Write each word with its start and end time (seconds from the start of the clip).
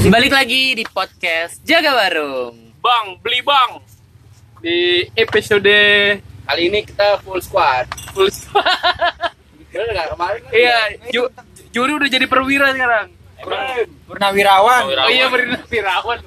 Balik 0.00 0.32
lagi 0.32 0.72
di 0.72 0.84
podcast 0.86 1.60
Jaga 1.60 1.92
Warung. 1.92 2.56
Bang, 2.78 3.20
beli 3.20 3.42
bang. 3.42 3.70
Di 4.56 4.76
episode 5.12 5.76
Kali 6.46 6.62
ini 6.64 6.80
kita 6.80 7.20
full 7.20 7.42
squad. 7.42 7.84
full 8.16 8.32
Bener 9.70 9.86
nggak 9.90 10.08
kemarin? 10.10 10.40
kan 10.40 10.52
Iya, 10.52 10.78
ju- 11.10 11.32
juri 11.70 11.92
udah 11.92 12.08
jadi 12.08 12.24
perwira 12.24 12.72
sekarang. 12.72 13.12
Purnawirawan. 14.06 14.82
Oh 14.88 15.10
iya, 15.10 15.28
purnawirawan. 15.28 16.18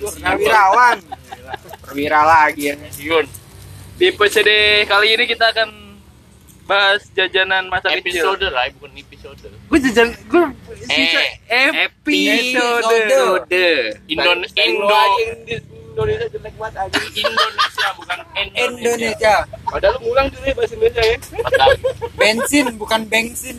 Purnawirawan. 0.00 0.96
Perwira 1.82 2.20
lagi 2.22 2.72
ya. 2.72 2.76
Yun. 2.96 3.26
Di 3.94 4.08
episode 4.08 4.56
kali 4.84 5.08
ini 5.12 5.24
kita 5.26 5.52
akan 5.52 5.68
bahas 6.62 7.02
jajanan 7.12 7.66
masa 7.66 7.90
kecil. 7.98 8.32
Episode 8.32 8.46
lah, 8.50 8.64
bukan 8.78 8.92
episode. 8.96 9.38
Gue 9.68 9.78
jajan, 9.82 10.08
gue 10.14 10.44
Eh, 10.88 11.70
episode. 11.86 12.86
Episode. 12.86 13.64
Indon 14.06 14.40
Indo. 14.54 15.02
Indo 15.46 15.82
Indonesia 15.92 16.24
jelek 16.32 16.54
banget 16.56 16.74
aja. 16.88 16.96
Indonesia 17.12 17.88
bukan 18.00 18.18
Indonesia. 18.32 18.64
Indonesia. 18.64 19.34
Padahal 19.68 19.92
lu 19.92 20.08
ngulang 20.08 20.26
tuh 20.32 20.40
nih 20.40 20.52
bahasa 20.56 20.72
Indonesia 20.72 21.02
ya. 21.04 21.16
Bensin 22.16 22.66
bukan 22.80 23.00
bensin. 23.04 23.56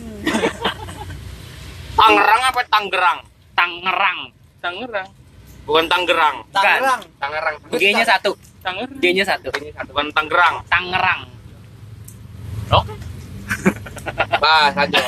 Tangerang 1.94 2.40
apa 2.42 2.60
Tangerang? 2.66 3.18
Tangerang. 3.54 4.18
Tangerang. 4.58 5.08
Bukan 5.64 5.84
Tangerang. 5.86 6.36
Tangerang. 6.50 7.00
Tangerang. 7.22 7.54
G-nya 7.78 8.02
satu. 8.04 8.34
Tangerang. 8.60 8.98
G-nya 8.98 9.24
satu. 9.24 9.48
Bukan 9.94 10.06
Tangerang. 10.10 10.54
Tangerang. 10.66 11.20
Oke. 12.70 12.94
Bah, 14.34 14.68
lanjut. 14.76 15.00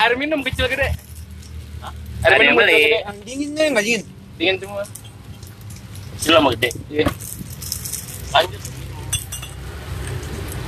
Air 0.00 0.12
minum 0.16 0.40
kecil 0.40 0.64
gede. 0.64 0.88
Ada 2.24 2.34
yang 2.34 2.56
kecil 2.56 2.56
beli. 2.56 2.72
gede. 2.72 2.96
Yang 3.04 3.18
dinginnya 3.22 3.64
nggak 3.68 3.84
dingin. 3.84 4.02
Dingin 4.38 4.56
semua. 4.56 4.82
Kecil 6.16 6.32
sama 6.32 6.48
gede. 6.56 6.70
Iya. 6.88 7.04
Lanjut. 8.32 8.60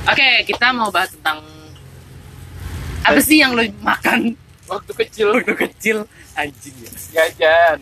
Oke, 0.01 0.29
kita 0.45 0.67
mau 0.71 0.89
bahas 0.89 1.09
tentang 1.09 1.41
apa 3.01 3.17
sih 3.17 3.41
yang 3.41 3.57
lo 3.57 3.65
makan 3.81 4.37
Waktu 4.69 4.91
kecil 4.93 5.27
waktu 5.35 5.53
kecil 5.57 5.97
anjing 6.37 6.75
ya. 6.79 6.91
jajan. 7.25 7.81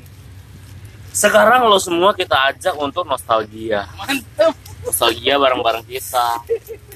Sekarang 1.11 1.67
lo 1.67 1.75
semua 1.77 2.15
kita 2.15 2.49
ajak 2.49 2.73
untuk 2.79 3.03
nostalgia. 3.03 3.85
Mantap. 3.93 4.55
Nostalgia 4.81 5.35
bareng-bareng 5.35 5.83
kita. 5.83 6.27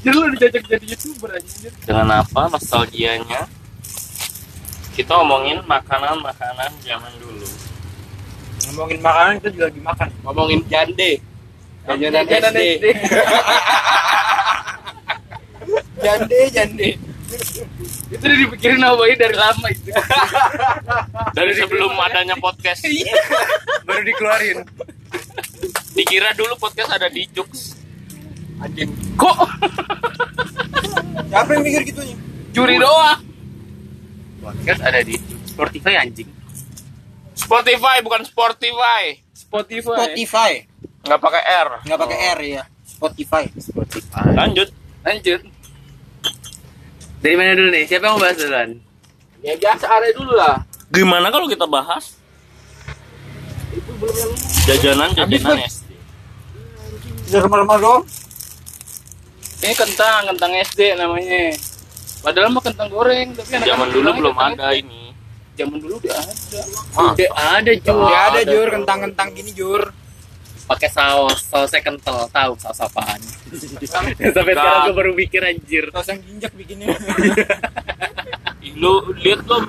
Jadi 0.00 0.16
lu 0.16 0.32
dijajak 0.32 0.64
jadi 0.64 0.86
youtuber 0.96 1.36
anjir. 1.36 1.72
Dengan 1.84 2.24
apa 2.24 2.48
nostalgianya? 2.48 3.44
Kita 4.96 5.12
ngomongin 5.20 5.60
makanan-makanan 5.68 6.72
zaman 6.80 7.12
dulu. 7.20 7.44
Ngomongin 8.70 9.00
makanan 9.04 9.32
kita 9.40 9.48
juga 9.52 9.64
lagi 9.68 9.80
makan. 9.84 10.08
Ngomongin 10.24 10.60
jande. 10.72 11.20
Jajanan 11.84 12.24
Jajanan 12.24 12.52
SD. 12.52 12.60
SD. 12.60 12.86
Jande 16.00 16.40
jande. 16.48 16.90
itu 18.10 18.24
udah 18.26 18.38
dipikirin 18.42 18.82
apa 18.82 19.02
ini 19.06 19.16
dari 19.20 19.36
lama 19.38 19.66
itu. 19.70 19.92
Dari 21.30 21.52
sebelum 21.54 21.92
adanya 21.94 22.34
podcast. 22.40 22.82
Baru 23.86 24.02
dikeluarin. 24.02 24.66
Dikira 25.94 26.34
dulu 26.34 26.58
podcast 26.58 26.90
ada 26.90 27.06
di 27.06 27.28
Jux. 27.30 27.79
Anjing. 28.60 28.90
Kok 29.16 29.36
Siapa 31.30 31.50
yang 31.54 31.62
mikir 31.62 31.82
gitu 31.86 32.00
nih? 32.02 32.16
juri 32.50 32.76
doang? 32.76 33.22
Podcast 34.40 34.80
ada 34.82 35.00
di 35.00 35.14
Spotify 35.46 35.94
anjing. 35.96 36.26
Spotify 37.32 38.02
bukan 38.02 38.26
Spotify. 38.26 39.16
Spotify. 39.30 39.96
Spotify. 40.10 40.52
Nggak 41.06 41.20
pakai 41.20 41.42
R. 41.46 41.68
Nggak 41.86 41.98
pakai 41.98 42.18
R 42.34 42.40
ya. 42.42 42.62
Spotify. 42.82 43.44
Spotify. 43.54 44.34
Lanjut. 44.34 44.68
Lanjut. 45.00 45.40
Dari 47.20 47.36
mana 47.36 47.52
dulu 47.52 47.68
nih? 47.70 47.84
Siapa 47.84 48.04
yang 48.06 48.16
mau 48.16 48.22
bahas 48.24 48.36
duluan? 48.36 48.70
Ya 49.40 49.54
biasa 49.56 49.84
area 49.88 50.12
dulu 50.12 50.32
lah. 50.36 50.64
Gimana 50.90 51.30
kalau 51.30 51.46
kita 51.46 51.64
bahas 51.64 52.16
Itu 53.70 53.92
belum 53.96 54.10
yang 54.16 54.32
jajanan-jajanan 54.66 55.56
Habis, 55.62 55.74
SD? 55.86 55.90
Sudah 57.30 57.40
remah-remah 57.46 57.78
doang. 57.78 58.02
Ini 59.60 59.74
kentang, 59.76 60.22
kentang 60.32 60.52
SD 60.56 60.96
namanya. 60.96 61.52
Padahal 62.20 62.48
mah 62.48 62.64
kentang 62.64 62.88
goreng, 62.88 63.32
tapi 63.36 63.48
anak-anak 63.52 63.68
Zaman 63.68 63.88
dulu 63.92 64.08
belum 64.12 64.34
kentang 64.36 64.52
ada 64.56 64.68
ini. 64.72 65.02
Zaman 65.56 65.76
dulu 65.76 65.94
udah 66.00 66.14
ada. 66.16 66.32
Udah 66.96 67.30
ada 67.60 67.72
Jur. 67.76 68.08
Ya 68.08 68.20
ada 68.24 68.40
ada, 68.40 68.48
jur 68.48 68.66
bro. 68.66 68.74
kentang-kentang 68.80 69.28
gini 69.36 69.50
jur. 69.52 69.82
Pakai 70.64 70.88
saus, 70.88 71.44
sausnya 71.44 71.80
kental. 71.82 72.24
Tahu 72.30 72.52
saus 72.56 72.80
apaan? 72.80 73.20
Sampai 73.92 74.14
sekarang 74.56 74.88
gue 74.88 74.96
baru 74.96 75.12
mikir 75.12 75.42
anjir. 75.44 75.84
Saus 75.92 76.08
yang 76.08 76.20
jinjak 76.24 76.52
bikinnya. 76.56 76.96
Ih, 78.64 78.76
Lu 78.76 79.00
lihat 79.20 79.44
lo 79.44 79.64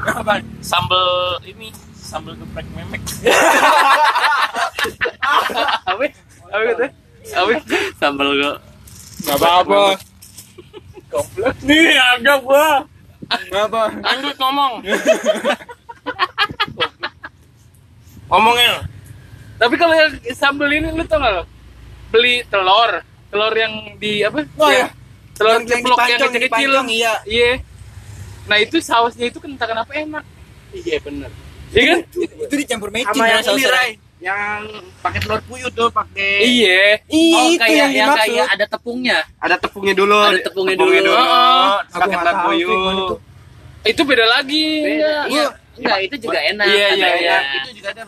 Apaan? 0.00 0.40
sambel 0.64 1.04
ini 1.44 1.68
sambel 1.92 2.32
geprek 2.36 2.64
memek. 2.72 3.00
Apa? 5.88 6.04
Apa 6.48 6.62
gitu? 6.72 6.84
Apa? 7.36 7.52
Sambal 8.00 8.28
gue. 8.32 8.54
Gak 9.20 9.36
apa-apa. 9.36 9.82
Nih 11.60 11.94
ada 11.94 12.32
gua. 12.38 12.68
Gak 13.48 13.64
apa. 13.66 13.82
Lanjut 13.96 14.36
ngomong. 14.36 14.72
Ngomongin. 18.26 18.72
Tapi 19.60 19.74
kalau 19.76 19.92
yang 19.92 20.10
sambal 20.32 20.70
ini 20.70 20.88
lu 20.88 21.04
tau 21.04 21.20
gak? 21.20 21.44
Beli 22.10 22.42
telur, 22.46 23.02
telur 23.28 23.54
yang 23.54 23.72
di 23.98 24.24
apa? 24.24 24.42
Oh, 24.56 24.66
Ya, 24.66 24.78
ya. 24.80 24.86
Telur 25.36 25.50
Yang- 25.52 25.62
yang 25.62 25.68
ceplok 25.70 25.98
yang 25.98 26.08
dipancong, 26.10 26.30
kecil-kecil. 26.30 26.70
dipancong, 26.72 26.88
iya. 26.90 27.12
Iya. 27.24 27.50
Nah 28.46 28.56
itu 28.58 28.76
sausnya 28.80 29.26
itu 29.26 29.38
kentang 29.38 29.68
kenapa 29.68 29.90
enak? 29.94 30.24
Iya 30.72 30.96
bener. 31.00 31.30
Iya 31.70 31.82
kan? 31.86 31.98
Itu 32.40 32.54
dicampur 32.56 32.88
mecin 32.90 33.08
Sama 33.08 33.24
yang 33.24 33.38
ini 33.38 33.46
sausnya. 33.46 33.70
Ray. 33.70 33.90
Yang 34.20 34.60
pakai 35.00 35.18
telur 35.24 35.40
puyuh 35.48 35.70
tuh 35.72 35.88
pakai. 35.88 36.44
Iya. 36.44 37.00
Oh, 37.08 37.44
itu 37.48 37.56
kayak 37.56 37.72
yang 37.72 37.92
yang 37.96 38.10
kayak 38.12 38.46
ada 38.52 38.64
tepungnya. 38.68 39.18
Ada 39.40 39.56
tepungnya 39.56 39.94
dulu. 39.96 40.16
Ada 40.20 40.40
tepungnya 40.44 40.76
dulu. 40.76 40.92
dulu. 40.92 41.12
Oh, 41.16 41.78
Pakai 41.88 42.16
telur 42.20 42.36
puyuh. 42.44 42.68
tuh. 43.08 43.18
Itu 43.80 44.02
beda 44.04 44.24
lagi. 44.28 44.68
Beda. 44.84 45.12
Iya. 45.32 45.44
Enggak, 45.80 45.98
itu 46.04 46.16
juga 46.28 46.38
enak. 46.44 46.66
Iya, 46.68 46.86
iya, 46.92 47.08
iya. 47.16 47.38
Itu 47.64 47.70
juga 47.80 47.88
ada. 47.96 48.02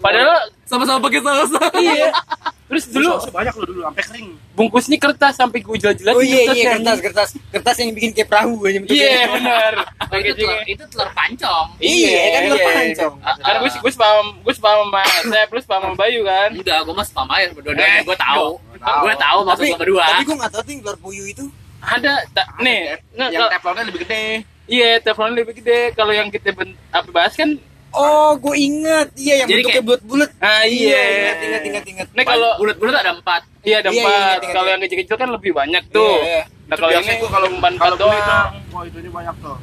Padahal 0.00 0.36
sama-sama 0.64 0.98
pakai 1.04 1.20
saus. 1.20 1.52
iya. 1.76 2.08
Terus 2.68 2.84
dulu 2.92 3.16
banyak 3.32 3.54
loh 3.56 3.66
dulu 3.66 3.80
sampai 3.80 4.02
kering. 4.04 4.28
bungkusnya 4.52 4.98
kertas 5.00 5.34
sampai 5.34 5.58
gue 5.64 5.76
jelas-jelas. 5.80 6.12
Oh 6.12 6.20
iya 6.20 6.40
iya 6.52 6.64
kertas 6.76 6.98
kertas 7.00 7.28
kertas 7.48 7.74
yang 7.80 7.90
bikin 7.96 8.10
kayak 8.12 8.28
perahu 8.28 8.60
aja 8.68 8.78
bentuknya. 8.84 9.00
Iya 9.08 9.22
benar. 9.32 9.72
Itu 10.18 10.32
telur, 10.34 10.60
itu 10.64 10.84
telur 10.88 11.08
pancong. 11.12 11.66
Iya 11.78 12.20
kan 12.28 12.40
telur 12.44 12.58
iya. 12.58 12.68
pancong. 12.68 13.14
Karena 13.38 13.58
gue 13.60 13.70
gue 13.72 13.92
paham 13.94 14.26
gue 14.40 14.54
paham 14.56 14.78
sama 14.88 15.02
saya 15.24 15.44
plus 15.48 15.64
paham 15.64 15.82
sama 15.88 15.96
Bayu 15.96 16.20
kan. 16.24 16.50
Enggak, 16.52 16.78
gue 16.84 16.94
mas 16.96 17.08
pam 17.08 17.28
aja 17.28 17.46
berdua-duanya. 17.52 17.88
Eh, 17.88 18.02
Gue 18.04 18.16
tahu. 18.16 18.46
tahu. 18.78 18.98
Gue 19.04 19.14
tahu 19.16 19.38
maksud 19.44 19.64
lo 19.64 19.76
berdua. 19.80 20.04
tapi 20.04 20.22
gue 20.28 20.36
nggak 20.36 20.52
tahu 20.52 20.62
tuh 20.64 20.74
telur 20.80 20.98
puyuh 21.00 21.26
itu. 21.28 21.44
Ada 21.78 22.12
nih 22.58 22.98
Yang 23.14 23.48
teflonnya 23.54 23.82
lebih 23.86 24.00
gede. 24.04 24.24
iya 24.66 24.90
teflon 25.00 25.32
lebih 25.32 25.54
gede. 25.56 25.80
Kalau 25.94 26.12
yang 26.12 26.28
kita 26.28 26.50
apa 26.90 27.08
bahas 27.08 27.32
kan 27.32 27.54
Oh, 27.98 28.30
gue 28.36 28.54
inget. 28.56 29.06
Iya 29.12 29.34
yang 29.36 29.48
Jadi 29.48 29.58
bentuknya 29.60 29.82
bulat-bulat. 29.84 30.30
ah 30.38 30.62
Iya, 30.62 30.70
iya. 30.70 31.00
ingat 31.02 31.38
ingat 31.40 31.62
ingat 31.64 31.84
ingat. 31.88 32.06
Nih 32.12 32.24
kalau 32.24 32.50
bulat-bulat 32.56 32.94
ada 32.96 33.12
empat. 33.12 33.42
iya 33.60 33.76
ada 33.78 33.88
Iya, 33.88 33.96
iya, 33.96 34.04
empat. 34.04 34.38
ingat, 34.38 34.54
Kalau 34.54 34.68
yang 34.68 34.80
kecil-kecil 34.80 35.16
kan 35.16 35.28
lebih 35.28 35.50
banyak 35.52 35.82
tuh. 35.90 36.14
Iya, 36.16 36.22
iya. 36.24 36.42
Nah 36.64 36.76
kalau 36.76 36.90
Biasanya 36.92 37.10
ini 37.10 37.18
gua 37.18 37.30
kalau 37.32 37.48
empat 37.50 37.72
kalau 37.74 37.96
tuh, 37.96 38.06
doang. 38.06 38.50
wah 38.68 38.82
itu 38.84 38.96
ini 38.98 39.10
banyak 39.10 39.36
tuh. 39.38 39.56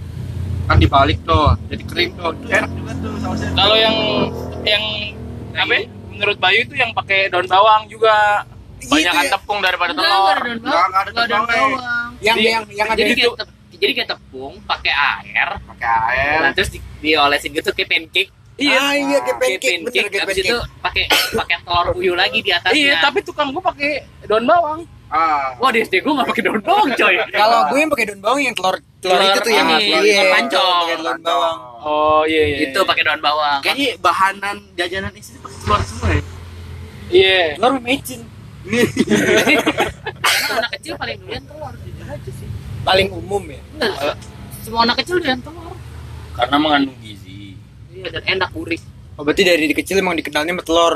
Kan 0.65 0.77
dibalik 0.77 1.17
tuh, 1.21 1.47
jadi 1.65 1.83
kering 1.85 2.11
tuh. 2.15 2.31
Itu 2.35 2.47
enak 2.49 2.71
juga 2.73 2.91
tuh 2.97 3.13
sausnya. 3.19 3.49
Kalau 3.53 3.75
yang 3.77 3.95
yang 4.63 4.83
apa? 5.53 5.71
ya? 5.71 5.81
Menurut 6.09 6.37
Bayu 6.37 6.59
itu 6.61 6.73
yang 6.73 6.91
pakai 6.91 7.27
daun 7.27 7.45
bawang 7.45 7.87
juga. 7.87 8.43
banyakan 8.77 9.01
Gitu 9.17 9.25
ya. 9.25 9.33
tepung 9.33 9.59
daripada 9.59 9.91
telur. 9.91 10.37
enggak 10.37 10.37
ada 10.37 10.45
daun 10.45 10.61
Nggak, 10.61 10.83
bawang. 10.85 11.01
Enggak 11.01 11.01
ada 11.01 11.11
daun 11.25 11.45
bawang. 11.47 11.71
Yang 12.19 12.37
yang 12.39 12.63
yang 12.69 12.87
ada 12.87 12.99
Jadi 12.99 13.11
itu. 13.15 13.29
Jadi 13.85 13.93
kayak 13.95 14.09
tepung 14.11 14.53
pakai 14.63 14.91
air, 14.91 15.49
Pakai 15.63 15.89
air. 16.09 16.39
nah, 16.41 16.51
terus 16.51 16.69
di, 16.69 16.79
diolesin 16.99 17.51
gitu 17.51 17.69
kayak 17.69 17.87
pancake. 17.87 18.31
Iya. 18.55 18.77
Ah 18.77 18.93
iya 18.93 19.17
kayak 19.19 19.37
Kayak 19.37 19.37
pancake 19.37 19.67
bener 19.75 19.83
pancake, 19.85 20.07
kayak 20.07 20.23
habis 20.23 20.37
itu 20.37 20.55
pancake. 20.55 20.79
pakai 20.81 21.03
pakai 21.35 21.55
telur 21.61 21.87
puyuh 21.91 22.15
lagi 22.15 22.39
di 22.39 22.49
atasnya. 22.49 22.79
Iya, 22.81 22.93
tapi 22.99 23.19
tukang 23.21 23.47
gue 23.49 23.59
pakai 23.59 23.91
daun 24.23 24.43
bawang. 24.43 24.81
Ah. 25.05 25.53
Wah, 25.57 25.69
di 25.69 25.79
SD 25.79 26.01
gue 26.01 26.11
gak 26.11 26.27
pakai 26.27 26.43
daun 26.43 26.59
bawang, 26.59 26.89
coy. 26.91 27.15
Kalau 27.39 27.59
gue 27.69 27.77
yang 27.77 27.89
pakai 27.89 28.05
daun 28.05 28.21
bawang 28.21 28.41
yang 28.41 28.53
telur 28.53 28.75
telur 28.97 29.15
Telur 29.15 29.21
itu 29.23 29.39
tuh 29.39 29.51
yang 29.51 29.67
ini, 29.69 29.85
iya, 29.85 29.99
telur 30.17 30.33
pancong. 30.33 30.81
pakai 30.81 30.97
daun 30.97 31.21
bawang. 31.21 31.57
Oh 31.79 32.21
iya 32.25 32.43
iya. 32.43 32.57
Itu 32.65 32.79
pakai 32.81 33.03
daun 33.03 33.21
bawang. 33.21 33.59
Kayaknya 33.61 33.89
bahanan 33.99 34.55
jajanan 34.73 35.13
istri 35.13 35.37
pakai 35.37 35.57
telur 35.61 35.81
semua 35.83 36.07
ya. 36.09 36.21
Iya. 37.07 37.39
Telur 37.55 37.73
mecin. 37.79 38.21
Karena 40.25 40.47
anak 40.57 40.71
kecil 40.73 40.93
paling 40.95 41.17
doyan 41.21 41.43
telur. 41.45 41.73
Paling 42.85 43.09
umum 43.09 43.43
ya. 43.49 43.59
Enggak, 43.81 44.15
semua 44.61 44.79
anak 44.85 44.95
kecil 45.01 45.17
doyan 45.19 45.41
telur. 45.41 45.73
Karena 46.37 46.57
mengandung 46.61 46.97
gizi. 47.01 47.57
Iya 47.91 48.07
dan 48.13 48.23
enak 48.37 48.49
gurih. 48.53 48.81
Oh, 49.15 49.23
berarti 49.25 49.41
dari 49.47 49.65
kecil 49.73 49.99
emang 49.99 50.15
dikenalnya 50.19 50.53
sama 50.53 50.63
telur. 50.63 50.93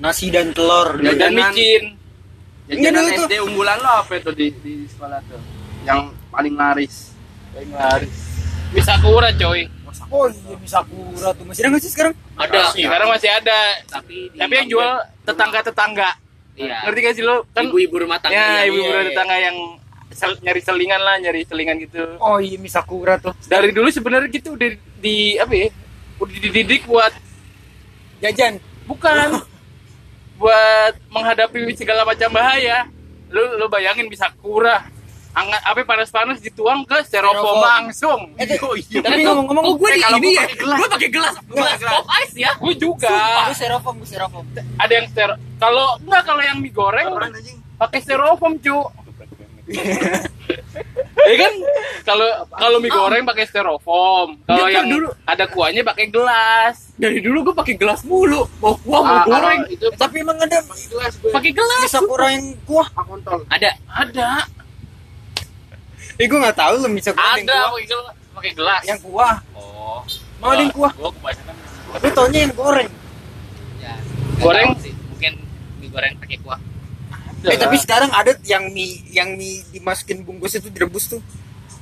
Nasi 0.00 0.32
dan 0.32 0.50
telur. 0.56 0.98
dan 0.98 1.14
Jajanan. 1.14 1.52
micin 1.52 1.82
Jajanan 2.64 3.04
Enggak, 3.04 3.12
dulu 3.12 3.24
SD 3.28 3.34
unggulan 3.44 3.76
lo 3.78 3.90
apa 4.00 4.12
itu 4.16 4.30
di, 4.32 4.46
di 4.64 4.72
sekolah 4.88 5.20
tuh? 5.28 5.40
Yang 5.84 6.00
paling 6.32 6.54
laris. 6.56 7.12
paling 7.54 7.70
laris 7.70 8.14
bisa 8.74 8.94
kura 8.98 9.30
coy 9.38 9.62
Oh 10.10 10.26
iya, 10.26 10.58
bisa 10.58 10.78
kura 10.90 11.30
tuh. 11.38 11.46
Masih 11.46 11.62
ada 11.62 11.68
nggak 11.70 11.82
sih 11.86 11.90
sekarang? 11.94 12.14
Ada. 12.34 12.74
sekarang 12.74 13.08
masih 13.14 13.30
ada 13.30 13.58
Tapi 13.86 14.26
di 14.34 14.38
tapi 14.42 14.52
yang 14.58 14.68
jual 14.68 14.90
tetangga 15.22 15.60
tetangga 15.62 16.10
Iya. 16.54 16.86
ngerti 16.86 17.00
gak 17.02 17.14
sih 17.18 17.24
lo 17.26 17.42
kan 17.50 17.66
ibu-ibu 17.66 18.06
rumah 18.06 18.22
tangga. 18.22 18.38
ya 18.38 18.62
iya, 18.62 18.70
ibu 18.70 18.78
iya, 18.78 18.86
rumah 18.86 19.02
iya. 19.02 19.10
tetangga 19.10 19.36
yang 19.42 19.56
sel- 20.14 20.40
nyari 20.40 20.60
selingan 20.60 20.98
lah 20.98 21.18
nyari 21.18 21.42
selingan 21.42 21.76
gitu 21.78 22.16
Oh 22.18 22.38
iya, 22.38 22.56
misakura 22.56 23.18
tuh. 23.18 23.34
dari 23.44 23.68
dulu 23.68 23.86
sebenarnya 23.88 24.30
gitu 24.30 24.54
udah 24.54 24.70
di 24.96 25.34
apa 25.36 25.52
ya 25.52 25.68
udah 26.16 26.36
dididik 26.40 26.82
buat 26.84 27.12
Jajan. 28.20 28.56
bukan 28.84 29.36
buat 30.40 30.94
menghadapi 31.08 31.74
segala 31.74 32.02
macam 32.02 32.30
bahaya 32.30 32.86
lu 33.28 33.56
lu 33.56 33.66
bayangin 33.66 34.06
bisa 34.06 34.30
kurah 34.38 34.86
angat 35.32 35.58
apa 35.60 35.82
panas-panas 35.82 36.38
dituang 36.38 36.86
ke 36.86 37.02
styrofoam 37.02 37.58
langsung 37.58 38.20
Eh, 38.38 38.46
tapi 39.02 39.18
ngomong-ngomong, 39.20 39.64
Oh, 39.64 39.74
gue 39.74 39.90
di 39.90 40.00
kalau 40.00 40.18
ini 40.20 40.30
gua 40.30 40.38
ya. 40.38 40.46
gelas. 40.54 40.78
Gue 40.78 40.88
pakai 40.88 41.08
gelas. 41.10 41.34
Gelas 41.44 41.78
pop 41.82 42.06
ice 42.22 42.34
ya. 42.36 42.50
gue 42.54 42.74
juga 42.76 43.16
gue 43.44 43.56
styrofoam, 43.56 43.94
gue 43.98 44.06
styrofoam. 44.06 44.44
ada 44.78 44.92
yang 44.92 45.06
ster 45.10 45.30
kalau 45.56 45.98
enggak 45.98 46.22
kalau 46.22 46.38
yang 46.40 46.58
mie 46.58 46.70
goreng 46.70 47.06
pakai 47.74 47.98
styrofoam 47.98 48.54
cu 48.56 48.76
ya 51.24 51.36
kan 51.38 51.52
kalau 52.04 52.28
kalau 52.50 52.76
mie 52.78 52.88
goreng 52.88 53.24
pakai 53.24 53.44
styrofoam 53.44 54.36
kalau 54.44 54.68
yang 54.68 54.84
dulu. 54.86 55.08
ada 55.24 55.44
kuahnya 55.46 55.80
pakai 55.82 56.06
gelas 56.08 56.92
Dari 56.94 57.18
dulu 57.18 57.42
gue 57.42 57.54
pakai 57.54 57.74
gelas 57.74 58.04
mulu. 58.04 58.46
Mau 58.60 58.76
kuah 58.78 59.00
mau 59.00 59.16
Ah, 59.16 59.24
goreng. 59.24 59.60
kalau 59.60 59.72
itu 59.72 59.86
Tapi 59.94 60.16
emang 60.20 60.38
ada 60.38 60.62
pakai 60.62 60.86
gelas 60.86 61.12
gue. 61.16 61.32
Pakai 61.32 61.50
gelas. 61.50 61.80
misakura 61.82 62.26
yang 62.30 62.46
kuah. 62.62 62.86
Kontol. 62.94 63.40
Ada. 63.48 63.70
ada 63.88 64.28
Eh, 66.14 66.24
gue 66.24 66.38
nggak 66.38 66.54
tahu 66.54 66.74
loh 66.78 66.86
misakura 66.88 67.34
yang 67.34 67.42
ada 67.42 67.50
kuah. 67.50 67.66
pakai 67.66 67.86
gelas 67.88 68.14
pakai 68.30 68.52
gelas 68.52 68.82
Yang 68.84 69.00
kuah. 69.02 69.34
oh 69.54 70.00
Mau 70.38 70.50
ada 70.50 70.60
yang 70.60 70.70
kuah. 70.70 70.92
gua 70.92 71.10
kebanyakan 71.10 71.54
Gue 71.94 72.10
taunya 72.12 72.38
yang 72.42 72.52
goreng. 72.52 72.88
Ya. 73.80 73.94
Goreng? 74.38 74.68
sih. 74.78 74.92
Mungkin 75.08 75.32
mie 75.78 75.88
goreng 75.88 76.12
pakai 76.16 76.36
kuah. 76.38 76.60
Eh, 77.44 77.56
tapi 77.56 77.76
sekarang 77.76 78.08
ada 78.08 78.32
yang 78.42 78.68
mie 78.68 79.04
yang 79.08 79.34
mie 79.34 79.60
dimasukin 79.68 80.20
bungkus 80.20 80.54
itu 80.54 80.68
direbus 80.68 81.08
tuh. 81.08 81.20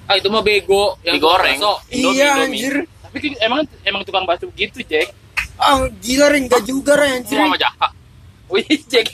Ah 0.05 0.15
itu 0.15 0.27
mah 0.27 0.41
bego. 0.41 0.99
Yang 1.01 1.15
Mie 1.15 1.23
goreng. 1.23 1.57
bakso. 1.57 1.73
Indomie, 1.89 2.17
iya 2.17 2.29
Indomie. 2.33 2.59
anjir. 2.59 2.75
tapi 3.05 3.17
emang 3.39 3.61
emang 3.83 4.03
tukang 4.03 4.25
bakso 4.25 4.49
gitu 4.53 4.81
Jack 4.83 5.13
Ah, 5.55 5.85
gila 6.01 6.27
Ren, 6.27 6.49
enggak 6.49 6.65
juga 6.65 6.97
Ren 6.97 7.21
anjir. 7.21 7.37
sama 7.37 7.55
Jaka 7.55 7.89
wih 8.53 8.65
Jack 8.89 9.07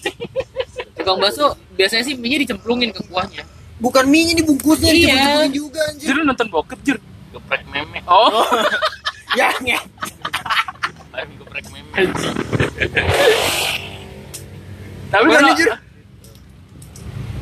Tukang 0.95 1.19
bakso 1.19 1.47
biasanya 1.75 2.05
sih 2.05 2.15
mie 2.15 2.41
dicemplungin 2.41 2.89
ke 2.91 3.03
kuahnya. 3.05 3.43
Bukan 3.79 4.07
mie-nya 4.07 4.35
dibungkusnya, 4.35 4.91
Iya. 4.91 5.07
dicemplungin 5.13 5.53
juga 5.53 5.81
anjir. 5.85 6.07
Jir 6.07 6.15
lu 6.15 6.25
nonton 6.25 6.47
bokep 6.49 6.79
Jir 6.83 6.97
geprek 7.29 7.63
meme 7.69 8.01
oh 8.07 8.31
Ya, 9.39 9.53
nge. 9.61 9.77
Ayo 11.13 11.27
geprek 11.37 11.67
meme 11.69 11.91
tapi 15.09 15.25
kalau? 15.27 15.88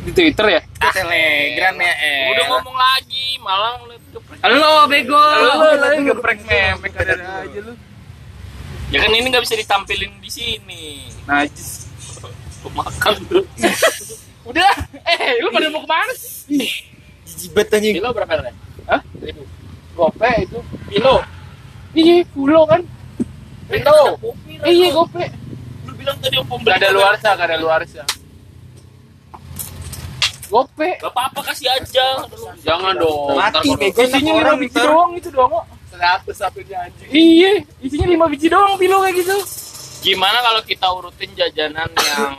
Di 0.07 0.13
Twitter 0.15 0.47
ya 0.47 0.61
Telegram 0.79 1.75
ya. 1.83 1.95
Eh. 1.99 2.31
udah 2.31 2.45
ngomong 2.55 2.77
lagi 2.79 3.27
malah 3.43 3.75
ngeliat 3.83 4.05
geprek 4.15 4.39
Halo 4.39 4.73
bego. 4.87 5.19
Lu 5.19 5.51
lagi 5.83 6.01
geprek 6.07 6.39
meme 6.47 6.87
kadang 6.95 7.21
aja 7.21 7.61
lu 7.67 7.75
Ya 8.87 9.03
kan 9.03 9.11
ini 9.11 9.27
nggak 9.27 9.43
bisa 9.43 9.59
ditampilin 9.59 10.15
di 10.23 10.31
sini. 10.31 11.11
najis 11.27 11.91
makan 12.67 13.15
tuh. 13.31 13.43
udah 14.51 14.71
eh 15.07 15.43
lu 15.43 15.51
pada 15.51 15.67
mau 15.75 15.83
ke 15.83 15.89
mana 15.91 16.15
sih 16.15 16.63
Ih, 16.63 16.75
jijibet 17.27 17.67
anjing. 17.75 17.99
Kilo 17.99 18.15
berapa 18.15 18.31
harga? 18.31 18.55
Hah? 18.87 19.03
Gope 19.99 20.31
itu 20.39 20.59
kilo. 20.87 21.19
Iya, 21.97 22.23
pulo 22.31 22.63
kan. 22.71 22.83
Kilo. 23.67 23.99
Iya, 24.63 24.87
gope. 24.95 25.27
Lu 25.83 25.93
bilang 25.99 26.15
tadi 26.23 26.39
om 26.39 26.47
pembeli. 26.47 26.71
Gak 26.71 26.79
ada 26.87 26.91
luar 26.95 27.15
sah, 27.19 27.33
gak 27.35 27.49
ada 27.51 27.59
luar 27.59 27.83
sah. 27.91 28.07
Gope. 30.47 30.89
Gak 31.03 31.13
apa-apa 31.13 31.41
kasih 31.53 31.69
aja. 31.71 32.07
Jangan 32.63 32.95
dong. 32.99 33.35
Mati, 33.35 33.69
bego. 33.75 34.03
Isinya 34.07 34.33
lima 34.43 34.55
biji 34.59 34.79
doang 34.79 35.11
itu 35.19 35.29
doang 35.31 35.51
kok. 35.51 35.65
Seratus 35.91 36.37
satunya 36.37 36.77
anjing. 36.87 37.09
Iya, 37.09 37.53
isinya 37.83 38.07
lima 38.07 38.27
biji 38.31 38.47
doang 38.51 38.75
pilo 38.79 39.03
kayak 39.03 39.15
gitu. 39.23 39.37
Gimana 40.07 40.39
kalau 40.45 40.61
kita 40.63 40.87
urutin 40.93 41.31
jajanan 41.35 41.89
yang 41.91 42.35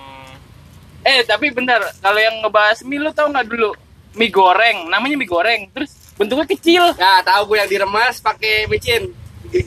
Eh, 1.08 1.24
tapi 1.24 1.48
bentar. 1.56 1.80
Kalau 2.04 2.20
yang 2.20 2.44
ngebahas 2.44 2.84
mie 2.84 3.00
lu 3.00 3.12
tau 3.16 3.32
nggak 3.32 3.48
dulu? 3.48 3.72
Mie 4.20 4.28
goreng, 4.28 4.92
namanya 4.92 5.16
mie 5.16 5.30
goreng. 5.30 5.62
Terus 5.72 5.96
bentuknya 6.20 6.44
kecil. 6.44 6.84
Ya, 7.00 7.24
tahu 7.24 7.56
gue 7.56 7.58
yang 7.64 7.70
diremas 7.72 8.20
pakai 8.20 8.68
micin. 8.68 9.08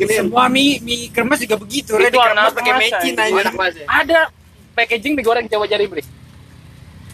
Semua 0.04 0.52
mie 0.52 0.76
mie 0.84 1.08
kremes 1.08 1.40
juga 1.40 1.56
begitu. 1.56 1.96
Itu 1.96 2.20
anak 2.20 2.52
pakai 2.52 2.72
mecin 2.76 3.16
anjing. 3.16 3.56
aja. 3.56 3.82
Ada 3.88 4.20
packaging 4.76 5.16
mie 5.16 5.24
goreng 5.24 5.48
coba 5.48 5.64
cari 5.64 5.88
beli. 5.88 6.04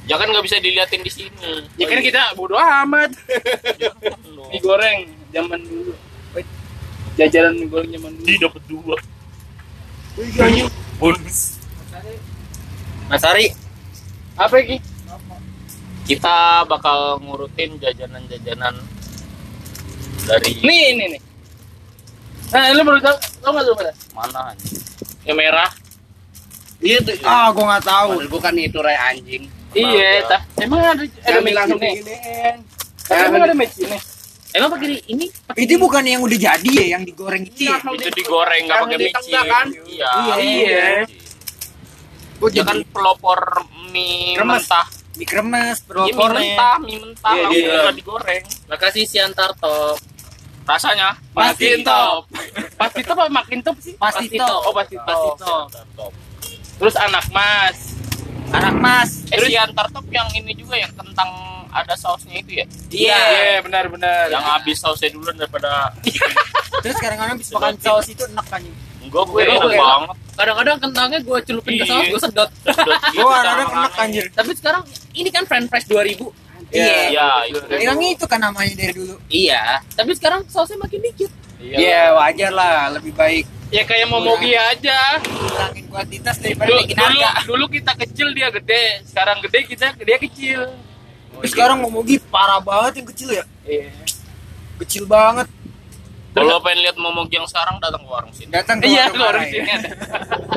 Ya 0.06 0.14
kan 0.14 0.26
nggak 0.30 0.44
bisa 0.46 0.56
diliatin 0.62 1.02
di 1.02 1.10
sini. 1.10 1.30
Ya 1.76 1.86
kan 1.90 1.98
kita 2.00 2.32
bodo 2.38 2.54
amat. 2.56 3.10
mie 4.50 4.60
goreng 4.62 5.10
zaman 5.34 5.60
dulu. 5.66 5.92
Jajanan 7.18 7.58
mie 7.58 7.68
goreng 7.68 7.90
zaman 7.90 8.10
dulu. 8.14 8.26
Di 8.26 8.34
dapat 8.38 8.62
dua. 8.70 8.96
Bonus. 10.96 11.60
Mas 13.06 13.22
Ari, 13.22 13.54
Apa 14.34 14.58
iki? 14.62 14.82
Kita 16.06 16.62
bakal 16.70 17.18
ngurutin 17.22 17.78
jajanan-jajanan 17.82 18.78
dari 20.26 20.52
Nih, 20.62 20.82
ini 20.94 21.04
nih. 21.18 21.22
Nah, 22.46 22.70
lu 22.78 22.82
baru 22.86 22.98
tau, 23.02 23.16
tau 23.42 23.50
gak 23.54 23.64
lu 23.66 23.74
mana 24.14 24.54
anjing? 24.54 24.78
Yang 25.26 25.36
merah. 25.38 25.70
Iya 26.78 26.98
tuh. 27.02 27.16
ah 27.24 27.48
gua 27.50 27.64
nggak 27.74 27.84
tahu. 27.88 28.10
Maksud 28.20 28.30
gue 28.30 28.40
kan 28.44 28.54
itu 28.54 28.78
ray 28.84 28.98
anjing. 28.98 29.44
Iya, 29.74 30.08
tah. 30.28 30.40
Emang 30.58 30.80
ada 30.80 31.02
ada 31.02 31.38
diginiin. 31.40 32.56
Tapi 33.06 33.22
Emang 33.22 33.42
ada 33.46 33.54
mecinnya? 33.54 34.00
Emang 34.50 34.70
pakai 34.72 34.98
ini? 35.06 35.26
Itu 35.54 35.74
bukan 35.76 36.02
yang 36.02 36.22
udah 36.24 36.38
jadi 36.38 36.70
ya, 36.70 36.86
yang 36.96 37.02
digoreng 37.04 37.44
itu 37.44 37.68
ya? 37.68 37.76
Itu 37.82 38.08
digoreng 38.14 38.62
nggak 38.66 38.78
pakai 38.82 38.96
di 38.96 39.04
micin. 39.04 39.14
tengah 39.20 39.44
kan? 39.44 39.66
Iya. 39.84 40.12
Iya. 40.40 40.86
Gua 42.36 42.48
Ya 42.52 42.60
jadi 42.60 42.68
kan 42.68 42.78
pelopor 42.88 43.40
mie 43.90 44.36
Kremes. 44.36 44.64
mentah. 44.64 44.86
mie 45.16 45.24
kremes, 45.24 45.78
Iya, 45.80 46.12
mie 46.12 46.28
mentah, 46.28 46.76
mie 46.76 46.98
mentah 47.00 47.32
Iya, 47.32 47.42
langsung 47.48 47.64
iya. 47.64 47.80
nggak 47.80 47.96
digoreng. 47.96 48.42
Makasih 48.68 49.04
Siantar 49.08 49.50
Top. 49.56 49.96
Rasanya 50.66 51.16
Pasti 51.32 51.80
top. 51.80 52.26
Pasti 52.76 53.00
top 53.00 53.16
apa 53.16 53.30
makin 53.30 53.58
top 53.62 53.76
sih? 53.78 53.94
Pasti 53.96 54.26
top. 54.34 54.60
Oh, 54.66 54.72
pasti 54.74 54.96
top. 55.40 55.68
Terus 56.76 56.96
anak 56.98 57.24
mas. 57.32 57.95
Anak 58.52 58.74
mas. 58.76 59.10
Eh 59.28 59.38
si 59.42 59.54
antar 59.54 59.86
top 59.90 60.06
yang 60.08 60.26
ini 60.32 60.52
juga 60.52 60.76
ya 60.76 60.88
kentang 60.92 61.30
ada 61.70 61.94
sausnya 61.94 62.38
itu 62.38 62.62
ya. 62.62 62.66
Iya, 62.88 63.20
benar-benar. 63.60 64.30
Yang 64.30 64.44
habis 64.44 64.76
sausnya 64.78 65.10
duluan 65.12 65.36
daripada 65.36 65.92
Terus 66.80 66.96
kadang-kadang 66.96 67.36
habis 67.36 67.48
makan 67.50 67.74
saus 67.80 68.06
itu 68.06 68.22
enak 68.22 68.46
kan. 68.46 68.62
enggak 69.06 69.22
gue 69.24 69.38
Enak, 69.38 69.54
enak 69.56 69.70
banget. 69.72 70.16
Kadang-kadang 70.36 70.76
kentangnya 70.82 71.18
gue 71.22 71.38
celupin 71.42 71.72
ke 71.74 71.84
Iya. 71.84 71.90
saus, 71.90 72.04
gue 72.08 72.20
sedot. 72.22 72.50
Gua 73.16 73.28
kadang-kadang 73.38 73.70
enak 73.72 73.92
anjir. 73.96 74.24
Tapi 74.34 74.50
sekarang 74.52 74.82
ini 75.14 75.28
kan 75.30 75.42
French 75.46 75.66
fries 75.70 75.86
2000. 75.86 76.26
Iya. 76.74 76.94
Iya, 77.14 77.28
itu. 77.46 77.58
Yang 77.78 77.98
itu 78.18 78.24
kan 78.26 78.40
namanya 78.42 78.72
dari 78.74 78.92
dulu. 78.92 79.14
Iya, 79.30 79.62
tapi 79.94 80.10
sekarang 80.12 80.42
sausnya 80.50 80.76
makin 80.76 80.98
dikit. 81.00 81.30
Iya, 81.56 82.12
wajar 82.12 82.50
lah, 82.52 82.92
lebih 82.92 83.14
baik 83.14 83.46
Ya 83.66 83.82
kayak 83.82 84.06
momogi 84.06 84.54
aja. 84.54 85.18
kurangin 85.20 85.84
kuantitas 85.86 86.38
daripada 86.38 86.70
Dulu, 86.70 86.78
naikin 86.80 86.96
dulu, 86.96 87.18
harga. 87.18 87.42
dulu 87.44 87.64
kita 87.68 87.92
kecil 87.98 88.28
dia 88.30 88.48
gede. 88.50 88.84
Sekarang 89.02 89.42
gede 89.42 89.58
kita 89.66 89.84
dia 89.96 90.18
kecil. 90.18 90.60
Tapi 91.36 91.46
sekarang 91.46 91.76
Momogi 91.78 92.16
parah 92.22 92.56
banget 92.58 93.02
yang 93.02 93.08
kecil 93.10 93.28
ya. 93.30 93.44
Iya. 93.62 93.92
Kecil 94.78 95.04
banget. 95.04 95.44
Kalau 96.32 96.60
pengen 96.60 96.80
lihat 96.82 96.96
momok 96.96 97.28
yang 97.28 97.44
sekarang 97.44 97.76
datang 97.76 98.00
ke 98.00 98.08
warung 98.08 98.32
sini. 98.32 98.48
Datang 98.48 98.76
ke 98.78 98.88
Iya, 98.88 99.08
warung 99.10 99.40
Arai. 99.40 99.50
sini 99.50 99.68
ada. 99.68 99.90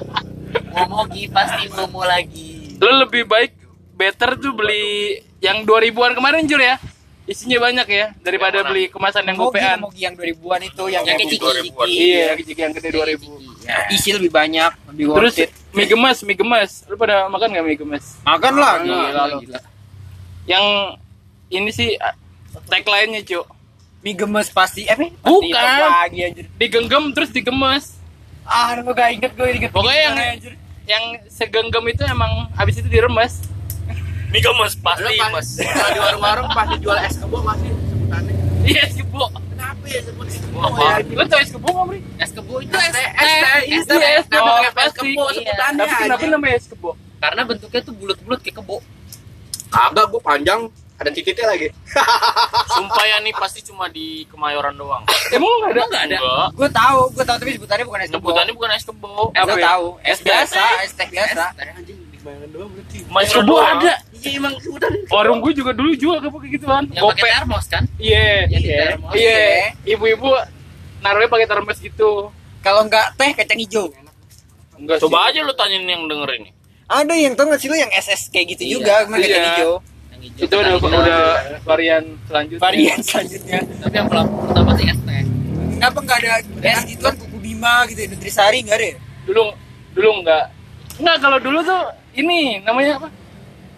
Momogi 0.75 1.23
pasti 1.27 1.65
momo 1.67 2.03
lagi. 2.03 2.77
Lu 2.77 2.91
lebih 2.99 3.25
baik 3.25 3.51
better 3.93 4.39
tuh 4.39 4.53
beli 4.53 5.19
yang 5.39 5.63
2000-an 5.63 6.13
kemarin 6.13 6.47
Jur 6.47 6.59
ya. 6.59 6.79
Isinya 7.29 7.61
banyak 7.61 7.87
ya 7.93 8.05
daripada 8.25 8.65
Yang 8.65 8.69
beli 8.73 8.83
kemasan 8.89 9.21
yang 9.21 9.37
gopean. 9.37 9.77
Momogi 9.77 10.01
yang 10.01 10.17
2000-an 10.17 10.61
itu 10.65 10.83
yang 10.89 11.03
Yang 11.05 11.17
kecil-kecil. 11.21 11.85
Iya, 11.85 12.21
yang 12.33 12.37
kecil 12.41 12.57
yang 12.57 12.73
gede 12.73 12.89
2000. 12.89 13.93
isi 13.93 14.09
lebih 14.17 14.33
banyak, 14.33 14.71
lebih 14.89 15.05
Terus 15.13 15.35
worth 15.37 15.45
it. 15.45 15.51
mie 15.77 15.85
gemes, 15.85 16.17
mie 16.25 16.33
gemes. 16.33 16.71
Lu 16.89 16.97
pada 16.97 17.29
makan 17.29 17.53
gak 17.53 17.65
mie 17.69 17.77
gemes? 17.77 18.17
Makan 18.25 18.53
lah. 18.57 18.73
Gila, 18.81 19.23
lu. 19.29 19.37
gila. 19.45 19.61
Yang 20.49 20.65
ini 21.53 21.69
sih 21.69 21.89
ah, 22.01 22.17
tagline-nya, 22.65 23.21
Cuk. 23.21 23.45
Mie 24.01 24.17
gemes 24.17 24.49
pasti 24.49 24.89
eh 24.89 24.97
pasti 24.97 25.13
Bukan. 25.21 25.77
lagi 25.85 26.19
anjir. 26.25 26.45
Digenggam 26.57 27.13
terus 27.13 27.29
digemes. 27.29 28.01
Ah, 28.41 28.73
gue 28.81 28.89
gak 28.89 29.09
inget 29.13 29.31
gue 29.37 29.47
inget. 29.53 29.69
Pokoknya 29.69 30.01
yang 30.01 30.17
yang 30.89 31.03
segenggam 31.29 31.85
itu 31.85 32.01
emang 32.09 32.49
habis 32.57 32.81
itu 32.81 32.89
diremes. 32.89 33.45
Mie 34.29 34.39
gemes 34.39 34.73
pasti 34.77 35.03
Lu 35.03 35.11
pas- 35.15 35.31
mas. 35.31 35.47
kalau 35.57 35.89
di 35.89 35.99
warung-warung 35.99 36.49
pasti 36.49 36.75
jual 36.77 36.97
es 36.99 37.15
kebo 37.15 37.37
masih 37.41 37.69
sebutannya 37.83 38.33
Iya, 38.61 38.81
es 38.83 38.93
kebo. 38.93 39.25
kenapa 39.49 39.85
ya 39.85 39.99
sebut 40.01 40.25
es 40.27 40.37
kebo 40.37 40.57
Apa? 40.59 40.79
ya 40.79 40.95
Lu 41.09 41.23
tau 41.25 41.39
es 41.39 41.49
kebo 41.49 41.67
nggak? 41.67 42.01
Es 42.19 42.31
kebo 42.31 42.53
itu 42.59 42.69
es 42.71 42.83
es 42.83 42.91
teh 42.91 43.07
teh. 43.09 43.09
es 43.17 43.33
teh 43.33 43.61
Es 43.71 43.81
itu 43.81 43.93
teh, 43.95 44.11
es 44.15 44.25
kebo 44.93 45.23
Iya. 45.23 45.33
sebutannya 45.35 45.83
Tapi 45.83 45.93
kenapa 45.99 46.23
namanya 46.27 46.55
es 46.55 46.67
kebo? 46.67 46.89
Karena 47.19 47.41
bentuknya 47.43 47.81
tuh 47.81 47.93
bulat-bulat 47.93 48.39
kayak 48.39 48.55
kebo. 48.55 48.77
kagak 49.69 50.05
gua 50.07 50.21
panjang 50.23 50.61
ada 50.95 51.09
titiknya 51.09 51.45
lagi 51.47 51.67
Sumpah 52.75 53.05
ya 53.05 53.17
nih 53.19 53.33
pasti 53.33 53.61
cuma 53.61 53.87
di 53.87 54.27
Kemayoran 54.27 54.73
doang. 54.73 55.01
Emang 55.31 55.47
lu 55.47 55.57
nggak 55.59 55.71
ada? 55.71 55.79
Emang 55.79 55.89
nggak 55.89 56.05
ada? 56.05 56.17
Enggak. 56.17 56.49
Gue 56.53 56.69
tahu, 56.69 56.99
gue 57.09 57.23
tahu 57.23 57.37
tapi 57.39 57.51
sebutannya 57.55 57.83
bukan 57.83 57.99
es 57.99 58.09
kebo. 58.09 58.19
Sebutannya 58.19 58.53
bukan 58.53 58.69
es 58.71 58.83
kebo. 58.83 59.13
Gue 59.25 59.39
Apa 59.39 59.55
ya? 59.55 59.65
tahu, 59.65 59.85
es 60.03 60.19
biasa, 60.19 60.61
es 60.81 60.91
teh 60.93 61.07
biasa. 61.07 61.43
Mas 63.09 63.29
Kebo 63.29 63.55
ada. 63.57 63.95
iya 64.13 64.29
emang 64.35 64.53
sebutan 64.59 64.91
Warung 65.07 65.39
gue 65.39 65.53
juga 65.53 65.71
dulu 65.71 65.91
jual 65.93 66.19
kayak 66.19 66.51
gituan. 66.51 66.83
Yang 66.91 67.05
pakai 67.15 67.31
termos 67.33 67.65
kan? 67.65 67.83
Iya. 67.95 68.45
Yang 68.45 68.61
di 68.61 68.67
Iya. 68.67 68.83
termos. 68.85 69.11
Iya. 69.15 69.43
Ibu-ibu 69.87 70.29
naruhnya 70.99 71.29
pakai 71.29 71.47
termos 71.47 71.77
gitu. 71.77 72.11
Kalau 72.59 72.81
enggak 72.83 73.15
teh 73.15 73.31
kacang 73.33 73.57
hijau. 73.57 73.87
Enggak 74.75 74.99
Coba 74.99 75.31
aja 75.31 75.39
lu 75.39 75.53
tanyain 75.53 75.83
yang 75.83 76.03
denger 76.05 76.29
ini. 76.35 76.49
Ada 76.85 77.13
yang 77.13 77.33
tau 77.33 77.45
gak 77.45 77.59
sih 77.59 77.69
lu 77.69 77.75
yang 77.75 77.91
SS 77.91 78.27
kayak 78.27 78.57
gitu 78.57 78.63
Iya. 78.65 78.71
juga, 78.75 78.93
cuma 79.05 79.15
kacang 79.15 79.29
Iya. 79.29 79.49
hijau. 79.49 79.73
Yang 80.09 80.21
hijau. 80.21 80.43
Itu 80.43 80.53
udah 80.55 80.73
hijau. 80.73 80.89
udah 80.89 81.21
varian 81.63 82.03
selanjutnya. 82.25 82.61
Varian 82.61 82.99
selanjutnya. 82.99 83.59
Tapi 83.79 83.95
yang 83.95 84.07
pertama 84.07 84.71
sih 84.75 84.85
es 84.85 84.99
teh. 84.99 85.21
Kenapa 85.73 85.97
enggak 85.99 86.17
ada 86.19 86.29
es 86.59 86.81
gitu 86.85 87.01
kan 87.01 87.15
kuku 87.15 87.37
bima 87.39 87.87
gitu, 87.87 87.99
Nutrisari 88.05 88.59
enggak 88.59 88.77
ada 88.77 88.87
ya? 88.91 88.97
Dulu 89.23 89.43
dulu 89.93 90.09
enggak. 90.19 90.43
Enggak 90.99 91.17
kalau 91.17 91.37
dulu 91.39 91.59
tuh 91.61 91.81
ini 92.19 92.39
namanya 92.61 92.93
apa? 92.97 93.09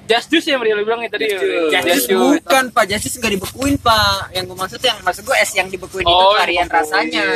Just 0.03 0.27
juice 0.27 0.43
ya 0.43 0.57
Maria 0.57 0.74
lu 0.74 0.83
bilang 0.83 1.00
tadi. 1.07 1.29
Justice 1.69 2.10
bukan 2.10 2.63
Pak, 2.69 2.83
Justice 2.86 3.15
enggak 3.15 3.31
dibekuin 3.33 3.75
Pak. 3.77 4.33
Yang 4.33 4.43
gue 4.45 4.57
maksud 4.57 4.79
yang 4.81 4.98
maksud 5.00 5.24
gue 5.24 5.36
es 5.36 5.51
yang 5.53 5.67
dibekuin 5.67 6.03
itu 6.03 6.12
Oh, 6.12 6.36
varian 6.36 6.65
dibekuin. 6.65 6.83
rasanya. 6.83 7.27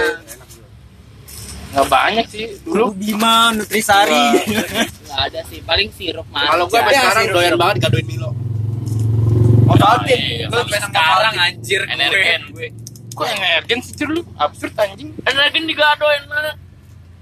Enggak 1.69 1.87
banyak 1.87 2.25
sih 2.27 2.45
dulu. 2.61 2.91
Bima, 2.93 3.51
Nutrisari. 3.51 4.27
Nggak 5.05 5.21
ada 5.25 5.39
sih. 5.45 5.59
Paling 5.61 5.87
sirup 5.91 6.27
manis. 6.27 6.49
kalau 6.49 6.65
gua 6.65 6.77
sampai 6.77 6.91
Ada 6.91 6.99
sekarang 7.01 7.25
doyan 7.31 7.53
banget 7.55 7.75
gadoin 7.81 8.05
Milo 8.05 8.29
Oh. 9.65 9.97
Iya, 10.05 10.45
Lu 10.45 10.55
tapi 10.55 10.71
pengen 10.71 10.87
Sekarang 10.87 11.33
anjir 11.35 11.81
Energen. 11.85 12.41
gue. 12.51 12.67
Kok 13.11 13.25
yang 13.25 13.41
energen 13.41 13.79
sih 13.81 14.05
lu? 14.05 14.21
Absurd 14.35 14.75
anjing. 14.75 15.09
Energen 15.23 15.63
digadoin 15.65 16.23
mana? 16.25 16.51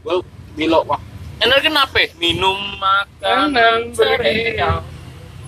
gua 0.02 0.20
Milo 0.54 0.84
wah 0.84 1.00
Energen 1.42 1.74
apa? 1.76 2.00
Minum 2.22 2.60
Kanan 3.22 3.50
makanan 3.50 3.82
beri. 3.96 4.36
cereal. 4.54 4.78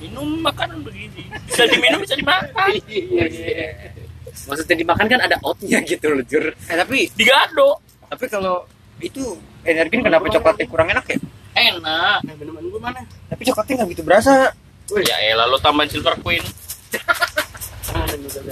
Minum 0.01 0.30
makanan 0.42 0.80
begini. 0.82 1.24
Bisa 1.46 1.63
diminum 1.70 2.00
bisa 2.01 2.15
dimakan. 2.18 2.70
Iya, 2.89 3.25
iya. 3.30 3.70
Maksudnya 4.46 4.75
dimakan 4.77 5.06
kan 5.08 5.20
ada 5.24 5.38
outnya 5.42 5.80
gitu 5.86 6.12
loh, 6.12 6.24
Jur. 6.27 6.46
Eh, 6.51 6.75
tapi 6.75 7.10
Digado. 7.15 7.80
tapi 8.06 8.30
kalau 8.30 8.62
itu 9.01 9.34
energi 9.65 9.98
kenapa 9.98 10.30
coklatnya 10.30 10.65
kurang 10.70 10.88
enak 10.94 11.06
ya? 11.10 11.18
Enak. 11.56 12.20
nah 12.22 12.36
minuman 12.38 12.63
gua 12.70 12.82
mana 12.92 13.01
Tapi 13.32 13.42
coklatnya 13.48 13.74
nggak 13.82 13.89
gitu 13.98 14.04
berasa. 14.06 14.54
Ya 15.01 15.18
elah 15.34 15.50
lu 15.50 15.58
tambahin 15.58 15.89
silver 15.89 16.13
queen. 16.22 16.44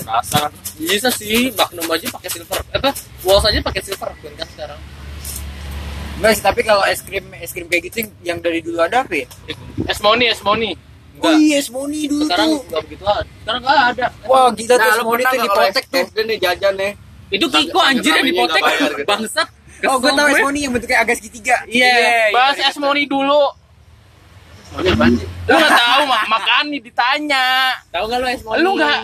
Rasa. 0.03 0.49
Bisa 0.77 1.09
sih, 1.09 1.49
Magnum 1.53 1.89
aja 1.89 2.05
pakai 2.09 2.29
silver. 2.31 2.59
Apa? 2.73 2.89
Walls 3.25 3.45
aja 3.45 3.59
pakai 3.61 3.81
silver 3.81 4.09
queen 4.21 4.33
kan 4.37 4.47
sekarang. 4.55 4.79
Enggak 6.13 6.31
sih, 6.33 6.43
tapi 6.43 6.61
kalau 6.61 6.83
es 6.83 7.01
krim 7.01 7.25
es 7.35 7.49
krim 7.49 7.65
kayak 7.65 7.89
gitu 7.89 8.05
yang- 8.21 8.39
dari 8.39 8.61
dulu 8.61 8.79
ada 8.79 9.01
apa 9.01 9.13
ya? 9.15 9.25
Es 9.85 9.99
money, 9.99 10.29
es 10.29 10.39
money. 10.39 10.77
Oh 11.23 11.31
iya, 11.31 11.55
es 11.57 11.69
moni 11.69 12.03
dulu 12.03 12.27
Sekarang 12.27 12.51
tuh. 12.51 12.61
nggak 12.67 12.81
begitu 12.83 13.03
ada. 13.05 13.23
Sekarang 13.23 13.61
nggak 13.63 13.79
ada. 13.95 14.05
Wah, 14.25 14.47
gila 14.51 14.73
tuh 14.73 14.77
nah 14.77 14.89
es 14.89 14.97
lu 14.97 15.03
moni 15.05 15.23
tuh 15.23 15.29
nggak 15.29 15.31
di 15.31 15.47
kalau 15.47 15.55
potek 15.63 15.71
es- 15.79 15.87
tuh. 15.87 16.03
SD 16.03 16.17
nih 16.19 16.37
jajan 16.37 16.73
nih 16.75 16.91
Itu 17.31 17.45
Kiko 17.49 17.79
anjir 17.79 18.13
yang 18.13 18.27
dipotek. 18.27 18.61
Bangsat. 19.07 19.47
Oh, 19.83 19.97
gue 19.97 20.11
tahu 20.11 20.27
es 20.27 20.39
moni 20.39 20.59
yang 20.61 20.71
bentuknya 20.71 20.99
agak 20.99 21.15
segitiga. 21.17 21.55
Iya. 21.65 22.29
Bahas 22.29 22.57
es 22.59 22.77
money 22.77 23.05
dulu. 23.05 23.41
Lu 24.73 24.81
nggak 25.53 25.71
tahu 25.71 26.01
mah, 26.03 26.23
makanya 26.27 26.77
ditanya. 26.81 27.45
Tahu 27.89 28.03
nggak 28.03 28.19
lu 28.19 28.27
es 28.27 28.41
money? 28.43 28.59
Lu 28.59 28.69
nggak 28.75 28.97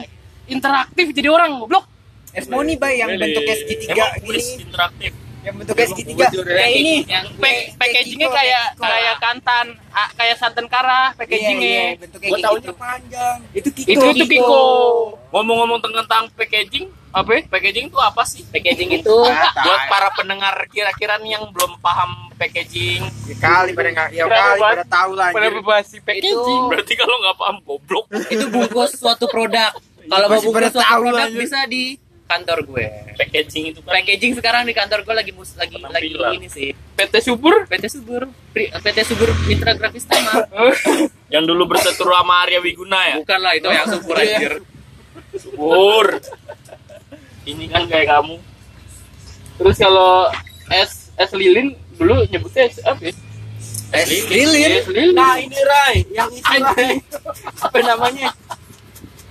interaktif 0.47 1.05
jadi 1.13 1.29
orang 1.29 1.49
goblok. 1.55 1.85
Es 2.31 2.45
moni 2.45 2.73
bay 2.75 2.99
yang 2.99 3.09
bentuknya 3.11 3.55
segitiga 3.55 4.05
gini. 4.19 4.41
interaktif. 4.59 5.11
Yang 5.39 5.55
bentuknya 5.55 5.88
segitiga. 5.88 6.25
Ya. 6.25 6.29
Kayak 6.43 6.72
ini. 6.74 6.96
Yang 7.05 7.25
Pack- 7.39 7.67
packagingnya 7.79 8.27
kayak 8.27 8.65
kayak 8.75 9.15
kantan, 9.17 9.65
kayak 10.13 10.36
santan 10.36 10.65
kara 10.67 10.89
Iya, 10.89 11.00
iya, 11.00 11.15
packagingnya. 11.15 11.84
bentuknya 11.98 12.27
gua 12.27 12.38
taunya 12.39 12.60
gitu. 12.62 12.74
panjang 12.75 13.38
Itu 13.53 13.69
Kiko. 13.72 13.89
Itu 13.89 14.05
itu 14.12 14.25
Kiko. 14.27 14.63
Ngomong-ngomong 15.29 15.79
tentang 15.79 16.24
packaging, 16.34 16.86
Apa? 17.10 17.29
ya? 17.31 17.41
packaging 17.48 17.86
itu 17.88 17.98
apa 17.98 18.22
sih? 18.24 18.41
Packaging 18.46 18.89
itu 18.96 19.15
Ah, 19.24 19.53
Buat 19.55 19.81
para 19.88 20.10
pendengar 20.13 20.53
kira-kira 20.67 21.15
nih 21.17 21.38
yang 21.38 21.48
belum 21.50 21.79
paham 21.79 22.29
packaging, 22.36 23.01
Ya 23.25 23.36
kali 23.38 23.72
pada 23.72 23.89
nggak, 23.91 24.10
ya 24.12 24.24
kali 24.25 24.60
pada 24.60 24.84
tahu 24.86 25.12
lah. 25.13 25.29
Pada 25.31 25.48
si 25.84 25.98
packaging. 26.00 26.62
berarti 26.67 26.93
kalau 26.96 27.15
nggak 27.17 27.36
paham 27.36 27.58
goblok. 27.62 28.05
itu 28.27 28.46
bungkus 28.48 28.91
suatu 28.96 29.25
produk. 29.25 29.72
Kalau 30.01 30.25
mau 30.27 30.41
bungkus 30.41 30.74
suatu 30.74 30.93
produk 31.00 31.27
bisa 31.31 31.60
di 31.63 31.96
kantor 32.29 32.62
gue. 32.62 32.86
Packaging 33.17 33.74
itu 33.74 33.79
kan 33.81 33.91
Packaging 33.98 34.38
sekarang 34.38 34.62
di 34.69 34.74
kantor 34.77 35.01
gue 35.01 35.15
lagi 35.17 35.31
mus 35.33 35.57
lagi 35.57 35.81
lagi 35.81 36.13
ini 36.38 36.45
sih. 36.45 36.69
PT 36.93 37.25
Subur. 37.25 37.65
PT 37.65 37.89
Subur, 37.89 38.29
Pri- 38.53 38.69
PT 38.69 38.98
Subur 39.09 39.33
Mitra 39.50 39.74
Grafis 39.74 40.05
Tama. 40.05 40.45
yang 41.33 41.50
dulu 41.50 41.65
berseteru 41.74 42.13
sama 42.13 42.45
Arya 42.45 42.62
Wiguna 42.62 43.01
ya. 43.09 43.15
Bukan 43.17 43.39
lah 43.41 43.53
itu 43.57 43.65
yang 43.65 43.88
Subur 43.89 44.15
anjir. 44.15 44.53
Subur. 45.33 46.05
Ini 47.50 47.65
kan 47.65 47.89
kayak 47.89 48.07
kamu. 48.13 48.38
Terus 49.57 49.75
kalau 49.81 50.29
es 50.69 51.09
es 51.17 51.31
lilin 51.33 51.74
dulu 51.98 52.24
nyebutnya 52.29 52.69
es 52.69 52.77
apa? 52.86 53.09
ya? 53.09 53.13
Es 53.89 54.07
lilin. 54.29 54.69
Es 54.69 54.88
lilin. 54.88 55.17
nah 55.17 55.33
ini 55.41 55.57
Rai 55.57 56.05
yang 56.13 56.29
itu 56.29 56.45
Rai 56.45 57.01
apa 57.57 57.79
namanya 57.81 58.29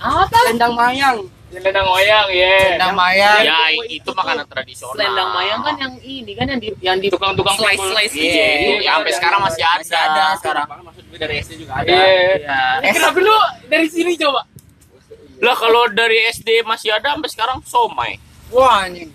Apa? 0.03 0.39
lendang 0.51 0.75
mayang 0.75 1.31
Selendang 1.49 1.89
wayang, 1.89 2.29
ya. 2.29 2.57
Selendang 2.61 2.93
mayang. 2.95 3.41
Ya 3.41 3.59
itu 3.89 4.11
makanan 4.11 4.45
tradisional. 4.45 4.93
Selendang 4.93 5.31
mayang 5.33 5.61
kan 5.63 5.75
yang 5.77 5.93
ini 5.99 6.33
kan 6.33 6.47
yang 6.47 6.61
di 6.61 6.69
yang 6.79 6.97
di 6.99 7.09
Tukang-tukang 7.09 7.57
slice 7.57 7.81
slice 7.81 8.15
Iya, 8.15 8.49
iya, 8.79 8.91
sampai 8.95 9.13
sekarang 9.13 9.41
masih 9.41 9.65
ada. 9.65 9.81
Masih 9.81 9.97
ada 9.97 10.25
sekarang. 10.37 10.67
maksud 10.85 11.05
gue 11.05 11.19
dari 11.19 11.35
SD 11.41 11.53
juga 11.59 11.73
ada 11.77 11.89
Iya. 11.89 12.05
Iya. 12.37 12.59
Eh, 12.81 12.93
Kenapa 12.93 13.19
lu 13.19 13.37
dari 13.65 13.89
sini 13.89 14.13
coba? 14.15 14.45
Lah 15.39 15.57
kalau 15.57 15.89
dari 15.89 16.19
SD 16.29 16.49
masih 16.63 16.93
ada 16.93 17.17
sampai 17.17 17.31
sekarang 17.31 17.59
somai. 17.65 18.21
Wah, 18.51 18.85
anjing. 18.85 19.09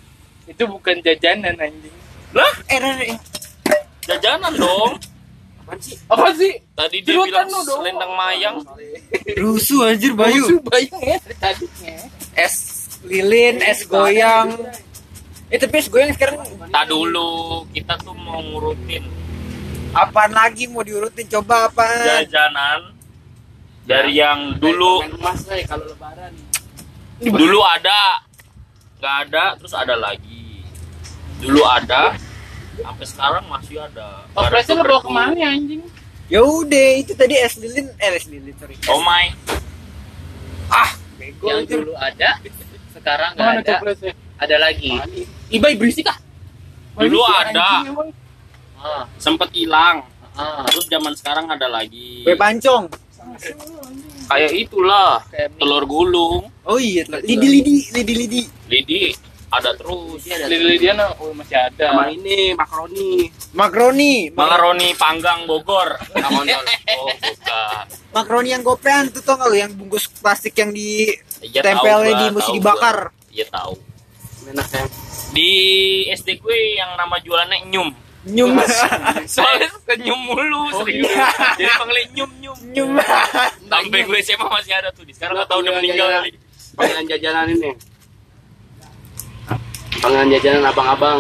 Itu 0.46 0.66
bukan 0.66 1.00
jajanan 1.00 1.54
anjing. 1.54 1.94
Lah, 2.32 2.50
Eh, 2.68 3.13
jajanan 4.04 4.54
dong. 4.54 4.98
apaan 5.63 5.80
sih 5.80 5.96
Apa 6.08 6.28
sih? 6.34 6.60
Tadi 6.74 6.98
dia 7.00 7.13
Jerutan 7.16 7.46
bilang 7.46 7.63
selendang 7.63 8.12
mayang. 8.12 8.58
rusuh 9.34 9.88
anjir 9.88 10.12
Bayu. 10.12 10.44
Musuh 10.44 10.60
bayang 10.62 11.00
ya 11.00 11.18
tadinya. 11.38 11.96
Es 12.34 12.56
lilin, 13.04 13.62
es 13.62 13.86
goyang. 13.86 14.50
Eh, 15.48 15.58
tapi 15.58 15.78
es 15.78 15.88
goyang 15.88 16.10
sekarang 16.12 16.42
Tak 16.68 16.86
dulu 16.88 17.62
kita 17.70 17.94
tuh 18.00 18.16
mau 18.16 18.42
ngurutin 18.42 19.06
apaan 19.94 20.34
lagi 20.34 20.66
mau 20.66 20.82
diurutin 20.82 21.30
coba 21.30 21.70
apaan? 21.70 22.25
jajanan 22.25 22.98
dari 23.86 24.18
yang 24.18 24.58
dulu 24.58 25.06
kalau 25.70 25.86
lebaran 25.86 26.34
dulu 27.22 27.62
ada 27.62 28.25
nggak 28.98 29.16
ada 29.30 29.44
terus 29.54 29.78
ada 29.78 29.94
lagi 29.94 30.66
dulu 31.38 31.62
ada 31.62 32.18
sampai 32.74 33.06
sekarang 33.06 33.46
masih 33.46 33.78
ada 33.78 34.25
Oh, 34.34 34.50
lu 34.50 34.82
bawa 34.82 34.98
ke 34.98 35.12
mana 35.13 35.38
anjing? 35.46 35.86
Ya 36.25 36.42
udah, 36.42 36.90
itu 36.98 37.13
tadi 37.13 37.38
es 37.38 37.54
lilin, 37.62 37.86
eh 38.02 38.18
es 38.18 38.25
lilin 38.25 38.56
sorry. 38.58 38.74
somai 38.82 39.30
Ah, 40.74 40.90
bego 41.24 41.46
yang 41.48 41.60
anjir. 41.63 41.77
dulu 41.80 41.94
ada 41.96 42.32
sekarang 42.92 43.32
nggak 43.36 43.51
ada. 43.63 43.75
ada 44.44 44.56
lagi. 44.60 44.92
Ibai 45.56 45.74
berisik 45.80 46.12
ah 46.12 46.20
dulu 47.00 47.24
ada. 47.24 47.88
ah, 48.84 49.03
sempet 49.15 49.50
hilang. 49.56 50.03
Ah. 50.36 50.65
terus 50.68 50.86
zaman 50.92 51.15
sekarang 51.15 51.48
ada 51.48 51.72
lagi. 51.72 52.27
Kue 52.27 52.36
pancong. 52.36 52.92
kayak 54.27 54.51
itulah 54.51 55.24
Kayak 55.32 55.56
telur 55.56 55.84
gulung. 55.88 56.51
Oh 56.68 56.75
iya, 56.80 57.08
lidi 57.24 57.48
lidi, 57.48 57.75
lidi 57.96 58.13
lidi. 58.13 58.42
lidi 58.68 59.01
ada 59.54 59.72
terus 59.78 60.20
Iya, 60.24 60.36
ada. 60.40 60.46
Lili-lilian 60.50 60.98
oh, 61.18 61.32
masih 61.32 61.58
ada. 61.58 61.86
sama 61.94 62.10
ini 62.10 62.54
makaroni 62.54 63.30
Makroni, 63.54 64.14
makaroni 64.34 64.88
panggang 64.98 65.46
Bogor 65.46 65.94
oh 66.18 67.14
bukan 67.14 67.86
makroni 68.10 68.50
yang 68.50 68.62
goprean 68.62 69.10
tuh 69.10 69.22
tau 69.22 69.38
gak 69.38 69.48
lu 69.48 69.58
yang 69.58 69.72
bungkus 69.74 70.10
plastik 70.10 70.58
yang 70.58 70.74
di 70.74 71.14
Iya, 71.44 71.60
tahu 71.60 71.68
tempelnya 71.76 72.14
di 72.18 72.28
mesti 72.32 72.52
dibakar. 72.56 72.98
gua. 73.12 73.30
iya 73.30 73.46
tahu 73.48 73.74
enak 74.48 74.68
ya 74.70 74.84
di 75.34 75.50
SD 76.10 76.40
gue 76.40 76.58
yang 76.78 76.96
nama 76.96 77.20
jualannya 77.20 77.68
nyum 77.70 77.90
Nyum. 78.24 78.56
Soalnya 79.28 79.68
senyum 79.84 80.16
mulu, 80.16 80.72
serius. 80.80 81.12
Jadi 81.60 81.68
panggilnya 81.76 82.08
nyum 82.16 82.32
nyum. 82.40 82.58
Nyum. 82.72 82.92
Sampai 83.68 84.00
gue 84.08 84.16
SMA 84.24 84.48
masih 84.48 84.72
ada 84.72 84.96
tuh. 84.96 85.04
Sekarang 85.12 85.36
nggak 85.36 85.52
tahu 85.52 85.60
udah 85.60 85.74
meninggal 85.76 86.08
kali. 86.08 86.32
Panggilan 86.72 87.04
jajanan 87.04 87.52
ini. 87.52 87.76
Panggilan 90.02 90.28
jajanan 90.34 90.64
abang-abang. 90.72 91.20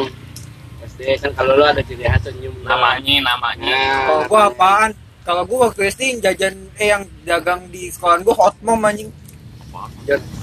SD 0.83 1.15
kan 1.21 1.31
kalau 1.37 1.53
lu 1.55 1.63
ada 1.63 1.81
ciri 1.85 2.03
khas 2.03 2.21
senyum. 2.27 2.53
Namanya, 2.63 3.15
namanya. 3.23 3.65
Nah, 3.65 3.99
Kalau 4.07 4.23
gua 4.27 4.41
apaan? 4.51 4.89
Kalau 5.23 5.43
gua 5.47 5.57
waktu 5.69 5.81
SD 5.89 6.01
jajan 6.19 6.55
eh 6.79 6.91
yang 6.91 7.03
dagang 7.23 7.67
di 7.71 7.87
sekolah 7.87 8.19
gua 8.23 8.35
hot 8.35 8.55
mom 8.61 8.83
anjing. 8.83 9.09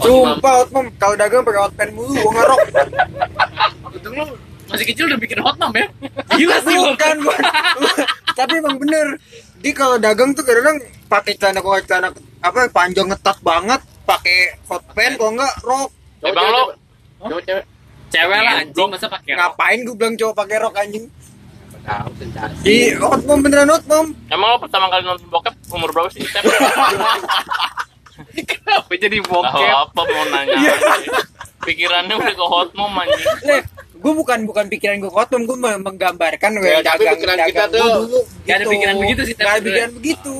Sumpah 0.00 0.52
hot 0.64 0.70
mom 0.72 0.86
kalau 0.96 1.14
dagang 1.14 1.44
pakai 1.44 1.60
hot 1.60 1.74
pen 1.76 1.90
mulu 1.92 2.12
gua 2.16 2.32
ngerok. 2.34 2.60
Untung 3.90 4.14
lu 4.16 4.24
masih 4.70 4.86
kecil 4.86 5.04
udah 5.10 5.18
bikin 5.20 5.38
hot 5.44 5.56
mom 5.60 5.74
ya. 5.76 5.86
Gila 6.34 6.56
sih 6.64 6.74
lu. 6.74 6.82
Bukan, 6.96 7.16
bukan. 7.26 7.44
Tapi 8.32 8.52
emang 8.58 8.76
bener. 8.80 9.06
Dia 9.60 9.72
kalau 9.76 9.96
dagang 10.00 10.32
tuh 10.32 10.40
kadang 10.40 10.80
pakai 11.12 11.36
celana 11.36 11.60
kalau 11.60 11.76
celana 11.84 12.08
apa 12.40 12.72
panjang 12.72 13.12
ngetat 13.12 13.36
banget, 13.44 13.80
pakai 14.08 14.56
hot 14.64 14.80
pen 14.96 15.20
kalau 15.20 15.36
enggak 15.36 15.54
rok. 15.60 15.90
cewek, 16.20 16.76
lo 17.28 17.36
cewek. 17.44 17.64
Cewek 18.10 18.40
lah 18.40 18.54
anjing 18.60 18.88
masa 18.88 19.06
pakai. 19.06 19.32
Ngapain 19.32 19.78
gua 19.82 19.94
bilang 19.96 20.14
cowok 20.14 20.34
pakai 20.36 20.56
rok 20.58 20.74
anjing? 20.76 21.04
Tahu 21.80 22.10
sensasi. 22.18 22.60
Di 22.60 22.76
hot 22.94 23.22
mom 23.24 23.40
beneran 23.40 23.70
hot 23.70 23.84
mom. 23.86 24.12
Emang 24.28 24.48
lo 24.50 24.58
pertama 24.58 24.86
kali 24.86 25.02
nonton 25.02 25.26
bokep 25.28 25.54
umur 25.70 25.88
berapa 25.90 26.10
sih? 26.10 26.26
Kenapa 28.42 28.92
jadi 28.92 29.18
Tahu 29.18 29.30
bokep? 29.32 29.72
apa 29.72 30.00
mau 30.04 30.24
nanya? 30.28 30.58
Pikirannya 31.60 32.14
udah 32.16 32.34
ke 32.34 32.44
hot 32.44 32.70
mom 32.74 32.92
anjing. 32.94 33.28
Gue 33.94 34.12
bukan 34.12 34.38
bukan 34.44 34.64
pikiran 34.66 34.96
gue 34.98 35.08
kotom, 35.08 35.44
gue 35.44 35.56
menggambarkan 35.56 36.50
gue 36.56 36.64
Ya, 36.66 36.80
tapi 36.80 37.04
dagang 37.04 37.16
pikiran 37.16 37.36
dagang 37.36 37.48
kita 37.48 37.64
tuh 37.68 37.84
dulu. 38.00 38.20
nggak 38.40 38.56
ada 38.56 38.64
pikiran 38.66 38.94
begitu 38.96 39.20
sih, 39.22 39.34
Nggak 39.34 39.44
ada 39.44 39.52
tapi 39.52 39.66
pikiran 39.66 39.90
begitu. 39.92 40.36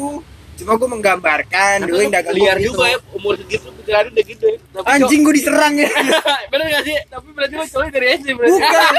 Cuma 0.60 0.76
gue 0.76 0.88
menggambarkan 0.92 1.88
dulu 1.88 2.00
yang 2.04 2.12
dagang 2.12 2.36
liar 2.36 2.56
juga 2.60 2.84
ya 2.92 2.98
umur 3.16 3.32
segitu 3.40 3.72
pikiran 3.80 4.12
udah 4.12 4.24
gitu 4.28 4.44
ya. 4.44 4.58
Tapi 4.60 4.86
Anjing 4.92 5.20
gue 5.24 5.34
diserang 5.40 5.74
ya. 5.80 5.90
Bener 6.52 6.66
gak 6.68 6.82
sih? 6.84 6.96
Tapi 7.08 7.28
berarti 7.32 7.54
lo 7.56 7.64
cowoknya 7.64 7.92
dari 7.96 8.06
SD 8.20 8.28
berarti. 8.36 8.52
Bukan. 8.60 8.94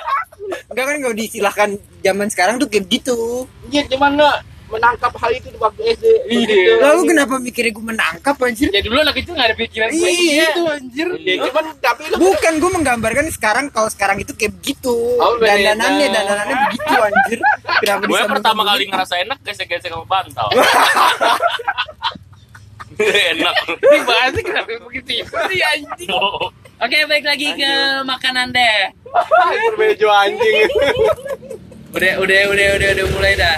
Enggak 0.72 0.84
kan 0.88 0.96
kalau 1.04 1.14
disilahkan 1.14 1.70
zaman 2.00 2.26
sekarang 2.32 2.54
tuh 2.56 2.68
kayak 2.72 2.88
gitu. 2.88 3.44
Iya, 3.68 3.86
cuman 3.92 4.18
nggak 4.18 4.36
menangkap 4.70 5.12
hal 5.12 5.30
itu 5.30 5.48
waktu 5.58 5.80
SD. 5.92 6.04
Iya. 6.06 6.46
Begitu. 6.46 6.72
Lalu 6.78 7.00
kenapa 7.06 7.34
mikirnya 7.36 7.72
gue 7.72 7.84
menangkap 7.84 8.36
anjir? 8.38 8.68
Ya 8.70 8.80
dulu 8.80 8.96
anak 8.98 9.14
kecil 9.14 9.32
gak 9.34 9.48
ada 9.50 9.56
pikiran 9.58 9.88
kayak 9.90 10.14
Iya. 10.14 10.46
gitu 10.46 10.62
anjir. 10.64 11.08
Ya, 11.20 11.34
cuman 11.44 11.64
tapi 11.76 12.02
lu 12.06 12.16
Bukan 12.20 12.52
gue 12.56 12.70
menggambarkan 12.72 13.26
sekarang 13.30 13.64
kalau 13.68 13.90
sekarang 13.90 14.16
itu 14.18 14.32
kayak 14.32 14.54
begitu. 14.56 14.94
Oh, 15.18 15.34
dandanannya 15.36 16.06
dandanannya 16.08 16.56
begitu 16.70 16.94
anjir. 16.96 17.38
Kenapa 17.82 18.04
Gue 18.06 18.20
pertama 18.24 18.62
kali 18.64 18.82
ngerasa 18.86 19.14
enak 19.20 19.38
gesek-gesek 19.42 19.90
sama 19.90 20.06
bantal. 20.06 20.48
enak. 23.00 23.54
Ini 23.80 23.98
bahasnya 24.04 24.42
kenapa 24.44 24.70
begitu 24.84 25.10
ya? 25.20 25.24
Iya 25.48 25.66
anjing. 25.78 26.10
Oke, 26.80 26.96
balik 27.04 27.26
lagi 27.28 27.48
ke 27.52 27.72
makanan 28.04 28.52
deh. 28.52 28.78
berbejo 29.72 30.08
anjing. 30.08 30.68
Udah 31.90 32.12
udah 32.22 32.40
udah 32.50 32.66
udah 32.76 32.88
udah 32.94 33.06
mulai 33.12 33.34
dah. 33.36 33.56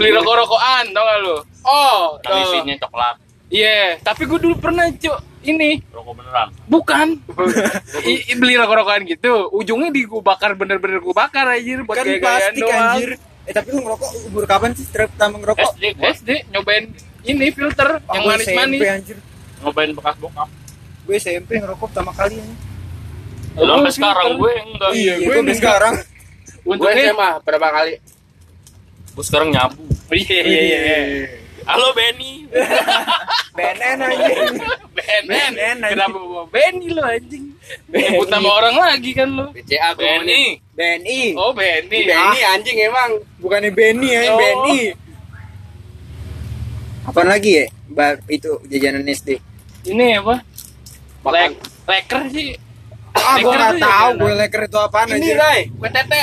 Beli 0.00 0.10
rokok-rokokan 0.12 0.84
tau 0.90 1.02
gak 1.02 1.18
lu? 1.20 1.36
Oh, 1.62 2.00
Yang 2.18 2.24
tuh. 2.24 2.40
isinya 2.50 2.74
coklat. 2.80 3.16
Iya, 3.46 3.98
tapi 4.00 4.22
gue 4.24 4.38
dulu 4.38 4.54
pernah 4.56 4.86
cuk 4.88 5.18
ini 5.42 5.82
Rokok 5.90 6.14
beneran. 6.14 6.48
bukan 6.66 7.18
I- 8.06 8.22
i- 8.24 8.36
beli 8.36 8.54
rokok-rokokan 8.54 9.02
gitu 9.04 9.50
ujungnya 9.50 9.90
di 9.90 10.04
gue 10.04 10.20
bakar 10.20 10.54
bener-bener 10.54 10.98
gue 10.98 11.10
bakar 11.10 11.50
anjir 11.50 11.82
buat 11.82 11.94
kan 11.94 12.04
gaya-gayaan 12.04 12.22
plastik 12.46 12.62
doang. 12.62 12.80
anjir. 12.90 13.10
Eh 13.42 13.52
tapi 13.52 13.68
lu 13.70 13.80
ngerokok 13.82 14.08
umur 14.26 14.44
kapan 14.44 14.70
sih 14.72 14.86
pertama 14.86 15.36
ngerokok? 15.36 15.66
SD 15.72 15.82
gue 15.92 16.08
SD 16.14 16.30
nyobain 16.48 16.84
ini 17.22 17.46
filter 17.50 17.88
yang 18.06 18.22
Gua 18.22 18.30
manis-manis 18.30 18.80
anjir. 18.82 19.16
ngobain 19.58 19.90
bekas 19.90 20.14
bokap. 20.16 20.48
Gue 21.02 21.14
SMP 21.16 21.50
ngerokok 21.56 21.86
pertama 21.86 22.12
kali 22.12 22.38
Oh, 23.52 23.66
sampai 23.66 23.90
sekarang 23.90 24.28
gue 24.36 24.52
enggak. 24.54 24.90
Iya, 24.94 25.14
gue 25.16 25.26
gue 25.26 25.34
enggak. 25.42 25.58
sekarang. 25.58 25.94
Gue 26.60 26.70
untungnya 26.70 27.04
SMA 27.08 27.30
berapa 27.42 27.68
kali? 27.68 27.92
Gue 29.10 29.24
sekarang 29.26 29.50
nyabu. 29.50 29.82
iya 30.10 30.38
iya 30.42 30.60
iya 30.64 30.98
Halo 31.68 31.92
Benny. 31.92 32.48
BNN 33.56 33.98
anjing. 34.00 34.58
Ben 34.90 35.22
Ben 35.22 35.52
Ben, 35.52 35.54
anjing. 35.54 35.92
kenapa 35.92 36.16
bawa 36.18 36.44
Benny 36.48 36.88
lo 36.90 37.02
anjing 37.04 37.44
nyebut 37.86 38.26
nama 38.26 38.48
orang 38.50 38.74
lagi 38.74 39.10
kan 39.12 39.28
lo 39.30 39.52
BCA. 39.52 39.94
Benny. 39.94 40.58
BNI. 40.74 41.36
oh 41.38 41.52
Benny 41.52 42.08
Benny 42.08 42.40
anjing 42.48 42.78
emang. 42.80 43.22
Bukannya 43.38 43.70
Benny 43.70 44.08
ya, 44.08 44.20
Oh. 44.28 44.38
BNI. 44.40 44.78
Apaan 47.06 47.28
lagi 47.28 47.50
ya? 47.54 47.64
Ba 47.86 48.18
itu 48.26 48.50
jajanan 48.66 49.06
SD. 49.06 49.38
ini 49.84 50.16
apa. 50.16 50.42
Lek 51.22 51.52
leker 51.86 52.22
sih 52.30 52.56
Ah, 53.10 53.36
gue 53.36 53.50
nggak 53.50 53.72
tuh 53.74 53.82
tahu 53.82 54.08
gue 54.16 54.32
leker 54.38 54.62
itu 54.64 54.78
apaan 54.80 55.06
Ini. 55.12 55.30
Ray, 55.34 55.60
tete. 55.92 56.22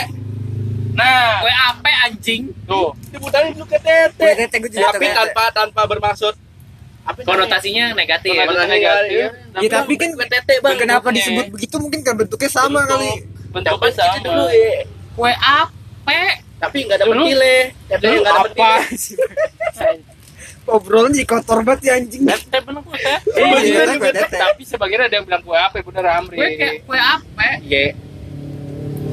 Nah 0.97 1.39
Gue 1.39 1.53
apa 1.53 1.89
anjing? 2.03 2.49
tuh 2.65 2.89
Sebutannya 3.07 3.53
dulu 3.53 3.65
kue 3.65 3.77
tete. 3.77 4.27
Tete 4.35 4.55
gue 4.57 4.69
juga 4.69 4.89
Tapi 4.91 5.05
tanpa 5.07 5.43
tanpa 5.51 5.81
bermaksud. 5.85 6.33
Apa 7.03 7.17
sih? 7.17 7.25
Konotasinya 7.25 7.93
negatif. 7.93 8.33
Konotasi 8.33 8.71
negatif. 8.73 9.27
Ya 9.55 9.69
tapi 9.71 9.93
kan 9.95 10.09
kue 10.11 10.25
tete 10.25 10.53
bang. 10.57 10.75
kenapa 10.75 11.07
disebut 11.09 11.45
begitu 11.49 11.75
mungkin 11.77 12.01
kan 12.01 12.13
bentuknya 12.15 12.49
sama 12.49 12.81
Bentuk. 12.81 12.91
kali. 12.91 13.11
bentuknya 13.47 13.87
Itu 13.87 13.95
sama 13.95 14.15
dulu 14.19 14.45
ya. 14.49 14.73
Kue 15.13 15.33
apa? 15.33 16.17
Tapi 16.57 16.77
nggak 16.83 16.97
dapat 16.99 17.15
nilai. 17.21 17.59
Tete 17.87 18.01
dulu 18.03 18.17
nggak 18.17 18.33
dapat 18.33 18.51
Apa 18.51 18.69
nilai. 18.81 19.95
Obrolan 20.67 21.15
sih 21.15 21.23
kotor 21.23 21.63
banget 21.63 21.81
ya 21.85 21.93
anjing. 21.95 22.27
Tete 22.27 22.57
bener. 22.59 22.83
Iya, 22.91 23.15
Iya, 23.63 23.95
kue 23.95 24.11
tete. 24.11 24.35
tapi 24.35 24.63
sebagian 24.63 25.01
ada 25.05 25.15
yang 25.15 25.23
bilang 25.23 25.39
kue 25.39 25.55
apa 25.55 25.79
bener 25.79 26.05
Amri 26.11 26.35
Kue 26.35 26.47
kayak 26.57 26.75
kue 26.83 26.99
apa? 26.99 27.45
Iya. 27.63 27.95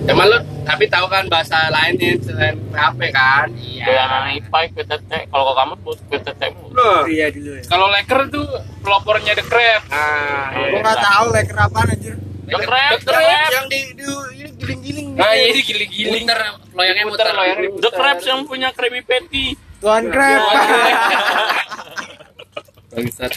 Cuman 0.05 0.27
lu 0.27 0.39
tapi 0.63 0.85
tahu 0.87 1.07
kan 1.07 1.25
bahasa 1.27 1.69
lain 1.69 1.97
nih 1.97 2.21
selain 2.21 2.57
PHP 2.69 3.01
kan? 3.11 3.49
Iya. 3.55 3.85
Yang 3.87 4.13
IPA 4.39 4.59
kue 4.71 4.85
tete. 4.85 5.19
Kalau 5.27 5.53
kamu 5.53 5.75
tete 6.21 6.47
mulu. 6.53 6.73
Loh. 6.73 7.03
Iya 7.05 7.27
dulu 7.29 7.51
ya. 7.55 7.63
kalau 7.65 7.87
leker 7.89 8.21
tuh 8.29 8.47
pelopornya 8.81 9.33
the 9.33 9.43
crab 9.43 9.81
Ah, 9.89 10.53
Gue 10.53 10.79
nggak 10.79 10.99
tahu 10.99 11.25
leker 11.31 11.57
apaan 11.59 11.89
anjir. 11.89 12.15
The 12.45 12.59
crab, 12.61 12.93
the 12.93 13.09
Yang, 13.09 13.25
crab. 13.25 13.51
yang 13.51 13.67
di, 13.67 13.81
di 13.91 14.05
ini 14.05 14.53
giling-giling 14.55 15.07
nah 15.17 15.33
gitu. 15.33 15.49
ini 15.49 15.61
giling-giling 15.65 16.23
Muter, 16.23 16.41
loyangnya 16.71 17.05
muter. 17.09 17.27
loyangnya 17.31 17.69
The 17.81 17.91
crabs 17.91 18.25
yang 18.25 18.41
punya 18.45 18.69
Krabby 18.71 19.01
Patty. 19.01 19.57
Tuan 19.79 20.05
Crab. 20.09 20.41
Bangsat. 22.91 23.33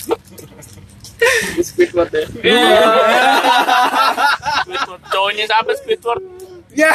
Squidward 1.58 2.12
ya. 2.12 2.28
Squidward. 4.60 5.02
Cowoknya 5.08 5.46
siapa 5.46 5.72
Squidward? 5.74 6.24
Ya. 6.78 6.92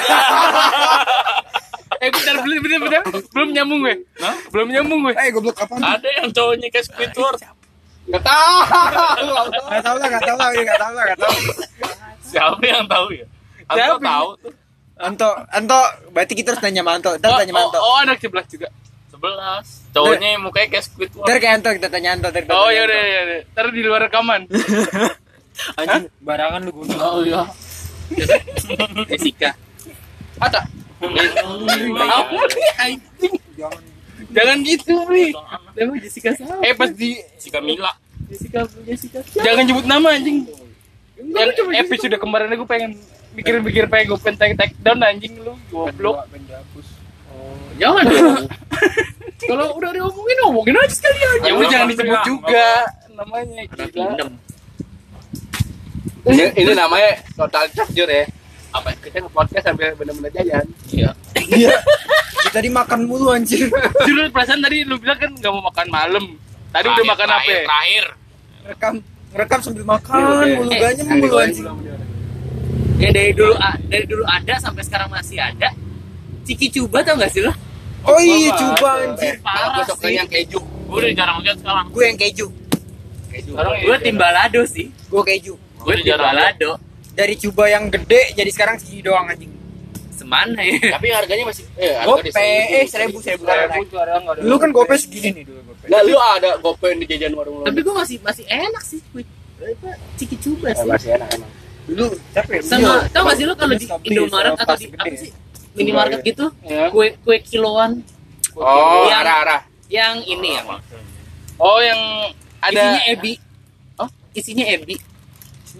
eh 2.02 2.08
bentar 2.10 2.34
bentar 2.38 2.58
bentar, 2.62 2.80
bentar. 2.82 3.02
belum 3.34 3.48
nyambung 3.54 3.80
gue 3.82 3.94
belum 4.50 4.68
nyambung 4.70 5.00
gue 5.06 5.14
Eh 5.18 5.30
goblok 5.34 5.58
tuh? 5.58 5.78
Ada 5.78 6.08
yang 6.22 6.28
cowoknya 6.30 6.68
kayak 6.70 6.86
Squidward. 6.86 7.38
Nggak 8.06 8.22
tahu. 8.26 8.56
Gak 9.72 9.82
tau 9.82 9.96
lah, 9.98 10.08
gak 10.10 10.22
tau 10.26 10.36
lah, 10.36 10.48
gak 10.50 10.78
tau 10.78 10.92
lah, 10.94 11.04
gak 11.06 11.18
tau. 11.18 11.34
Siapa 12.22 12.62
yang 12.62 12.86
tahu 12.90 13.06
ya? 13.14 13.26
Siapa? 13.70 13.98
tahu 13.98 14.28
tuh. 14.42 14.52
Anto, 15.02 15.30
Anto, 15.50 15.80
berarti 16.14 16.34
kita 16.38 16.54
harus 16.54 16.62
tanya 16.62 16.82
Manto. 16.86 17.10
Ntar 17.18 17.30
oh, 17.34 17.38
tanya 17.42 17.54
Manto. 17.54 17.78
oh, 17.78 17.90
oh 17.90 17.96
anak 17.98 18.22
sebelah 18.22 18.46
juga 18.46 18.68
Sebelas. 19.10 19.66
Cowoknya 19.90 20.28
yang 20.38 20.42
mukanya 20.46 20.68
kayak 20.78 20.84
Squidward. 20.86 21.26
Ntar 21.26 21.36
kayak 21.42 21.54
Anto, 21.58 21.68
kita 21.74 21.88
tanya 21.90 22.08
Anto. 22.14 22.28
Ntar 22.30 22.42
kita 22.46 22.52
oh 22.54 22.70
tanya 22.70 22.74
ya 22.74 22.82
udah 22.86 22.98
Anto. 22.98 23.10
ya 23.10 23.20
udah 23.22 23.38
ntar 23.50 23.66
di 23.70 23.82
luar 23.82 24.00
rekaman 24.06 24.40
Anjing, 25.80 26.04
barangan 26.24 26.60
lu 26.64 26.70
gue. 26.80 26.84
Oh 26.96 27.20
iya. 27.22 27.44
Jessica 29.08 29.52
ada 30.42 30.60
anjing 32.78 33.34
Jangan. 33.52 33.82
jangan 34.32 34.56
gitu 34.64 34.92
Bri 35.04 35.28
Nama 35.72 35.92
Jessica 35.98 36.30
siapa? 36.32 36.54
eh 36.62 36.72
pas 36.72 36.90
di 36.90 37.20
Si 37.36 37.48
Camila. 37.48 37.92
Jessica 38.26 38.64
Jessica 38.82 39.18
jangan 39.38 39.62
nyebut 39.66 39.84
nama 39.84 40.08
anjing 40.12 40.48
yang 41.18 41.50
episode 41.78 42.16
kemarin 42.16 42.50
gue 42.50 42.66
pengen 42.66 42.90
mikir-mikir 43.32 43.86
pengen 43.86 44.12
gue 44.12 44.18
pengen 44.18 44.36
take 44.36 44.54
take 44.56 44.74
down 44.80 45.00
anjing 45.00 45.36
lu 45.38 45.54
goblok 45.68 46.26
Jangan 47.72 48.04
dong. 48.04 48.44
Kalau 49.48 49.74
udah 49.74 49.90
diomongin, 49.90 50.38
omongin 50.46 50.76
aja 50.76 50.92
sekalian. 50.92 51.36
ya 51.42 51.52
udah 51.56 51.68
jangan 51.72 51.86
disebut 51.88 52.20
juga 52.22 52.68
namanya 53.10 53.64
ini, 56.22 56.44
ini 56.54 56.72
namanya 56.76 57.10
total 57.34 57.66
jujur 57.72 58.06
ya. 58.06 58.24
Apa 58.72 58.88
kita 58.98 59.20
nge-podcast 59.20 59.64
sambil 59.64 59.92
bener-bener 59.94 60.32
jajan. 60.32 60.66
Iya. 60.88 61.10
Iya. 61.44 61.76
Kita 62.42 62.50
tadi 62.52 62.68
makan 62.68 63.00
mulu 63.04 63.30
anjir. 63.30 63.68
Jujur 64.02 64.26
perasaan 64.28 64.60
tadi 64.60 64.82
lu 64.82 64.96
bilang 64.96 65.16
kan 65.16 65.30
nggak 65.30 65.50
mau 65.50 65.62
makan 65.64 65.86
malam 65.88 66.24
tadi 66.68 66.86
udah 66.86 67.04
makan 67.04 67.26
apa 67.26 67.36
terakhir, 67.36 67.52
ya? 67.52 67.64
Terakhir. 67.64 68.04
Rekam, 68.62 68.94
rekam 69.32 69.58
sambil 69.60 69.84
makan 69.84 70.16
Iya, 70.16 70.56
mulu 70.56 70.70
eh, 70.70 70.78
ganya 70.78 71.02
mulu 71.10 71.36
anjing. 71.36 71.66
ya 72.96 73.08
dari 73.10 73.32
dulu 73.32 73.54
a- 73.56 73.80
dari 73.84 74.04
dulu 74.04 74.22
ada 74.22 74.54
sampai 74.56 74.82
sekarang 74.82 75.10
masih 75.10 75.36
ada 75.36 75.68
Ciki 76.42 76.70
Cuba 76.70 77.02
tau 77.02 77.14
gak 77.14 77.28
sih 77.28 77.42
lo 77.42 77.50
Oh 78.02 78.18
iya, 78.18 78.50
coba 78.52 78.98
anjir. 79.00 79.38
Kalau 79.38 79.68
gue 79.72 79.84
suka 79.86 80.06
yang 80.08 80.26
keju. 80.26 80.58
Gue 80.58 80.98
udah 80.98 81.12
jarang 81.14 81.38
lihat 81.38 81.54
sekarang. 81.54 81.86
Gue 81.88 82.02
yang 82.02 82.18
keju. 82.18 82.46
Keju. 83.30 83.52
Gue 83.54 83.96
tim 83.98 84.16
balado 84.16 84.60
sih 84.66 84.90
Gue 85.06 85.22
keju. 85.22 85.54
gue 85.54 85.94
tim 85.98 86.14
balado 86.14 86.70
Dari 87.12 87.34
coba 87.38 87.64
yang 87.66 87.88
gede 87.88 88.32
jadi 88.32 88.48
sekarang 88.48 88.76
segini 88.76 89.02
doang 89.02 89.26
anjing. 89.26 89.52
semana 90.12 90.60
ya 90.60 90.76
Tapi 90.94 91.08
harganya 91.08 91.44
masih 91.44 91.64
eh 91.74 91.92
harga 91.92 92.06
Gope, 92.06 92.30
eh 92.30 92.84
seribu 92.86 93.18
seribu 93.18 93.42
kan 93.42 93.66
Seribu. 93.66 93.98
Dulu 94.38 94.56
kan 94.56 94.70
gope 94.70 94.94
segini 94.94 95.28
nih 95.32 95.44
dulu 95.44 95.60
gope. 95.66 95.84
Nah, 95.88 96.00
lu 96.00 96.14
ada 96.16 96.50
gope 96.56 96.88
di 96.94 97.04
jajan 97.06 97.32
warung 97.32 97.56
lu. 97.58 97.64
tapi 97.64 97.78
gue 97.80 97.90
masih 97.92 98.16
masih 98.20 98.44
enak 98.46 98.82
sih 98.82 99.00
kue 99.08 99.24
apa, 99.58 99.90
Ciki 100.14 100.36
Cuba 100.36 100.68
Eh, 100.68 100.74
sih 100.74 100.86
masih 100.86 101.10
enak 101.12 101.28
emang. 101.32 101.50
Dulu 101.82 102.04
capek. 102.30 102.58
sama 102.62 103.02
tau 103.08 103.22
gak 103.24 103.36
sih 103.36 103.44
lo 103.44 103.54
kalau 103.54 103.74
di 103.74 103.86
Indomaret 104.04 104.54
atau 104.54 104.76
di 104.76 104.86
apa 104.90 105.14
sih 105.16 105.30
minimarket 105.72 106.20
gitu 106.22 106.46
Ya. 106.62 106.86
kue 106.88 107.16
kue 107.18 107.36
kiloan 107.40 108.04
Oh, 108.52 109.08
arah-arah. 109.08 109.64
yang 109.88 110.20
ini 110.20 110.54
ya 110.54 110.62
Oh 111.56 111.80
yang 111.80 111.98
isinya 112.62 112.94
ada 112.94 113.10
ebi 113.10 113.32
oh 113.96 114.06
isinya 114.32 114.64
ebi 114.66 115.00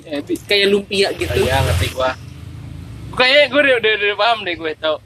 Eh, 0.02 0.20
kayak 0.42 0.66
lumpia 0.68 1.08
gitu 1.12 1.36
Iya, 1.38 1.60
ngerti 1.60 1.86
gua. 1.92 2.10
Kayaknya 3.12 3.44
gue 3.46 3.60
udah, 3.60 3.74
udah, 3.76 3.92
udah 3.94 4.16
paham 4.16 4.38
deh 4.42 4.54
gue 4.54 4.72
tau. 4.76 4.96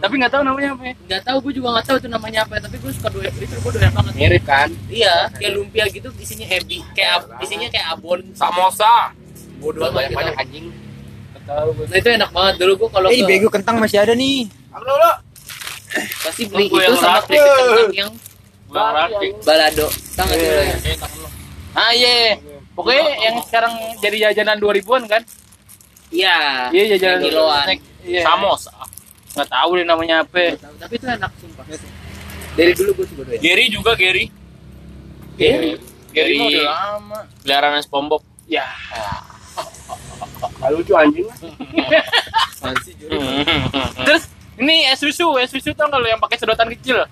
Tapi 0.00 0.14
nggak 0.16 0.32
tahu 0.32 0.42
namanya 0.42 0.68
apa. 0.72 0.82
ya. 0.82 0.94
nggak 0.98 1.22
tahu 1.22 1.36
gue 1.40 1.52
juga 1.54 1.68
nggak 1.70 1.86
tahu 1.86 1.96
itu 1.98 2.08
namanya 2.08 2.38
apa 2.40 2.56
tapi 2.58 2.76
gue 2.76 2.88
suka 2.88 3.08
doyan 3.10 3.32
itu 3.34 3.52
gue 3.52 3.70
doyan 3.70 3.92
banget 3.92 4.12
Mirip 4.16 4.44
kan? 4.44 4.68
iya 4.88 5.28
kayak 5.30 5.52
lumpia 5.52 5.84
gitu 5.86 6.08
isinya 6.16 6.46
ebi 6.48 6.80
kayak 6.90 7.12
ab- 7.20 7.36
isinya 7.38 7.68
kayak 7.68 7.86
abon 7.90 8.20
Samosa. 8.32 9.12
bodoh 9.60 9.84
amat 9.84 10.08
gitu. 10.08 10.16
Banyak-banyak 10.16 10.34
anjing. 10.40 10.66
Nggak 10.72 11.42
tahu 11.44 11.68
gue. 11.70 11.84
nah 11.84 11.96
itu 11.98 12.08
enak 12.10 12.30
banget 12.32 12.54
dulu 12.56 12.72
gue 12.74 12.88
kalau 12.88 13.08
Eh, 13.08 13.18
ke- 13.18 13.28
bego 13.28 13.48
kentang 13.50 13.76
masih 13.76 13.98
ada 13.98 14.14
nih. 14.14 14.48
Apa 14.72 14.80
lu? 14.82 15.12
pasti 16.24 16.42
beli 16.46 16.64
Gue 16.64 16.78
itu 16.78 16.86
yang 16.86 16.96
sama 16.96 17.20
keripik 17.20 17.44
kentang 17.44 17.92
yang 17.92 18.12
balado 19.42 19.86
tau 20.14 20.24
nggak 20.24 20.38
sih 20.38 20.48
lo 20.48 20.62
ya 20.62 20.74
tangan 20.96 21.18
lo. 21.18 21.28
Ah 21.72 21.90
iya. 21.92 22.40
Pokoknya 22.74 23.04
yang 23.20 23.36
sekarang 23.44 23.72
jadi 23.98 24.16
jajanan 24.30 24.56
2000-an 24.62 25.04
kan? 25.10 25.22
iya 26.10 26.66
Iya 26.74 26.96
jajanan 26.96 27.18
kiloan 27.22 27.66
Iya. 28.00 28.24
Samosa. 28.24 28.72
Nggak 29.36 29.48
tahu 29.52 29.70
deh 29.76 29.86
namanya 29.86 30.24
apa. 30.24 30.56
Tahu, 30.56 30.74
tapi 30.80 30.94
itu 30.96 31.06
enak 31.06 31.30
sumpah 31.36 31.64
dari 32.50 32.72
dulu 32.74 32.90
gue 32.98 33.06
juga 33.06 33.22
doyan 33.30 33.40
Gary 33.40 33.64
juga 33.70 33.92
Gary. 33.94 34.24
Gary. 35.38 35.70
Gary 36.10 36.34
Gary. 36.34 36.36
mah 36.36 36.48
udah 36.50 36.64
lama. 36.66 37.18
Peliharaan 37.44 37.82
SpongeBob. 37.86 38.22
Ya. 38.50 38.66
Nggak 40.58 40.70
lucu 40.74 40.92
anjing. 40.98 41.26
Terus 44.06 44.24
ini 44.60 44.84
es 44.90 44.98
susu, 45.00 45.38
es 45.40 45.48
susu 45.48 45.72
tau 45.72 45.88
nggak 45.88 46.00
lo 46.00 46.08
yang 46.10 46.20
pakai 46.20 46.36
sedotan 46.36 46.68
kecil? 46.74 47.06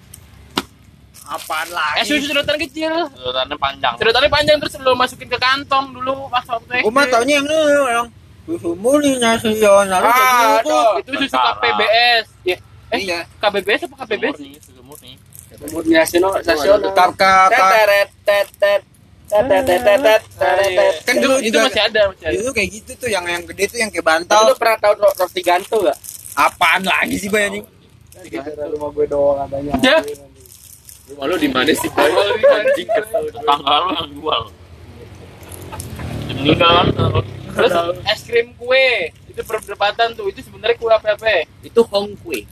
Apaan 1.29 1.69
lagi? 1.69 2.09
susu 2.09 2.25
sedotan 2.27 2.57
kecil. 2.57 2.93
Sedotannya 3.13 3.57
panjang. 3.57 3.93
Sedotannya 3.95 4.31
panjang 4.31 4.57
terus 4.57 4.75
lo 4.79 4.93
masukin 4.93 5.29
ke 5.29 5.37
kantong 5.37 5.93
dulu 5.93 6.27
pas 6.27 6.41
waktu 6.43 6.89
mah 6.89 7.05
SD. 7.05 7.13
taunya 7.13 7.35
yang 7.35 7.45
ini 7.45 7.59
yang 7.87 8.07
susu 8.43 8.69
murni 8.75 9.13
nasi 9.17 9.53
yon 9.55 9.87
lalu 9.87 10.09
Ah, 10.09 10.17
itu. 10.17 10.49
aduh. 10.65 10.91
Itu 10.99 11.11
susu. 11.21 11.37
KPBS. 11.37 12.25
Ya. 12.43 12.57
Eh, 12.89 13.01
Iya. 13.05 13.19
KBBS 13.37 13.85
apa 13.85 13.95
KPBS? 14.03 14.35
Murni, 14.35 14.51
susu 14.59 14.81
murni. 14.81 15.13
Kemudian 15.51 16.01
nasional, 16.01 16.31
nasional. 16.39 16.93
Kap. 17.13 17.51
Teteret, 17.51 18.09
tetet. 18.23 18.83
Kan 19.29 19.45
itu, 21.13 21.21
dulu 21.21 21.37
itu 21.39 21.59
masih 21.59 21.83
ada, 21.85 22.01
masih 22.09 22.25
ada. 22.25 22.33
Itu 22.35 22.49
kayak 22.49 22.69
gitu 22.73 22.91
tuh 22.97 23.09
yang 23.11 23.29
yang 23.29 23.45
gede 23.45 23.69
tuh 23.69 23.77
yang 23.77 23.91
kayak 23.93 24.01
bantal. 24.03 24.49
lu 24.49 24.57
pernah 24.57 24.81
tahu 24.81 24.93
ro- 24.97 25.13
roti 25.15 25.45
ganto 25.45 25.77
gak? 25.85 25.99
Apaan 26.33 26.81
lagi 26.81 27.21
sih 27.21 27.29
gue 27.29 27.37
anjing? 27.37 27.65
rumah 28.73 28.89
gue 28.89 29.07
doang 29.07 29.45
adanya. 29.45 29.73
Rumah 31.09 31.25
lo 31.25 31.35
di 31.35 31.49
mana 31.49 31.73
sih 31.73 31.89
boy 31.89 32.11
Anjing 32.45 32.89
Tetangga 32.89 33.75
lu 33.81 33.91
yang 33.95 34.09
jual. 34.13 34.43
Meninggal 36.31 36.93
kan. 36.93 37.25
Terus 37.49 37.73
es 38.07 38.21
krim 38.23 38.53
kue 38.55 38.89
itu 39.27 39.41
perdebatan 39.43 40.13
tuh 40.13 40.29
itu 40.29 40.41
sebenarnya 40.41 40.77
kue 40.77 40.91
apa 40.91 41.09
apa? 41.13 41.43
itu 41.61 41.81
hong 41.85 42.13
kue 42.21 42.45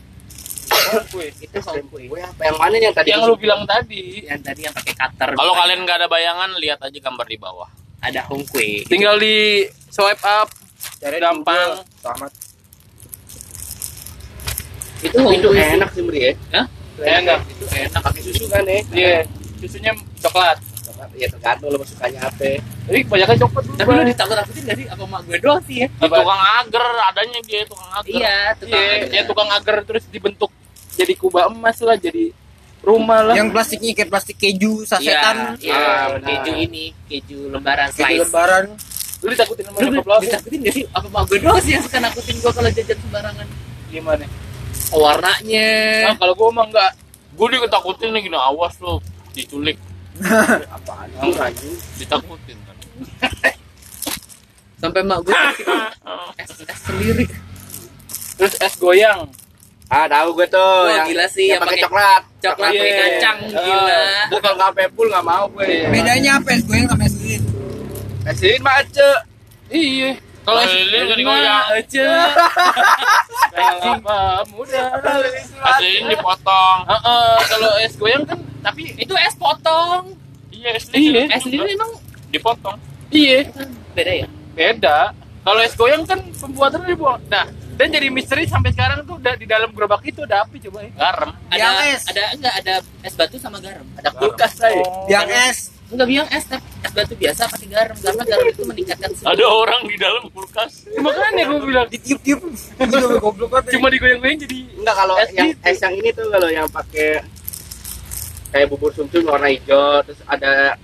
Oh, 0.67 0.99
kue. 1.09 1.31
itu 1.33 1.59
hong 1.63 1.83
kue 1.89 2.07
Gue 2.07 2.19
apa 2.19 2.43
yang 2.43 2.57
mana 2.57 2.75
yang 2.77 2.91
tadi? 2.91 3.11
Yang 3.11 3.23
lu 3.25 3.35
bilang 3.37 3.63
tadi. 3.65 4.23
yang 4.25 4.39
tadi 4.41 4.61
yang 4.63 4.75
pakai 4.75 4.95
cutter 4.95 5.31
Kalau 5.33 5.55
kalian 5.55 5.81
nggak 5.83 5.97
ada 5.97 6.09
bayangan, 6.09 6.51
lihat 6.57 6.79
aja 6.81 6.99
gambar 6.99 7.23
di 7.25 7.39
bawah. 7.39 7.71
ada 8.01 8.21
hong 8.27 8.43
kue 8.47 8.83
Tinggal 8.85 9.15
di 9.17 9.63
swipe 9.87 10.23
up. 10.23 10.51
Cari 10.97 11.19
gampang. 11.19 11.83
Selamat. 11.97 12.31
itu 14.99 15.17
hong 15.17 15.35
Itu 15.35 15.47
kue 15.49 15.61
enak 15.61 15.91
sih 15.93 16.03
Bri 16.03 16.21
ya. 16.21 16.33
Hah? 16.53 16.67
Enak. 16.99 17.41
Itu 17.47 17.65
enak 17.67 18.01
pakai 18.01 18.21
susu 18.23 18.45
kan 18.47 18.63
ya? 18.63 18.81
Iya. 18.91 19.19
Susunya 19.59 19.93
coklat. 20.19 20.59
Ya 21.13 21.29
tergantung 21.29 21.69
lo 21.71 21.81
sukanya 21.83 22.25
apa. 22.25 22.57
Jadi 22.87 22.99
kebanyakan 23.03 23.37
coklat 23.39 23.63
dulu. 23.65 23.77
tapi 23.77 23.91
lo 23.91 24.03
ditakut-takutin 24.07 24.63
gak 24.65 24.77
sih 24.77 24.87
apa 24.87 25.05
mak 25.05 25.21
gue 25.23 25.39
doang 25.39 25.61
sih 25.63 25.77
ya 25.79 25.89
Di 25.91 26.09
tukang 26.09 26.41
agar 26.57 26.85
adanya 27.05 27.41
dia 27.43 27.61
tukang 27.65 27.91
agar. 27.91 28.09
iya 28.09 28.37
tukang 28.55 28.73
Iya, 28.73 28.93
agar. 28.97 29.09
ya 29.11 29.23
tukang 29.25 29.49
agar 29.51 29.77
terus 29.83 30.05
dibentuk 30.07 30.51
jadi 30.93 31.13
kubah 31.15 31.45
emas 31.47 31.77
lah, 31.79 31.93
jadi 31.95 32.33
rumah 32.81 33.21
lah. 33.23 33.35
Yang 33.35 33.49
plastiknya 33.51 33.93
kayak 33.93 34.09
plastik 34.09 34.37
keju 34.39 34.73
iya 34.79 34.89
sasetan. 34.89 35.37
iya 35.59 35.77
Ah, 35.77 36.05
benar. 36.11 36.29
keju 36.33 36.53
ini 36.57 36.85
keju 37.05 37.39
lembaran 37.47 37.89
Keju 37.91 38.01
slice 38.01 38.21
lebaran. 38.23 38.65
Lu 39.17 39.29
ditakutin 39.29 39.63
sama 39.67 39.77
Lu 39.79 40.01
apa? 40.01 40.15
ditakutin 40.23 40.59
gak 40.63 40.75
sih 40.75 40.85
apa 40.89 41.07
mak 41.07 41.23
gue 41.27 41.39
doang 41.39 41.61
sih 41.61 41.73
yang 41.73 41.83
suka 41.83 41.99
nakutin 41.99 42.35
gue 42.35 42.51
kalau 42.51 42.71
jajan 42.71 42.97
sembarangan 42.99 43.47
Gimana? 43.87 44.25
Oh, 44.89 45.01
warnanya 45.01 45.69
Nah, 46.05 46.17
kalau 46.17 46.35
gua 46.35 46.51
mah 46.53 46.65
enggak. 46.65 46.93
Gue 47.33 47.47
diketakutin 47.51 48.11
nih 48.11 48.23
gini 48.23 48.35
awas 48.35 48.79
lo 48.79 49.03
diculik 49.31 49.77
Apaan? 50.71 51.13
Anjing. 51.19 51.77
ditakutin 51.97 52.57
kan. 52.59 52.77
sampai 54.77 55.01
mak 55.03 55.21
gue 55.21 55.33
kasih 55.33 55.67
es 56.41 56.51
es 56.63 56.81
sendiri 56.83 57.25
Terus 58.37 58.55
es 58.59 58.75
goyang. 58.77 59.29
Ah, 59.87 60.05
tahu 60.05 60.35
gue 60.35 60.47
tuh 60.47 60.61
Wah, 60.61 60.93
yang 60.95 61.07
gila 61.07 61.27
sih, 61.27 61.47
yang 61.47 61.57
yang 61.57 61.63
pakai 61.63 61.79
coklat. 61.79 62.23
coklat 62.39 62.71
Iya. 62.71 62.81
pakai 62.81 62.97
kacang 62.99 63.39
gila 63.47 64.03
Gue 64.27 64.41
kalau 64.41 64.57
nggak 64.57 64.73
pepul 64.75 65.07
nggak 65.09 65.25
mau 65.25 65.45
gue. 65.49 65.67
Bedanya 65.89 66.31
apa 66.37 66.49
es 66.51 66.63
goyang 66.63 66.87
sama 66.87 67.05
es 67.05 67.15
lilin? 67.17 67.43
Kasihin 68.23 68.61
mah 68.61 68.77
aja. 68.77 69.09
Iya. 69.69 70.11
Kalau 70.47 70.61
es 70.63 70.71
Lilin 70.71 70.87
goyang 70.87 71.09
jadi 71.11 71.23
goyang. 71.25 71.65
aja 71.75 72.09
lama 73.53 74.21
muda. 74.49 74.85
Ini 75.79 76.07
dipotong. 76.09 76.79
Heeh, 76.87 77.35
kalau 77.45 77.71
es 77.81 77.95
goyang 77.95 78.23
kan 78.23 78.39
tapi 78.63 78.95
itu 78.95 79.15
es 79.17 79.35
potong 79.35 80.15
Iya, 80.49 80.71
es 80.73 80.87
Iya. 80.89 80.97
lilin. 80.97 81.29
es 81.29 81.45
lilin 81.45 81.69
emang 81.69 81.91
dipotong. 82.29 82.77
iya 83.09 83.47
beda 83.93 84.13
ya 84.17 84.27
beda. 84.53 84.99
Kalau 85.43 85.61
es 85.61 85.75
goyang 85.75 86.03
kan 86.03 86.19
pembuatannya 86.33 86.91
dibuang. 86.91 87.23
Nah, 87.25 87.47
dan 87.73 87.87
jadi 87.89 88.09
misteri 88.09 88.47
sampai 88.47 88.71
sekarang 88.71 89.03
tuh 89.03 89.15
udah 89.17 89.35
di 89.35 89.45
dalam 89.45 89.71
gerobak 89.71 90.03
itu 90.03 90.19
ada 90.21 90.43
api 90.43 90.59
coba 90.61 90.83
ya. 90.83 90.91
Garam. 90.93 91.31
ada 91.47 91.55
Yang 91.57 91.77
es. 91.89 92.03
ada 92.09 92.23
enggak 92.33 92.55
ada 92.57 92.75
es 93.01 93.15
batu 93.15 93.37
sama 93.37 93.59
garam 93.59 93.87
Ada 93.95 94.11
kulkas 94.13 94.53
saya. 94.55 94.83
Yang 95.07 95.29
es. 95.45 95.59
Enggak 95.87 96.07
bilang 96.07 96.29
es 96.29 96.45
tapi 96.45 96.67
es 96.79 96.93
batu 96.93 97.15
biasa 97.15 97.43
pakai 97.47 97.69
garam 97.69 97.97
karena 97.97 98.23
garam 98.25 98.47
itu 98.47 98.63
meningkatkan 98.63 99.11
suhu 99.13 99.27
Ada 99.27 99.45
orang 99.45 99.81
di 99.85 99.97
dalam 99.97 100.25
kulkas. 100.29 100.73
Makanya 100.97 101.43
gue 101.47 101.61
bilang 101.63 101.87
Ditiup-tiup. 101.87 102.41
Cuma 103.69 103.87
digoyang-goyang 103.89 104.39
jadi 104.41 104.59
Enggak 104.77 104.97
kalau 104.97 105.15
Es 105.17 105.31
yang 105.31 105.49
gitu. 105.49 105.61
es 105.65 105.79
yang 105.79 105.95
ini 105.95 106.11
tuh 106.11 106.27
kalau 106.27 106.49
yang 106.49 106.67
pakai 106.69 107.23
kayak 108.49 108.67
bubur 108.67 108.91
sumsum 108.91 109.23
warna 109.25 109.47
hijau 109.47 110.01
terus 110.03 110.19
ada 110.25 110.79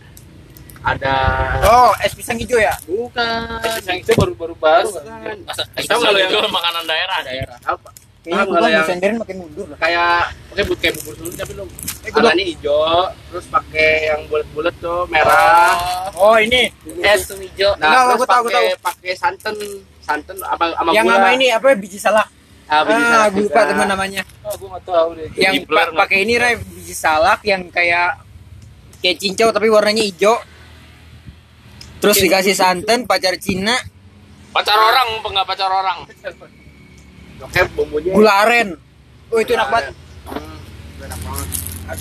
ada 0.83 1.15
Oh, 1.62 1.95
es 1.97 2.11
pisang 2.12 2.35
hijau 2.37 2.59
ya? 2.59 2.75
bukan 2.85 3.62
yang 3.83 3.99
itu 3.99 4.11
baru-baru 4.12 4.55
baru. 4.57 4.91
Bukan. 4.91 5.37
Masa- 5.45 5.67
Es 5.73 5.87
Tahu 5.87 5.95
nggak 5.97 6.11
lo 6.11 6.19
itu 6.21 6.37
yang- 6.37 6.51
makanan 6.53 6.85
daerah. 6.85 7.19
daerah 7.23 7.59
apa 7.65 7.91
Kayaknya 8.23 8.39
Tahu 8.39 8.47
gue 8.47 8.53
nggak 8.53 8.63
lo 8.63 8.63
kan 8.63 8.71
yang 8.73 8.87
senderin 8.87 9.17
makin 9.19 9.37
mundur 9.37 9.67
lah. 9.67 9.79
kayak 9.83 10.15
pakai 10.47 10.63
bu- 10.63 10.79
kayak 10.79 10.95
bubur 10.95 11.13
sumsum 11.19 11.35
tapi 11.35 11.53
lu 11.53 11.65
Eh, 12.03 12.11
gua 12.11 12.19
warnanya 12.21 12.45
hijau 12.45 12.79
terus 13.29 13.47
pakai 13.47 13.91
yang 14.07 14.21
bulat-bulat 14.31 14.75
tuh 14.79 14.99
merah 15.07 15.75
Oh, 16.15 16.37
ini. 16.37 16.71
es 17.03 17.27
hijau 17.27 17.71
nah 17.79 17.91
Enggak, 17.91 18.03
terus 18.05 18.19
gua 18.19 18.29
tahu, 18.29 18.43
gua 18.43 18.51
pakai 18.53 18.67
pakai 18.79 19.13
santan 19.19 19.55
santan 19.99 20.37
apa 20.41 20.65
sama 20.71 20.91
Yang 20.93 21.07
sama 21.09 21.29
ini 21.33 21.47
apa 21.51 21.67
biji 21.75 21.99
salak? 21.99 22.27
ah, 22.65 22.83
biji 22.85 22.95
Ah, 22.97 23.11
salak 23.11 23.29
gue 23.29 23.43
lupa 23.43 23.61
teman 23.65 23.87
namanya. 23.87 24.23
Oh, 24.41 24.55
gue 24.55 24.69
nggak 24.71 24.85
tahu 24.87 25.09
deh. 25.13 25.27
Yang 25.35 25.55
pakai 25.93 26.19
ini 26.23 26.35
Ray, 26.39 26.55
biji 26.57 26.95
salak 26.95 27.43
yang 27.43 27.63
kayak 27.69 28.23
kayak 28.99 29.19
cincau 29.19 29.51
tapi 29.51 29.67
warnanya 29.67 30.01
hijau. 30.01 30.39
Terus 31.99 32.17
dikasih 32.19 32.55
santan 32.55 33.03
pacar 33.05 33.35
Cina, 33.37 33.75
Pacar 34.51 34.75
orang, 34.75 35.19
apa 35.19 35.29
nggak 35.29 35.47
pacar 35.49 35.71
orang? 35.71 35.99
Oke, 37.42 37.61
bumbunya 37.72 38.11
gula 38.11 38.33
aren. 38.42 38.68
Oh, 39.28 39.38
itu 39.38 39.52
enak 39.52 39.68
banget. 39.68 39.94
Hmm, 40.24 40.57
itu 40.88 41.02
enak 41.02 41.20
banget 41.20 41.48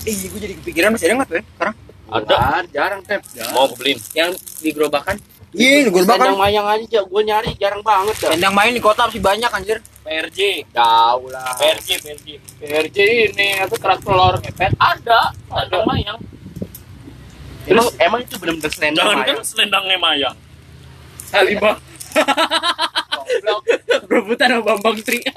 Ih, 0.04 0.17
gue 0.23 0.39
jadi 0.39 0.54
kepikiran 0.56 0.89
masih 0.93 1.06
ada 1.06 1.13
nggak 1.15 1.27
tuh 1.27 1.36
ya 1.36 1.43
sekarang? 1.49 1.75
Ada. 2.08 2.36
Jarang 2.69 3.01
tep 3.01 3.21
Mau 3.51 3.65
beliin. 3.71 3.97
yang 4.13 4.32
di 4.34 4.69
gerobakan 4.69 5.15
Iya, 5.51 5.84
gue 5.86 5.99
Selendang 5.99 6.32
bakal. 6.32 6.39
mayang 6.39 6.63
aja 6.65 6.99
gue 7.04 7.21
nyari 7.21 7.51
jarang 7.56 7.82
banget 7.82 8.15
dah. 8.17 8.32
Tendang 8.32 8.54
main 8.54 8.71
di 8.71 8.80
kota 8.80 9.04
masih 9.04 9.19
banyak 9.19 9.49
anjir. 9.49 9.84
PRJ 10.01 10.39
Jauh 10.71 11.27
lah. 11.27 11.51
PRJ 11.56 11.89
PRJ 11.99 12.27
PRJ 12.58 12.97
ini 13.30 13.60
apa 13.60 13.75
kerak 13.75 13.99
telur 13.99 14.39
ngepet 14.39 14.71
ada 14.75 15.19
ada 15.49 15.77
mayang 15.84 16.15
Emang, 17.62 17.86
emang 17.99 18.19
itu 18.21 18.36
benar-benar 18.36 18.71
selendang 18.71 19.06
jangan 19.06 19.17
mayang. 19.17 19.27
kan 19.30 19.45
selendangnya 19.45 19.97
mayang 19.99 20.36
Halimah 21.30 21.75
Rebutan 24.12 24.47
sama 24.52 24.63
Bambang 24.65 24.97
Tri. 25.02 25.19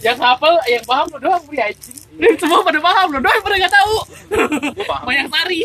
yang 0.00 0.16
hafal 0.16 0.56
yang 0.64 0.80
paham 0.88 1.06
lo 1.12 1.18
doang 1.20 1.44
beri 1.44 1.60
anjing 1.60 1.92
Semua 2.40 2.64
pada 2.64 2.80
paham 2.80 3.12
loh, 3.12 3.20
doang 3.20 3.40
pada 3.40 3.54
nggak 3.56 3.72
tahu. 3.72 3.94
Mayang 5.04 5.28
Sari. 5.28 5.60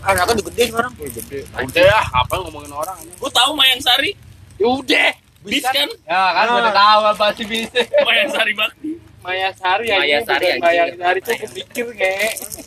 Ah, 0.00 0.12
kan 0.16 0.24
udah 0.26 0.44
gede 0.50 0.64
sekarang. 0.72 0.92
Udah 0.96 1.84
ya, 1.84 2.00
apa 2.02 2.34
ngomongin 2.40 2.72
orang 2.72 2.96
ini? 3.04 3.12
gua 3.20 3.30
tahu 3.30 3.52
mayang 3.52 3.78
sari 3.78 4.16
udah 4.56 5.12
bis 5.40 5.60
kan 5.62 5.88
ya 6.04 6.22
kan 6.32 6.46
Ah. 6.48 6.56
udah 6.56 6.72
tahu 6.72 7.00
apa 7.12 7.26
sih 7.32 7.44
bisa 7.44 7.80
mayang 8.04 8.28
sari 8.28 8.52
bakti 8.52 8.96
Maya 9.20 9.52
Sari 9.52 9.84
Maya 9.92 10.00
anjing, 10.16 10.24
Sari, 10.24 10.46
anjing. 10.48 10.62
Maya 10.64 10.84
Sari 10.96 11.18
tuh 11.20 11.36
mikir 11.52 11.86
nge 11.92 12.12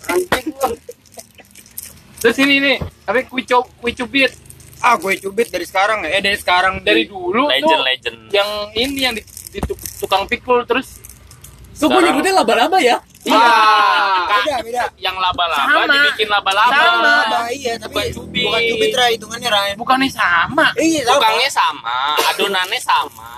anjing 0.06 0.46
lu. 0.54 0.78
Terus 2.24 2.38
ini 2.40 2.56
nih 2.58 2.78
tapi 3.04 3.20
kue 3.26 3.44
co- 3.44 3.68
kue 3.78 3.92
cubit 3.94 4.32
Ah, 4.80 4.96
gue 4.96 5.16
cubit 5.18 5.48
dari 5.48 5.64
sekarang 5.64 6.04
ya. 6.04 6.10
Eh, 6.10 6.22
dari 6.22 6.36
sekarang 6.36 6.80
dari 6.82 7.04
dulu 7.06 7.48
legend 7.48 7.64
tuh 7.66 7.80
legend 7.82 8.18
yang 8.30 8.50
ini 8.74 9.00
yang 9.02 9.14
di, 9.14 9.24
di 9.24 9.60
tuk- 9.60 9.80
tukang 9.98 10.24
pikul 10.26 10.64
terus 10.64 11.00
Tuh 11.74 11.88
gue 11.90 12.02
nyebutnya 12.02 12.38
laba-laba 12.38 12.78
ya. 12.78 13.00
iya 13.24 13.48
beda, 14.30 14.56
beda. 14.60 14.84
yang 14.98 15.16
laba-laba 15.16 15.88
dibikin 15.88 16.28
laba-laba 16.28 16.76
Sama. 16.76 17.14
Apa 17.24 17.40
iya, 17.50 17.74
tapi 17.78 17.96
Bukan 17.96 18.12
cubit. 18.14 18.44
bukan 18.46 18.62
cubit 18.68 18.92
Ray, 18.94 19.12
hitungannya 19.16 19.50
Ray. 19.50 19.72
bukannya 19.74 20.12
sama 20.12 20.68
Iya, 20.76 21.02
sama. 21.02 21.16
tukangnya 21.16 21.50
sama 21.50 21.96
adonannya 22.28 22.80
sama 22.80 23.30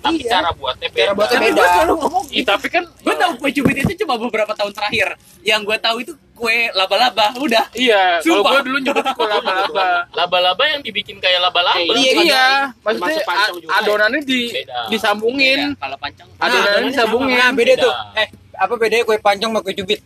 tapi 0.00 0.16
Iya. 0.18 0.30
cara 0.32 0.50
buatnya 0.50 0.88
beda 0.88 1.04
Cara 1.04 1.12
buatnya 1.14 1.36
Tapi 1.36 1.46
beda. 1.46 1.54
gue 1.54 1.68
selalu 1.70 1.94
ngomong 1.98 2.24
Ih, 2.30 2.44
tapi 2.44 2.66
kan 2.68 2.84
Gue 2.98 3.14
tahu 3.14 3.32
kue 3.36 3.50
cubit 3.52 3.76
itu 3.78 3.92
cuma 4.00 4.14
beberapa 4.16 4.52
tahun 4.52 4.72
terakhir. 4.72 5.08
Yang 5.42 5.60
gue 5.62 5.76
tahu 5.78 5.96
itu 6.00 6.12
kue 6.34 6.66
laba-laba. 6.70 7.30
Udah. 7.36 7.70
iya 7.72 8.18
kalau 8.18 8.42
Sumpah. 8.42 8.50
gue 8.52 8.60
dulu 8.66 8.78
nyebut 8.80 9.06
kue 9.08 9.22
laba-laba 9.24 9.86
laba-laba 10.18 10.64
yang 10.66 10.80
dibikin 10.80 11.16
kayak 11.16 11.38
laba-laba 11.40 11.78
iya 11.94 12.10
iya 12.18 12.46
maksudnya 12.80 13.22
pancong 13.22 13.56
ya? 13.60 13.68
adonannya 13.76 14.20
di 14.20 14.40
Beda. 14.52 14.78
disambungin 14.88 15.60
Beda. 15.70 15.80
Kalau 15.80 15.96
pancang. 15.96 16.28
adonannya 16.36 16.90
disambungin 16.90 17.36
Nah, 17.36 17.50
beda 17.50 17.72
Beda. 17.72 17.82
tuh. 17.82 17.92
Eh, 18.16 18.28
apa 18.54 18.74
bedanya 18.74 19.04
kue 19.04 19.16
pancong 19.16 19.50
sama 19.50 19.60
kue 19.60 19.74
cubit? 19.74 20.00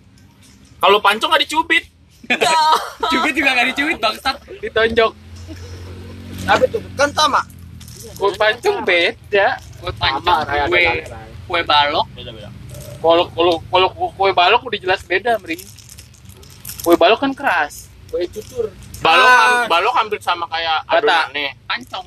kalau 0.79 0.99
pancong 0.99 1.29
nggak 1.29 1.43
dicubit 1.43 1.85
Cubit 3.11 3.33
juga 3.33 3.51
gak 3.53 3.69
dicubit 3.73 3.97
bangsat. 3.97 4.37
ditonjok 4.61 5.13
Apa 6.45 6.65
tuh? 6.67 6.81
Kan 6.93 7.09
sama. 7.11 7.41
kue 8.15 8.31
pancong 8.35 8.85
beda 8.85 9.49
Kue 9.79 9.91
ada 9.95 10.67
kue 10.67 10.85
kue 11.47 11.61
balok. 11.63 12.05
beda-beda 12.13 12.51
kalau 12.99 13.25
kalau 13.31 13.55
kalau 13.65 13.89
kue 14.13 14.31
balok 14.31 14.61
udah 14.63 14.79
jelas 14.79 15.01
beda 15.03 15.39
meri 15.39 15.57
kue 16.81 16.95
balok 16.95 17.21
kan 17.21 17.33
keras 17.33 17.87
Kue 18.07 18.25
cucur. 18.27 18.73
balok 18.99 19.29
Ah. 19.29 19.65
balok 19.67 19.95
hampir 19.95 20.19
sama 20.19 20.47
kayak 20.47 20.83
Bata. 20.83 20.99
adonannya 20.99 21.53
Pancong. 21.65 22.07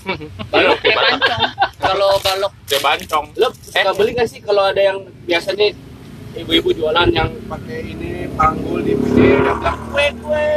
Balok 0.50 0.80
kayak 0.80 0.96
pancong. 0.96 1.42
Kalau 1.76 2.10
balok 2.18 2.52
kayak 2.64 2.82
bancong 2.82 3.26
Lo 3.36 3.52
suka 3.54 3.90
beli 3.92 4.10
gak 4.12 4.26
sih 4.26 4.40
kalau 4.40 4.64
ada 4.64 4.80
yang 4.82 4.98
biasanya 5.22 5.76
ibu-ibu 6.32 6.70
jualan 6.72 7.08
yang 7.10 7.28
pakai 7.44 7.78
ini 7.86 8.10
panggul 8.32 8.80
di 8.80 8.94
pinggir 8.94 9.38
yang 9.38 9.58
bilang 9.58 9.78
kue 9.86 10.06
kue. 10.16 10.50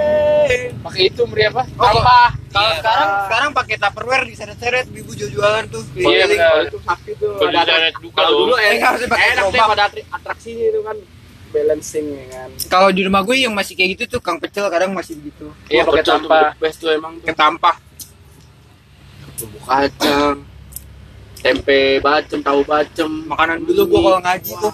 pakai 0.80 1.02
itu 1.06 1.22
meri 1.26 1.44
apa 1.46 1.66
Oh, 1.76 1.92
apa 1.92 2.20
Kalau 2.48 2.70
Iya, 2.70 2.78
sekarang 2.80 3.10
sekarang 3.26 3.50
pakai 3.52 3.76
Tupperware 3.78 4.24
diseret-seret 4.26 4.86
ibu 4.90 5.12
jual-jualan 5.12 5.64
tuh. 5.68 5.82
Iya. 5.94 6.24
Kalau 6.30 6.64
itu 6.64 6.80
sakti 6.80 7.12
tuh. 7.16 7.34
Kalau 8.14 8.32
dulu 8.38 8.54
Eh, 8.56 8.78
enak, 8.78 8.86
harusnya 8.86 9.10
pakai 9.10 9.28
gerobak. 9.34 9.90
atraksi 10.14 10.52
itu 10.54 10.80
kan 10.80 10.98
balancing 11.54 12.06
ya 12.10 12.26
kan. 12.34 12.50
Kalau 12.68 12.90
di 12.90 13.06
rumah 13.06 13.22
gue 13.22 13.38
yang 13.46 13.54
masih 13.54 13.78
kayak 13.78 13.96
gitu 13.96 14.18
tuh 14.18 14.22
Kang 14.26 14.42
Pecel 14.42 14.66
kadang 14.74 14.92
masih 14.98 15.14
begitu. 15.22 15.54
iya 15.70 15.86
Wah, 15.86 15.94
pakai 15.94 16.04
the 16.04 16.42
Best 16.58 16.78
tuh 16.82 16.90
emang 16.90 17.22
tuh. 17.22 17.30
Ketampah. 17.30 17.76
Bumbu 19.38 19.60
kacang. 19.62 20.38
Tempe 21.44 22.00
bacem, 22.00 22.40
tahu 22.40 22.64
bacem. 22.64 23.12
Makanan 23.28 23.68
dulu 23.68 23.82
gua 23.92 24.00
kalau 24.00 24.20
ngaji 24.24 24.52
tuh 24.58 24.74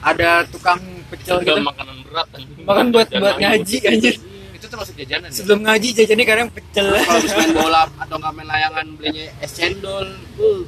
ada 0.00 0.30
tukang 0.48 0.80
pecel 1.12 1.36
udah 1.44 1.56
gitu. 1.56 1.62
makanan 1.62 1.96
berat 2.08 2.28
anjing. 2.34 2.64
Makan 2.64 2.86
buat 2.90 3.06
Jajan 3.06 3.20
buat 3.22 3.36
ngaji 3.38 3.76
anjir. 3.86 4.14
itu 4.56 4.66
termasuk 4.72 4.94
jajanan 4.96 5.28
ya. 5.28 5.36
Sebelum 5.36 5.58
ngaji 5.62 5.88
jajannya 5.92 6.26
kadang 6.26 6.48
pecel. 6.48 6.86
Kalau 6.96 7.20
main 7.36 7.52
bola 7.52 7.82
atau 8.02 8.16
nggak 8.16 8.32
main 8.32 8.48
layangan 8.48 8.86
belinya 8.96 9.24
es 9.44 9.52
cendol. 9.52 10.08
Uh, 10.40 10.64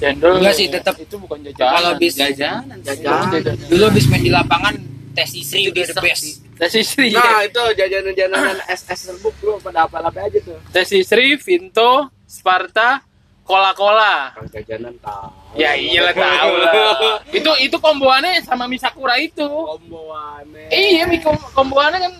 cendol 0.00 0.40
Enggak 0.40 0.54
sih, 0.54 0.66
tetap. 0.66 0.96
itu 0.96 1.14
bukan 1.14 1.38
jajanan 1.44 1.68
Kalau 1.70 1.90
bis 1.94 2.14
Jajanan. 2.16 2.78
jajan. 2.80 3.56
dulu 3.68 3.84
habis 3.86 4.04
main 4.08 4.22
di 4.22 4.32
lapangan 4.32 4.74
tes 5.10 5.30
istri 5.32 5.68
udah 5.68 5.84
the 5.86 6.00
best. 6.00 6.40
tes 6.56 6.72
istri 6.72 7.12
Nah 7.12 7.44
itu 7.44 7.60
jajanan-jajanan 7.76 8.56
es 8.72 8.80
es 8.82 9.00
serbuk 9.02 9.36
lu 9.40 9.60
pada 9.60 9.84
apa-apa 9.84 10.24
aja 10.24 10.40
tuh. 10.40 10.56
tes 10.70 10.88
istri 10.90 11.36
Vinto 11.36 12.08
Sparta 12.24 13.04
Cola 13.42 13.74
Kalau 13.74 14.46
jajanan 14.48 14.94
tahu. 14.96 15.28
ya 15.52 15.74
iyalah 15.74 16.14
tahu 16.14 16.52
lah 16.56 16.74
itu 17.36 17.50
itu 17.60 17.76
komboannya 17.76 18.40
sama 18.40 18.64
Misakura 18.64 19.18
itu 19.18 19.42
Komboannya. 19.42 20.70
iya 20.70 21.04
komboannya 21.50 21.98
kan 22.00 22.12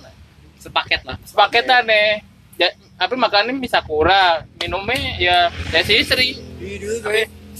Sepaket 0.58 1.00
lah. 1.02 1.16
sepaketan 1.24 1.86
nih 1.86 2.20
ya, 2.56 2.68
apa 2.98 3.14
makannya 3.14 3.54
Misakura 3.54 4.44
minumnya 4.56 4.98
ya 5.16 5.38
tes 5.70 5.88
istri 5.88 6.36
Iya 6.60 7.00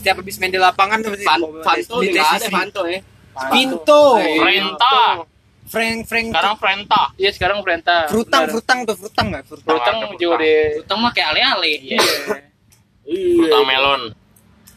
setiap 0.01 0.17
habis 0.19 0.37
main 0.37 0.49
di 0.49 0.57
lapangan 0.57 0.99
tuh 0.99 1.13
mesti 1.13 1.23
Fan, 1.23 1.41
Fanto 1.61 1.95
nggak 2.01 2.29
ada. 2.35 2.47
Fanto 2.49 2.83
ya. 2.85 3.01
Pinto. 3.47 4.03
Frenta 4.19 4.99
Frank 5.63 5.99
Frank 6.03 6.27
sekarang 6.29 6.55
Frenta 6.57 7.03
iya 7.15 7.31
sekarang 7.31 7.59
Frenta 7.61 8.09
frutang 8.09 8.43
Benar. 8.43 8.51
frutang 8.51 8.79
tuh 8.83 8.97
frutang 8.97 9.27
nggak 9.31 9.45
frutang. 9.45 9.69
Frutang 9.71 9.97
juga 10.11 10.11
frutang. 10.11 10.41
deh 10.41 10.65
Utang 10.83 10.99
mah 10.99 11.13
kayak 11.13 11.29
ale-ale. 11.31 11.73
iya 11.79 12.01
Frutang 13.07 13.65
melon 13.65 14.03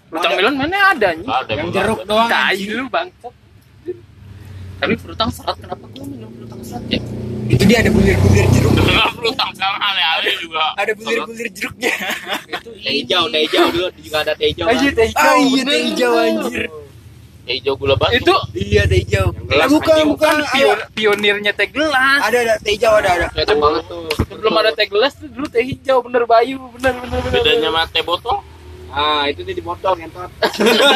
Frutang 0.06 0.32
melon 0.36 0.54
mana 0.56 0.78
ada 0.92 1.10
nih 1.12 1.26
ada 1.26 1.52
Yang 1.52 1.70
jeruk 1.74 2.00
doang. 2.06 2.30
tai 2.30 2.62
lu 2.62 2.86
bang 2.88 3.08
Tapi 4.78 4.94
frutang 4.96 5.30
serat 5.32 5.56
kenapa 5.58 5.86
gue 5.90 6.06
minum 6.06 6.30
frutang 6.30 6.62
serat 6.62 6.84
ya? 6.88 7.00
Itu 7.46 7.64
dia 7.64 7.78
ada 7.80 7.90
bulir-bulir 7.90 8.46
jeruk. 8.50 8.72
Enggak 8.74 9.10
frutang 9.14 9.50
sekarang 9.52 9.82
ale-ale 9.82 10.32
juga 10.38 10.64
Ada 10.76 10.92
bulir-bulir 10.94 11.48
jeruknya. 11.50 11.94
Teh 12.78 12.94
hijau, 12.96 13.24
teh 13.28 13.42
hijau 13.42 13.66
dulu 13.70 13.88
juga 13.98 14.18
ada 14.22 14.34
teh 14.34 14.48
hijau. 14.50 14.66
aja 14.66 14.80
kan. 14.82 14.94
teh 14.94 15.08
Ah 15.14 15.36
iya 15.36 15.62
teh 15.62 15.80
hijau 15.84 16.12
anjir. 16.16 16.64
hijau 17.44 17.76
gula 17.76 17.94
batu 17.94 18.16
itu 18.16 18.36
Iya 18.56 18.82
teh 18.86 19.00
hijau. 19.00 19.26
Gelas 19.36 19.68
Bukan 19.70 19.98
bukan. 20.10 20.36
kan 20.40 20.48
pion- 20.50 20.84
pionirnya 20.94 21.52
teh 21.52 21.68
gelas 21.68 22.20
Ada 22.22 22.38
ada 22.42 22.54
teh 22.58 22.72
hijau 22.72 22.94
ada 22.94 23.10
ada. 23.14 23.28
Cocok 23.30 23.58
banget 23.58 23.84
tuh. 23.86 24.04
sebelum 24.24 24.54
ada 24.56 24.72
teh 24.72 24.88
gelas 24.88 25.12
tuh 25.14 25.28
dulu 25.28 25.48
teh 25.48 25.60
hijau 25.62 26.00
bener 26.00 26.24
bayu 26.24 26.56
bener 26.74 26.94
bener 26.98 27.20
bener 27.20 27.32
bedanya 27.36 27.70
sama 27.70 27.82
teh 27.88 28.02
botol 28.02 28.40
Ah, 28.90 29.26
itu 29.26 29.42
nih 29.42 29.58
dipotong 29.58 29.98
entot. 30.00 30.30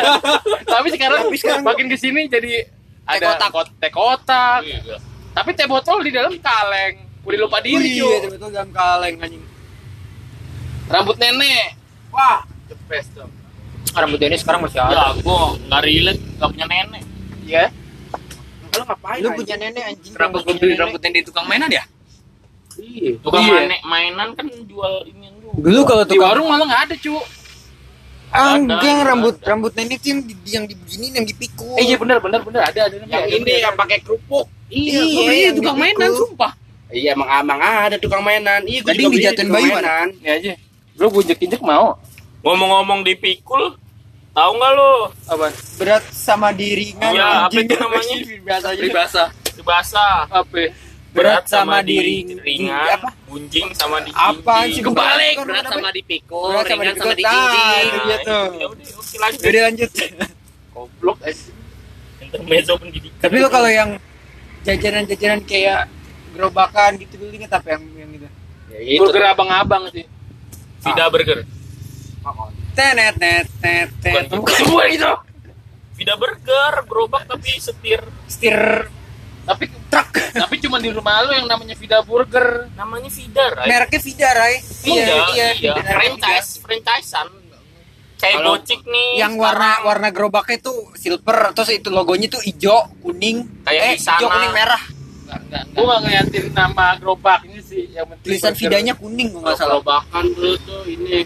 tapi 0.69 0.87
sekarang, 0.87 1.17
Tapi 1.23 1.33
sekarang- 1.35 1.65
makin 1.65 1.87
ke 1.87 1.97
sini 1.97 2.27
jadi 2.27 2.61
Teh 2.61 2.69
ada 3.09 3.25
kotak. 3.33 3.49
kot- 3.49 3.73
teh 3.75 3.89
kotak 3.89 4.59
Iya. 4.61 5.01
Tapi 5.37 5.53
teh 5.53 5.65
botol 5.65 6.01
di 6.01 6.09
dalam 6.09 6.33
kaleng 6.35 6.97
udah 7.21 7.37
lupa 7.39 7.59
diri 7.59 7.93
Iya, 7.93 8.01
cuy 8.01 8.17
betul 8.31 8.49
dalam 8.49 8.71
kaleng 8.71 9.15
anjing. 9.17 9.43
rambut 10.87 11.15
nenek 11.15 11.77
Wah, 12.07 12.41
the 12.65 12.75
best 12.87 13.13
tuh. 13.13 13.27
Rambut 13.93 14.17
ini 14.17 14.33
sekarang 14.33 14.63
masih 14.63 14.79
ada. 14.79 14.89
ya 14.89 15.05
gua 15.19 15.53
nggak 15.59 15.81
relate 15.83 16.21
nggak 16.33 16.49
punya 16.49 16.65
nenek 16.65 17.03
ya 17.43 17.65
Kalau 18.67 18.85
ngapain? 18.85 19.19
Lu 19.19 19.27
anjing? 19.27 19.37
punya 19.37 19.55
nenek 19.57 19.83
anjing. 19.85 20.11
Kenapa 20.11 20.23
rambut 20.23 20.41
gue 20.43 20.53
beli 20.55 20.65
nenek. 20.67 20.81
rambut 20.81 20.99
yang 20.99 21.13
di 21.13 21.21
tukang 21.21 21.45
mainan 21.45 21.69
ya? 21.69 21.83
Iya. 22.75 23.11
tukang 23.19 23.41
Iya. 23.43 23.53
main- 23.59 23.83
mainan 23.83 24.29
kan 24.33 24.45
jual 24.63 24.93
ini 25.05 25.25
Dulu 25.53 25.79
kalau 25.83 26.03
di 26.03 26.09
tukang 26.11 26.25
warung 26.27 26.47
malah 26.47 26.65
nggak 26.65 26.81
ada 26.83 26.95
cu 26.95 27.13
Ada, 28.37 28.91
rambut 29.03 29.35
ada. 29.35 29.47
rambut 29.47 29.71
nenek 29.73 30.01
yang 30.01 30.19
di, 30.21 30.33
yang 30.45 30.63
dibeginin 30.63 31.11
yang 31.13 31.25
dipikul. 31.25 31.73
eh 31.75 31.83
iya 31.83 31.95
bener 31.95 32.17
bener 32.19 32.41
bener 32.41 32.61
ada 32.61 32.79
ada 32.85 32.95
Yang 32.95 33.25
ini 33.35 33.51
yang 33.59 33.73
pakai 33.73 33.97
kerupuk. 33.99 34.45
Iya, 34.67 34.99
gue 35.01 35.23
beli 35.23 35.39
di 35.41 35.51
tukang 35.55 35.77
mainan, 35.77 36.11
sumpah. 36.11 36.51
Iya 36.87 37.09
emang 37.11 37.29
emang 37.31 37.59
ada 37.59 37.95
tukang 37.97 38.21
mainan. 38.21 38.61
Iya, 38.63 38.79
gua 38.79 38.89
Tadi 38.89 39.01
juga 39.01 39.15
dijatuhin 39.17 39.49
bayu, 39.49 39.71
mainan. 39.71 40.07
ini 40.15 40.29
aja 40.29 40.53
lu 40.93 41.05
gue 41.07 41.21
injek 41.21 41.39
injek 41.39 41.61
mau 41.61 41.93
ngomong-ngomong 42.41 43.01
dipikul 43.03 43.77
tahu 44.31 44.51
nggak 44.51 44.71
lo 44.71 44.91
apa 45.25 45.47
berat 45.77 46.03
sama 46.07 46.49
diringan 46.49 47.09
Iya, 47.11 47.25
apa 47.43 47.53
anjing. 47.53 47.65
itu 47.65 47.75
namanya? 47.75 48.15
biasa 48.47 48.65
aja 48.67 48.79
Peribahasa. 48.79 49.23
di 49.51 49.61
bahasa 49.61 50.03
apa 50.27 50.57
Berat 51.17 51.43
sama 51.43 51.81
diri- 51.81 52.37
ringan 52.37 52.77
apa? 52.93 53.09
bunjing 53.25 53.73
sama 53.73 53.97
di 53.99 54.11
Apaan 54.11 54.69
sih? 54.69 54.79
Kebalik, 54.79 55.35
berat 55.39 55.65
sama 55.65 55.89
dipikul, 55.89 56.53
Berat 56.53 56.65
sama 56.67 56.81
ringan 56.83 56.95
sama 56.95 57.13
dipikul. 57.13 57.33
Ah, 57.33 57.49
dijinjing. 57.49 57.87
itu 57.87 57.99
dia 57.99 58.17
tuh. 58.21 58.45
ya 58.53 58.65
udah 58.67 58.85
oke 58.93 59.15
lanjut 59.17 59.41
Jadi 59.41 59.57
lanjut. 59.59 59.89
goblok 60.73 61.17
eh. 61.23 61.35
intermezzo 62.19 62.73
pendidikan 62.75 63.17
Tapi 63.19 63.35
lo 63.35 63.47
kalau 63.47 63.67
yang 63.67 63.89
jajanan-jajanan 64.61 65.41
kayak 65.41 65.87
gerobakan 66.29 66.91
gitu 66.97 67.13
dulu 67.17 67.31
inget 67.31 67.49
apa 67.49 67.67
yang 67.71 67.83
yang 67.95 68.09
gitu 68.11 68.27
Ya, 68.67 68.79
itu. 68.83 68.99
burger 68.99 69.25
abang-abang 69.27 69.89
sih 69.89 70.05
Vida 70.79 71.07
Burger. 71.07 71.41
tenet 72.73 73.15
net 73.15 73.47
net 73.57 73.89
Bukan, 73.95 74.11
net 74.13 74.27
bukan, 74.29 74.59
bukan 74.67 74.87
itu. 74.91 75.11
Vida 75.97 76.13
Burger, 76.13 76.73
gerobak 76.83 77.25
tapi 77.25 77.57
setir. 77.57 78.01
setir 78.27 78.85
tapi 79.47 79.65
truk. 79.87 80.09
Tapi 80.35 80.55
cuma 80.59 80.77
di 80.83 80.91
rumah 80.91 81.23
lu 81.23 81.31
yang 81.31 81.47
namanya 81.47 81.73
Vida 81.79 82.03
Burger. 82.03 82.67
Namanya 82.75 83.07
Vida, 83.07 83.43
Ray. 83.55 83.67
mereknya 83.71 83.99
Vida 84.03 84.29
Ray. 84.35 84.53
Iya, 84.83 85.15
iya, 85.31 85.47
Vida, 85.55 85.71
mereknya 85.79 85.95
franchise, 85.95 86.49
franchisean. 86.59 87.27
Kayak 88.17 88.37
Gojek 88.43 88.81
nih. 88.83 89.09
Yang 89.21 89.33
warna 89.37 89.71
warna 89.85 90.07
gerobaknya 90.09 90.57
tuh 90.59 90.89
silver 90.97 91.53
terus 91.53 91.69
itu 91.69 91.87
logonya 91.93 92.27
tuh 92.27 92.41
hijau 92.43 92.91
kuning. 93.05 93.45
Kayak 93.63 93.81
eh 93.81 93.95
hijau 93.95 94.27
kuning 94.27 94.53
merah. 94.53 94.83
Gua 95.75 95.83
gak 95.85 95.99
ngeliatin 96.07 96.45
nama 96.55 96.97
gerobaknya 96.97 97.59
sih 97.61 97.93
yang 97.93 98.09
penting 98.09 98.35
tulisan. 98.35 98.53
Vidanya 98.57 98.93
kuning 98.97 99.31
kalau 99.31 99.43
nggak 99.45 99.57
Kalau 99.59 99.79
salah. 99.79 99.85
Bahkan 99.85 100.23
dulu 100.33 100.55
tuh 100.65 100.81
ini 100.89 101.23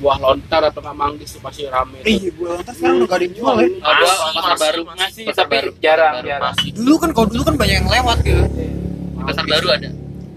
buah 0.00 0.16
lontar 0.18 0.62
atau 0.64 0.80
nggak 0.80 0.96
manggis 0.96 1.28
tuh 1.30 1.40
pasti 1.40 1.62
rame. 1.66 1.98
tuh. 1.98 2.08
iya 2.08 2.28
gue 2.28 2.48
lontar 2.48 2.72
sekarang 2.72 2.96
udah 2.96 3.06
gak 3.06 3.14
ada 3.14 3.24
yang 3.24 3.34
jual 3.34 3.54
ya 3.54 3.68
Ada 3.80 4.00
Masih, 4.00 4.16
pasar 4.16 4.40
masih, 4.42 4.58
baru. 4.58 4.82
masih. 4.90 5.22
Pasar 5.24 5.44
tapi 5.44 5.54
baru. 5.54 5.70
jarang 5.78 6.14
Baru 6.14 6.26
jarang 6.26 6.50
Masih. 6.50 6.70
dulu 6.72 6.94
kan 6.96 7.10
kalau 7.10 7.26
dulu 7.28 7.42
kan 7.44 7.54
banyak 7.56 7.76
yang 7.76 7.88
lewat 7.88 8.18
gitu 8.20 8.42
Di 8.48 8.66
pasar 9.22 9.44
baru 9.46 9.66
ada. 9.70 9.88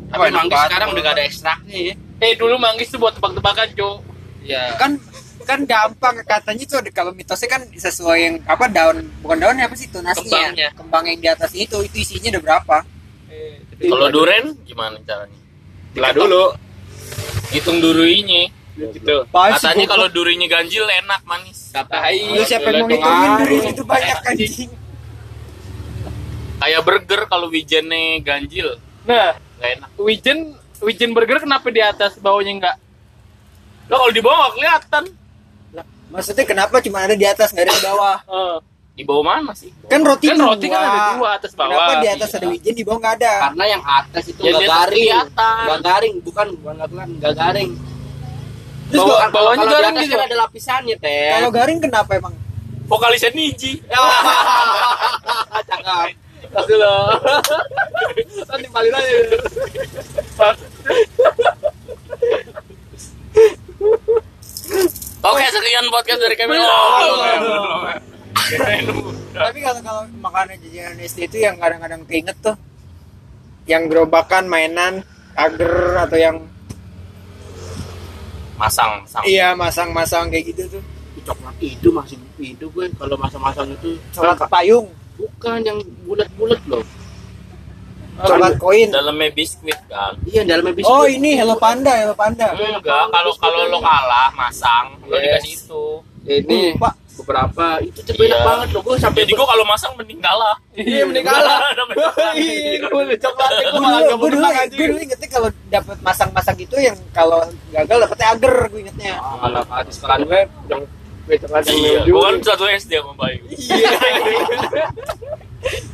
Tapi 0.06 0.24
manggis 0.30 0.60
sekarang 0.62 0.88
udah 0.90 1.02
gak 1.02 1.16
ada 1.16 1.24
ekstraknya 1.24 1.78
ya. 1.82 1.94
eh 2.20 2.34
dulu 2.34 2.56
manggis 2.58 2.88
tuh 2.88 3.00
buat 3.00 3.14
tebak-tebakan 3.14 3.68
cok 3.72 3.98
Ya. 4.44 4.76
kan 4.76 5.00
kan 5.42 5.60
gampang 5.64 6.20
katanya 6.22 6.64
tuh 6.66 6.78
ada- 6.78 6.92
kalau 6.94 7.12
mitosnya 7.12 7.48
kan 7.50 7.64
sesuai 7.70 8.18
yang 8.18 8.36
apa 8.46 8.68
daun 8.68 9.08
bukan 9.20 9.38
daun 9.38 9.56
apa 9.58 9.72
sih 9.74 9.88
tunasnya 9.88 10.20
Kembangnya. 10.22 10.70
kembang 10.74 11.04
yang 11.06 11.18
di 11.18 11.28
atasnya 11.30 11.62
itu 11.64 11.78
itu 11.82 11.96
isinya 11.98 12.28
ada 12.30 12.42
berapa 12.42 12.78
eh, 13.30 13.60
Kalau 13.82 14.08
duren 14.10 14.56
gimana 14.62 15.00
caranya? 15.02 15.36
Belah 15.92 16.12
dulu. 16.12 16.46
Hitung 17.50 17.78
durinya. 17.78 18.48
Gitu. 18.74 19.16
Katanya 19.28 19.86
kalau 19.86 20.08
durinya 20.08 20.48
ganjil 20.48 20.82
enak 20.84 21.22
manis. 21.24 21.70
tai 21.72 22.18
lu 22.28 22.42
siapa 22.42 22.68
yang 22.68 22.84
mau 22.84 22.90
ngitungin 22.90 23.32
duri 23.38 23.58
itu 23.68 23.84
banyak 23.84 24.18
anjing 24.24 24.70
Kayak 26.56 26.82
burger 26.82 27.22
kalau 27.28 27.48
wijennya 27.48 28.18
ganjil, 28.20 28.80
nah 29.04 29.36
nggak 29.58 29.70
enak. 29.76 29.90
Wijen 29.98 30.38
Wijen 30.80 31.12
Burger 31.12 31.40
kenapa 31.40 31.68
di 31.68 31.80
atas 31.80 32.16
bawahnya 32.18 32.52
enggak 32.54 32.76
Lo 33.86 33.96
kalau 33.98 34.10
di 34.10 34.20
bawah 34.20 34.38
nggak 34.42 34.54
kelihatan. 34.54 35.04
maksudnya 36.08 36.44
kenapa 36.44 36.78
cuma 36.80 37.02
ada 37.02 37.14
di 37.14 37.24
atas 37.24 37.50
nggak 37.50 37.64
ada 37.64 37.74
di 37.74 37.84
bawah 37.84 38.18
Eh, 38.24 38.58
Di 38.94 39.04
bawah 39.04 39.24
mana 39.26 39.52
sih? 39.54 39.74
kan 39.84 40.00
roti 40.00 40.26
kan 40.26 40.38
dua. 40.38 40.48
roti 40.50 40.68
kan 40.68 40.80
ada 40.80 41.00
dua 41.14 41.30
atas 41.36 41.52
bawah 41.52 41.74
kenapa 41.74 41.94
di 41.98 42.08
atas 42.10 42.30
ada 42.32 42.40
Iya. 42.42 42.52
wijen 42.54 42.74
di 42.74 42.84
bawah 42.84 43.00
nggak 43.00 43.16
ada 43.18 43.34
Karena 43.44 43.64
yang 43.68 43.84
atas 43.84 44.24
itu 44.26 44.40
Ya, 44.40 44.44
nggak 44.46 44.54
di 44.54 44.64
atas 44.64 44.72
garing. 44.78 45.04
kelihatan. 45.04 45.64
Nggak 45.64 45.82
garing, 45.82 46.16
bukan 46.22 46.48
bukan 46.56 46.76
nggak 47.18 47.34
garing. 47.34 47.72
Bawah- 48.94 49.30
bawahnya 49.30 49.64
kalau 49.64 49.70
di 49.70 49.74
garing 49.74 49.96
atas 49.96 50.06
gitu? 50.06 50.16
kan 50.16 50.26
ada 50.26 50.38
lapisannya, 50.38 50.96
Teh. 51.00 51.30
kalau 51.34 51.50
garing 51.50 51.80
kenapa 51.82 52.12
emang 52.14 52.34
Vokalisnya 52.84 53.32
Niji. 53.32 53.80
Cakep. 55.72 56.10
Kasih 56.54 56.78
lo. 56.78 56.96
Nanti 58.46 58.68
paling 58.70 58.94
aja. 58.94 59.14
Oke, 65.24 65.44
sekian 65.48 65.88
podcast 65.88 66.20
dari 66.22 66.36
kami. 66.36 66.60
tapi 69.34 69.60
kalau 69.64 69.80
kalau 69.82 70.04
makanan 70.20 70.60
jajanan 70.62 71.00
SD 71.00 71.26
itu 71.26 71.38
yang 71.42 71.56
kadang-kadang 71.58 72.04
keinget 72.06 72.38
tuh 72.38 72.54
yang 73.66 73.88
gerobakan 73.88 74.46
mainan 74.46 75.02
agar 75.34 76.06
atau 76.06 76.18
yang 76.20 76.38
Masang, 78.54 79.02
masang. 79.02 79.24
iya 79.26 79.54
masang-masang 79.54 80.30
kayak 80.30 80.54
gitu 80.54 80.80
tuh 80.80 80.84
Coklat 81.24 81.56
itu 81.58 81.88
masih 81.88 82.18
itu 82.38 82.66
gue 82.68 82.86
kalau 82.94 83.16
masa-masa 83.16 83.64
itu 83.64 83.96
coklat 84.12 84.44
payung 84.46 84.92
bukan 85.16 85.64
yang 85.64 85.80
bulat-bulat 86.04 86.60
loh. 86.68 86.84
coklat 88.20 88.54
koin 88.58 88.92
Dalamnya 88.92 89.32
biskuit 89.32 89.80
kan. 89.88 90.14
Iya, 90.24 90.44
dalamnya 90.44 90.74
biskuit. 90.76 90.92
oh 90.92 91.06
ini 91.08 91.34
Hello 91.34 91.56
Panda 91.56 91.96
Hello 91.96 92.14
Panda 92.14 92.52
Enggak, 92.52 93.08
kalau 93.08 93.32
kalau 93.34 93.62
lo 93.68 93.80
kalah 93.80 94.30
masang, 94.34 95.00
lo 95.08 95.16
Yes. 95.16 95.42
dikasih 95.42 95.54
itu. 95.56 95.84
ini 96.28 96.60
Pak. 96.76 96.94
Beberapa 97.16 97.66
itu 97.80 98.00
tuh 98.00 98.14
banyak 98.14 98.34
Iya. 98.34 98.44
banget 98.44 98.68
loh 98.70 98.82
gue 98.82 98.96
sampai 98.98 99.22
Jadi 99.22 99.34
gua 99.34 99.46
kalau 99.46 99.64
masang 99.64 99.92
mending 99.94 100.18
kalah. 100.18 100.56
Iya, 100.74 101.02
mending 101.04 101.24
kalah. 101.24 101.60
Iya, 102.34 102.82
gue 102.82 103.04
coklatnya 103.16 103.62
gue 103.62 103.72
gue 103.72 103.80
malah 103.80 104.00
dulu, 104.00 104.10
gak 104.10 104.18
gue 104.18 104.30
dulu, 104.32 104.48
gue 104.74 104.88
dulu 104.88 105.00
ingetnya 105.02 105.30
kalau 105.30 105.50
dapat 105.68 105.98
masang-masang 106.02 106.56
gitu 106.56 106.76
yang 106.76 106.98
kalau 107.12 107.40
gagal 107.70 107.98
dapetnya 108.00 108.28
agar 108.32 108.54
gue 108.66 108.80
ingetnya 108.82 109.14
Ah, 109.16 109.38
Kalau 109.44 109.62
di 109.80 109.92
sekolah 109.92 110.16
gue 110.20 110.42
yang 110.68 110.82
gue 111.24 111.34
yang 111.34 111.52
Iya, 111.64 112.02
menuju. 112.02 112.10
gua 112.10 112.22
kan 112.24 112.36
satu 112.44 112.64
SD 112.68 112.92
sama 112.96 113.14
Bayu. 113.16 113.42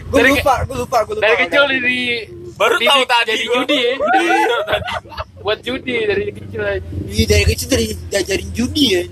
gue 0.02 0.16
Dari- 0.16 0.32
lupa 0.34 0.54
gue 0.64 0.78
lupa 0.78 0.98
gue 1.04 1.14
lupa 1.14 1.24
dari 1.24 1.38
kecil 1.40 1.64
di 1.70 2.00
Baru 2.56 2.76
tahu 2.78 3.04
tadi 3.06 3.30
jadi 3.30 3.46
gua. 3.46 3.56
judi 3.58 3.78
ya. 3.80 3.94
Buat 5.40 5.60
judi 5.62 5.96
dari 6.04 6.24
kecil 6.30 6.60
aja 6.62 6.84
Iya, 7.08 7.26
dari 7.26 7.44
kecil 7.46 7.68
dari 7.68 7.86
diajarin 8.06 8.50
judi 8.52 8.86
ya 8.90 9.04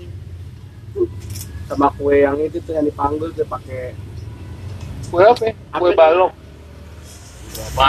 sama 1.68 1.92
kue 1.94 2.16
yang 2.18 2.36
itu 2.40 2.58
tuh 2.58 2.72
yang 2.72 2.82
dipanggil 2.82 3.28
tuh 3.30 3.44
pakai 3.44 3.92
kue 5.08 5.20
apa 5.22 5.42
ya? 5.44 5.52
kue 5.76 5.90
balok 5.92 6.32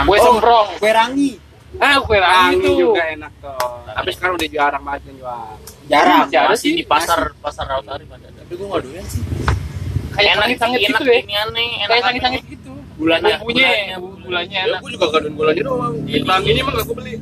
kue 0.04 0.16
Oh. 0.16 0.22
semprong 0.22 0.68
kue 0.76 0.90
rangi 0.90 1.32
ah 1.78 1.96
kue 1.98 2.18
rangi 2.18 2.60
Rangi 2.60 2.66
tuh 2.66 2.74
juga 2.76 3.02
enak 3.08 3.32
tuh. 3.38 3.74
Tapi 3.88 4.08
sekarang 4.10 4.34
udah 4.34 4.48
jarang 4.50 4.82
banget 4.82 5.02
yang 5.06 5.16
jual. 5.18 5.50
jarang 5.86 6.20
Masih 6.20 6.36
ada 6.36 6.48
Masih 6.50 6.60
sih 6.60 6.72
di 6.74 6.84
pasar 6.84 7.20
pasar 7.38 7.64
Rautari 7.66 8.04
pada 8.04 8.26
ada. 8.26 8.40
Tapi 8.42 8.52
gue 8.52 8.66
gak 8.66 8.82
doyan 8.82 9.06
sih. 9.06 9.22
kayak 10.10 10.30
Enak 10.34 10.46
enak 10.50 10.70
gitu 10.76 11.02
ya 11.06 11.18
ini 11.22 11.34
aneh, 11.38 11.68
enak 11.78 11.88
kayak 11.88 12.02
sangit-sangit 12.04 12.44
gitu 12.50 12.72
Gulanya. 12.98 13.38
bumbunya 13.38 13.68
Gulanya. 13.70 13.96
gulanya 14.20 14.56
Ya 14.56 14.66
enak 14.66 14.78
gue 14.82 14.90
juga 14.92 15.06
gadun 15.08 15.32
gulanya 15.32 15.62
doang. 15.62 15.94
Iya, 16.04 16.18
Bang 16.26 16.42
iya. 16.42 16.50
ini 16.50 16.60
mah 16.60 16.72
gak 16.74 16.84
gue 16.84 16.96
beli. 16.98 17.14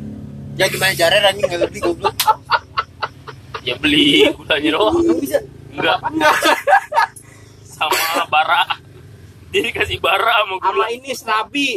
ya 0.57 0.67
gimana 0.67 0.93
caranya 0.93 1.21
rangi 1.23 1.41
nggak 1.45 1.61
lebih 1.63 1.81
goblok 1.85 2.15
Ya 3.61 3.75
beli 3.77 4.07
gulanya 4.33 4.71
doang. 4.73 4.97
Bisa 5.21 5.39
Enggak. 5.79 5.99
Sama 7.69 7.95
bara. 8.27 8.63
Dia 9.49 9.65
dikasih 9.65 9.97
bara 9.97 10.45
sama 10.45 10.59
Sama 10.59 10.69
gula. 10.75 10.87
ini 10.91 11.11
serabi. 11.11 11.69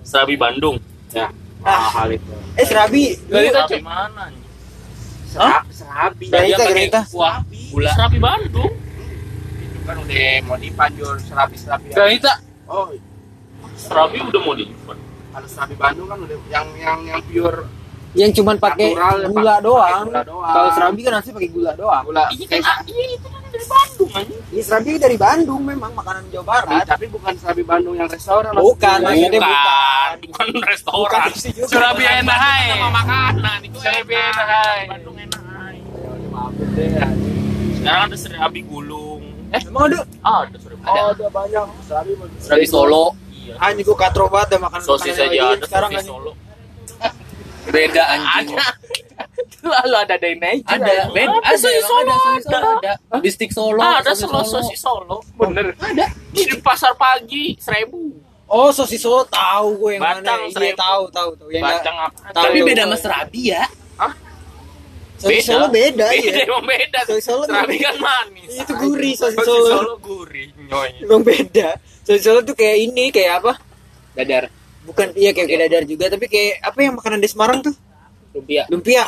Serabi 0.00 0.34
Bandung. 0.34 0.76
Ya. 1.10 1.28
Ah. 1.60 1.90
Mahal 1.90 2.14
itu. 2.14 2.32
eh 2.54 2.64
serabi 2.64 3.04
Dari 3.22 3.48
Serabi 3.48 3.78
mana? 3.80 4.24
nih? 4.28 4.42
Sera- 5.26 5.64
Serabi. 5.66 6.26
Pakai 6.28 6.54
granita. 6.54 7.00
Wah, 7.10 7.40
Gula 7.68 7.90
Serabi 7.90 8.18
Bandung. 8.18 8.72
itu 9.56 9.78
kan 9.82 9.96
udah 9.98 10.24
mau 10.42 10.56
dipanjur 10.56 11.14
serabi-serabi. 11.20 11.88
granita 11.90 12.32
Oh, 12.64 12.88
Serabi 13.74 14.22
udah 14.22 14.40
mau 14.40 14.54
di 14.54 14.64
kalau 15.34 15.48
serabi 15.50 15.74
Bandung 15.74 16.06
kan 16.06 16.18
udah 16.20 16.38
yang 16.48 16.66
yang 16.78 16.98
yang 17.04 17.20
pure 17.26 17.66
yang 18.14 18.30
cuman 18.30 18.56
pakai 18.56 18.90
ya, 18.90 19.10
gula 19.26 19.26
gula 19.26 19.54
doang. 19.58 20.06
kalau 20.46 20.68
serabi 20.70 21.00
kan 21.02 21.18
asli 21.18 21.30
pakai 21.30 21.50
gula 21.50 21.72
doang 21.74 22.02
gula. 22.04 22.30
Iya 22.30 22.46
kan 22.48 22.60
iya 22.86 23.04
itu 23.12 23.26
kan 23.26 23.42
dari 23.44 23.66
Bandung 23.66 24.10
aja. 24.12 24.34
ini 24.48 24.62
serabi 24.62 24.90
dari 24.96 25.16
Bandung 25.16 25.62
memang 25.62 25.90
makanan 25.92 26.22
Jawa 26.28 26.42
Tapi, 26.56 26.66
Barat 26.68 26.86
tapi 26.86 27.04
bukan 27.06 27.32
serabi 27.34 27.62
Bandung 27.62 27.94
yang 27.94 28.06
restoran. 28.06 28.50
Bukan, 28.52 28.98
maksudnya. 29.00 29.28
maksudnya 29.34 29.40
Bukan, 29.42 30.14
bukan 30.24 30.46
restoran. 30.64 31.26
Bukan. 31.26 31.66
Surabi 31.66 32.04
enak 32.04 32.38
hai 32.40 32.64
Sama 32.72 32.88
makanan 32.92 33.58
itu 33.62 33.76
Serabi 33.78 34.12
enak. 34.12 34.30
enak 34.32 34.46
hai 34.48 34.80
Bandung 34.88 35.16
enak. 35.16 35.42
hai. 35.44 35.76
Ya. 36.76 37.06
Sekarang 37.74 38.02
ada 38.04 38.16
serabi 38.16 38.60
gulung. 38.62 39.22
Eh, 39.50 39.60
emang 39.60 39.82
ada 39.86 39.98
Ah, 40.20 40.40
ada 40.44 40.56
serabi. 40.56 40.82
Oh, 40.84 41.06
ada 41.10 41.26
banyak 41.28 41.64
serabi. 41.82 42.10
Serabi 42.38 42.66
Solo. 42.66 43.04
Iya. 43.34 43.54
anjing 43.60 43.84
gua 43.84 43.98
katro 44.00 44.24
banget 44.26 44.56
dah 44.56 44.60
makanan 44.62 44.82
Sosis 44.82 45.14
aja 45.16 45.52
ada 45.52 45.62
sekarang. 45.62 45.90
Solo. 46.00 46.32
Beda 47.64 48.02
anjing. 48.08 48.54
lalu 49.64 49.96
ada 49.96 50.16
day 50.16 50.34
night 50.34 50.60
Ada, 50.66 51.08
beda. 51.08 51.32
Ada, 51.32 51.40
Ada, 51.40 51.56
sosis 51.56 51.82
Solo 51.82 52.02
ada, 52.04 52.16
sosis 52.18 52.44
Solo 52.44 52.70
ada. 52.74 52.92
stick 53.26 53.50
Solo. 53.50 53.78
Ah, 53.78 53.94
ada 53.98 54.10
sosis 54.12 54.20
solo 54.22 54.40
sosis 54.44 54.78
Solo. 54.78 55.16
bener 55.34 55.66
Ada. 55.78 56.06
Di 56.30 56.44
pasar 56.60 56.92
pagi 56.94 57.56
seribu. 57.56 58.12
oh 58.46 58.68
sosis 58.68 59.00
Solo 59.00 59.24
tahu 59.24 59.68
gue 59.78 59.90
yang 59.96 60.02
Batang, 60.04 60.20
mana 60.20 60.44
iya 60.44 60.52
seribu. 60.52 60.76
tahu 60.76 61.02
tahu 61.10 61.30
tahu 61.34 61.48
yang 61.48 61.64
Bacang 61.64 61.96
apa? 61.98 62.18
Tahu. 62.30 62.44
Tapi 62.44 62.58
beda 62.60 62.82
sama 62.84 62.96
Serabi 62.98 63.42
ya. 63.48 63.64
sosis 65.16 65.44
Solo 65.46 65.66
beda 65.70 66.06
Beda 66.10 66.36
ya 66.36 66.44
emang 66.44 66.64
beda. 66.66 66.98
Sosis 67.06 67.24
Solo 67.24 67.42
Serabi 67.44 67.74
beda. 67.74 67.86
kan 67.86 67.96
manis. 67.98 68.50
itu 68.52 68.72
gurih 68.76 69.14
sosis 69.14 69.38
Sosis 69.38 69.48
Solo 69.48 69.70
Solo 69.72 69.94
gurih, 69.98 70.48
nyoy. 70.60 70.90
emang 71.00 71.22
beda 71.22 71.68
sosis 72.04 72.20
Solo 72.20 72.40
tuh 72.42 72.52
kayak 72.52 72.76
ini 72.82 73.08
kayak 73.08 73.40
apa 73.40 73.52
Dadar. 74.12 74.46
Bukan 74.84 75.08
iya 75.16 75.32
kayak, 75.32 75.48
kayak 75.48 75.60
dadar 75.68 75.84
juga 75.88 76.04
tapi 76.12 76.26
kayak 76.28 76.60
apa 76.60 76.78
yang 76.80 76.94
makanan 76.96 77.20
di 77.20 77.28
Semarang 77.28 77.60
tuh 77.64 77.74
Rupiah. 78.36 78.66
lumpia 78.68 79.04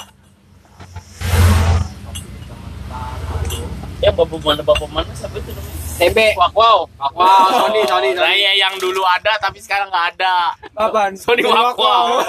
Ya 4.05 4.13
bapak 4.13 4.39
mana 4.45 4.61
bapak 4.61 4.89
mana 4.93 5.09
siapa 5.17 5.41
itu 5.41 5.51
namanya? 5.51 5.87
TB. 5.97 6.19
Wow, 6.37 6.53
wow. 6.53 6.79
Wah, 7.17 7.49
Sony, 7.65 7.81
Sony, 7.89 8.13
Sony. 8.13 8.21
Saya 8.21 8.53
yang 8.53 8.77
dulu 8.77 9.01
ada 9.09 9.41
tapi 9.41 9.57
sekarang 9.65 9.89
nggak 9.89 10.07
ada. 10.15 10.53
Apaan? 10.77 11.17
Sony 11.17 11.41
Wakwa. 11.41 12.21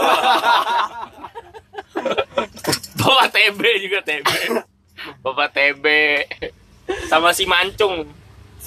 Bapak 2.96 3.28
TB 3.36 3.62
juga 3.84 4.00
TB. 4.08 4.28
Bapak 5.20 5.48
TB 5.52 5.86
sama 7.12 7.36
si 7.36 7.44
Mancung. 7.44 8.08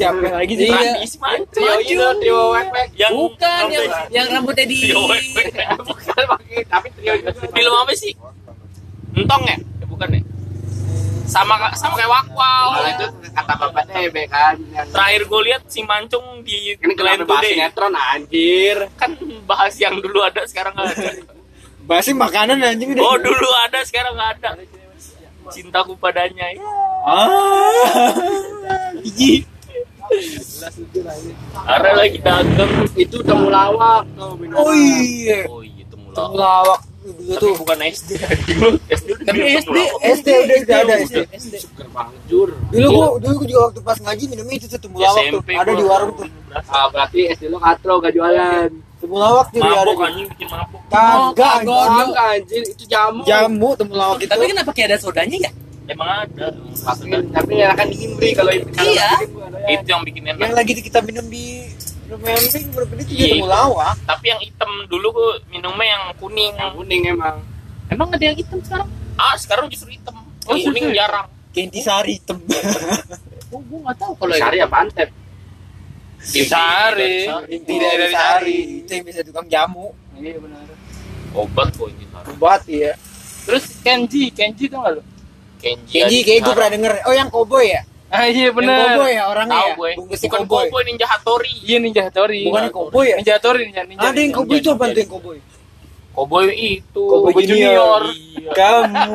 Siapa 0.01 0.29
lagi 0.33 0.55
sih? 0.57 0.73
Iya. 0.73 1.05
Mancung. 1.21 1.53
Trio 1.53 1.75
itu, 1.85 2.07
trio 2.25 2.41
wek-wek. 2.57 2.89
Yang 2.97 3.13
Bukan 3.21 3.63
yang 3.69 3.87
yang 4.09 4.27
rambutnya 4.33 4.65
di 4.65 4.77
Trio 4.81 5.05
wek-wek. 5.05 5.53
Bukan 5.89 6.23
pakai, 6.25 6.65
tapi 6.65 6.89
trio 6.97 7.13
itu. 7.21 7.31
Film 7.53 7.75
apa 7.77 7.93
sih? 7.93 8.13
Entong 9.13 9.43
ya? 9.45 9.57
Eh, 9.61 9.87
bukan 9.91 10.09
ya? 10.09 10.23
Sama 11.29 11.55
sama 11.77 12.01
kayak 12.01 12.09
Wakwau. 12.09 12.67
Kalau 12.73 12.89
itu 12.97 13.07
kata 13.29 13.53
bapak 13.61 13.85
TB 13.93 14.17
kan. 14.33 14.57
Yang 14.73 14.89
Terakhir 14.89 15.23
gue 15.29 15.41
lihat 15.53 15.63
si 15.69 15.81
Mancung 15.85 16.27
di 16.41 16.75
ini 16.75 16.95
kenapa 16.97 17.29
bahas 17.29 17.45
Today. 17.45 17.53
sinetron 17.61 17.95
anjir. 17.95 18.77
Kan 18.97 19.11
bahas 19.45 19.75
yang 19.77 20.01
dulu 20.01 20.25
ada 20.25 20.43
sekarang 20.49 20.73
nggak 20.73 20.97
ada. 20.97 21.11
Bahasa 21.85 22.11
makanan 22.17 22.57
anjing 22.65 22.97
udah. 22.97 23.05
Oh 23.05 23.17
dulu 23.21 23.49
ada 23.69 23.85
sekarang 23.85 24.17
nggak 24.17 24.31
ada. 24.41 24.51
Cintaku 25.53 25.93
padanya. 26.01 26.49
Ya. 26.51 26.63
Ah. 27.05 28.15
Iji. 29.07 29.45
Ada 31.61 31.91
lagi 31.95 32.19
dagang. 32.19 32.73
Itu 32.95 33.23
temulawak 33.23 34.05
minum. 34.37 34.59
Oh 34.59 34.73
iya. 34.73 35.47
Oh 35.47 35.63
iya 35.63 35.85
temulawak. 35.87 36.15
Temulawak 36.15 36.81
dulu 37.01 37.33
tuh. 37.41 37.55
bukan 37.57 37.79
SD. 37.81 38.11
Dulu 38.51 38.69
SD 38.87 39.09
udah 39.09 39.25
Tapi 39.25 39.39
minum 39.41 39.57
SD. 39.57 39.77
SD 40.05 40.29
udah 40.29 40.57
udah 40.61 40.79
ada 40.79 40.95
SD. 41.01 41.17
SD. 41.33 41.55
Seger 41.57 41.89
banget 41.89 42.21
jur. 42.29 42.49
Dulu 42.69 42.87
gua 42.91 43.07
dulu 43.17 43.35
gua 43.35 43.47
juga 43.49 43.61
waktu 43.67 43.81
pas 43.81 43.99
ngaji 43.99 44.25
minumnya 44.29 44.55
itu 44.61 44.67
tuh 44.69 44.81
temulawak 44.81 45.25
tuh. 45.33 45.41
Ada 45.49 45.73
di 45.73 45.85
warung 45.87 46.13
tuh. 46.13 46.29
Ah, 46.69 46.87
berarti 46.93 47.21
SD 47.33 47.43
lo 47.49 47.59
katro 47.59 47.95
gak 47.99 48.13
jualan. 48.13 48.69
Temulawak 49.01 49.47
tuh 49.49 49.61
ada. 49.65 49.73
Mabok 49.81 49.97
di- 49.97 50.05
anjing 50.05 50.27
bikin 50.29 50.49
mabok. 50.53 50.81
Kagak 50.93 51.55
kagak. 51.65 52.17
anjing. 52.37 52.65
Itu 52.69 52.85
jamu. 52.85 53.21
Jamu 53.25 53.69
temulawak 53.81 54.19
itu. 54.21 54.29
Tapi 54.29 54.45
kenapa 54.45 54.71
kayak 54.77 54.89
ada 54.93 54.99
sodanya 55.01 55.39
ya? 55.41 55.51
Emang 55.91 56.09
ada. 56.22 56.47
Maksudnya, 56.55 57.18
tapi 57.28 57.53
ya 57.57 57.74
kan 57.74 57.86
dingin 57.86 58.14
beri 58.14 58.30
kalau 58.32 58.53
itu. 58.53 58.66
Iya. 58.78 59.11
ya. 59.66 59.74
Itu 59.74 59.86
yang 59.86 60.03
bikin 60.03 60.22
Yang 60.24 60.38
enak. 60.41 60.55
lagi 60.55 60.72
kita 60.78 60.99
minum 61.03 61.26
di 61.26 61.66
Emping 62.11 62.74
bener-bener 62.74 63.03
itu 63.03 63.12
Iya. 63.12 63.18
juga 63.22 63.34
temulawak. 63.38 63.95
Tapi 64.03 64.24
yang 64.26 64.41
hitam 64.41 64.70
dulu 64.86 65.07
gua 65.11 65.30
minumnya 65.47 65.86
yang 65.88 66.05
kuning. 66.16 66.53
Yang 66.55 66.70
kuning 66.74 67.03
emang. 67.07 67.36
Emang 67.86 68.09
ada 68.11 68.24
yang 68.24 68.34
hitam 68.34 68.59
sekarang? 68.61 68.88
Ah 69.14 69.34
sekarang 69.34 69.66
justru 69.66 69.91
hitam. 69.91 70.14
Oh, 70.47 70.55
Yang 70.55 70.62
kuning 70.66 70.84
justru. 70.86 70.99
jarang. 70.99 71.26
Kentisari 71.51 72.12
hitam. 72.16 72.38
Oh, 73.51 73.59
gua 73.66 73.91
nggak 73.91 73.99
tahu 73.99 74.12
kalau 74.14 74.34
Sari 74.38 74.59
apa 74.62 74.76
antep? 74.78 75.11
Sari. 76.20 77.26
Inti 77.49 77.66
Tidak 77.66 77.93
dari 77.97 78.12
sari. 78.12 78.59
Itu 78.78 78.91
yang 78.93 79.05
bisa 79.05 79.20
tukang 79.22 79.47
jamu. 79.47 79.91
Iya 80.14 80.38
benar. 80.38 80.62
Obat 81.32 81.74
kok 81.74 81.88
ini 81.88 82.07
Sari. 82.07 82.26
Obat 82.30 82.62
ya. 82.66 82.93
Terus 83.43 83.64
Kenji, 83.80 84.30
Kenji 84.30 84.70
tuh 84.70 84.78
nggak 84.78 84.93
lu? 84.95 85.03
Kenji. 85.61 85.93
Kenji 85.95 86.19
kayak 86.23 86.41
gue 86.43 86.53
pernah 86.53 86.73
denger. 86.73 86.93
Oh 87.05 87.13
yang 87.13 87.29
koboi 87.29 87.67
ya? 87.69 87.83
Ah 88.11 88.27
iya 88.27 88.49
Yang 88.49 88.59
benar. 88.59 88.79
koboi 88.91 89.11
ya 89.13 89.23
orangnya 89.29 89.55
Tahu 89.55 89.69
ya? 89.69 89.75
gue. 89.77 89.91
Bukan 90.01 90.41
koboi. 90.43 90.65
Cowboy 90.67 90.83
Ninja 90.83 91.07
Hattori. 91.07 91.53
Iya 91.63 91.79
Ninja 91.79 92.03
Hattori. 92.03 92.41
Bukan 92.43 92.65
koboi 92.71 93.07
ya? 93.07 93.17
Ninja 93.17 93.33
Hattori, 93.37 93.63
Ninja 93.65 93.83
Ninja. 93.85 94.03
Ada 94.03 94.19
yang 94.19 94.33
itu 94.35 94.69
apa 94.69 94.85
tuh 94.89 94.99
yang 94.99 95.11
koboi? 95.11 95.39
Cowboy 96.11 96.45
itu. 96.51 97.05
Cowboy 97.07 97.33
Junior. 97.41 98.03
Iya. 98.11 98.51
Kamu. 98.51 99.15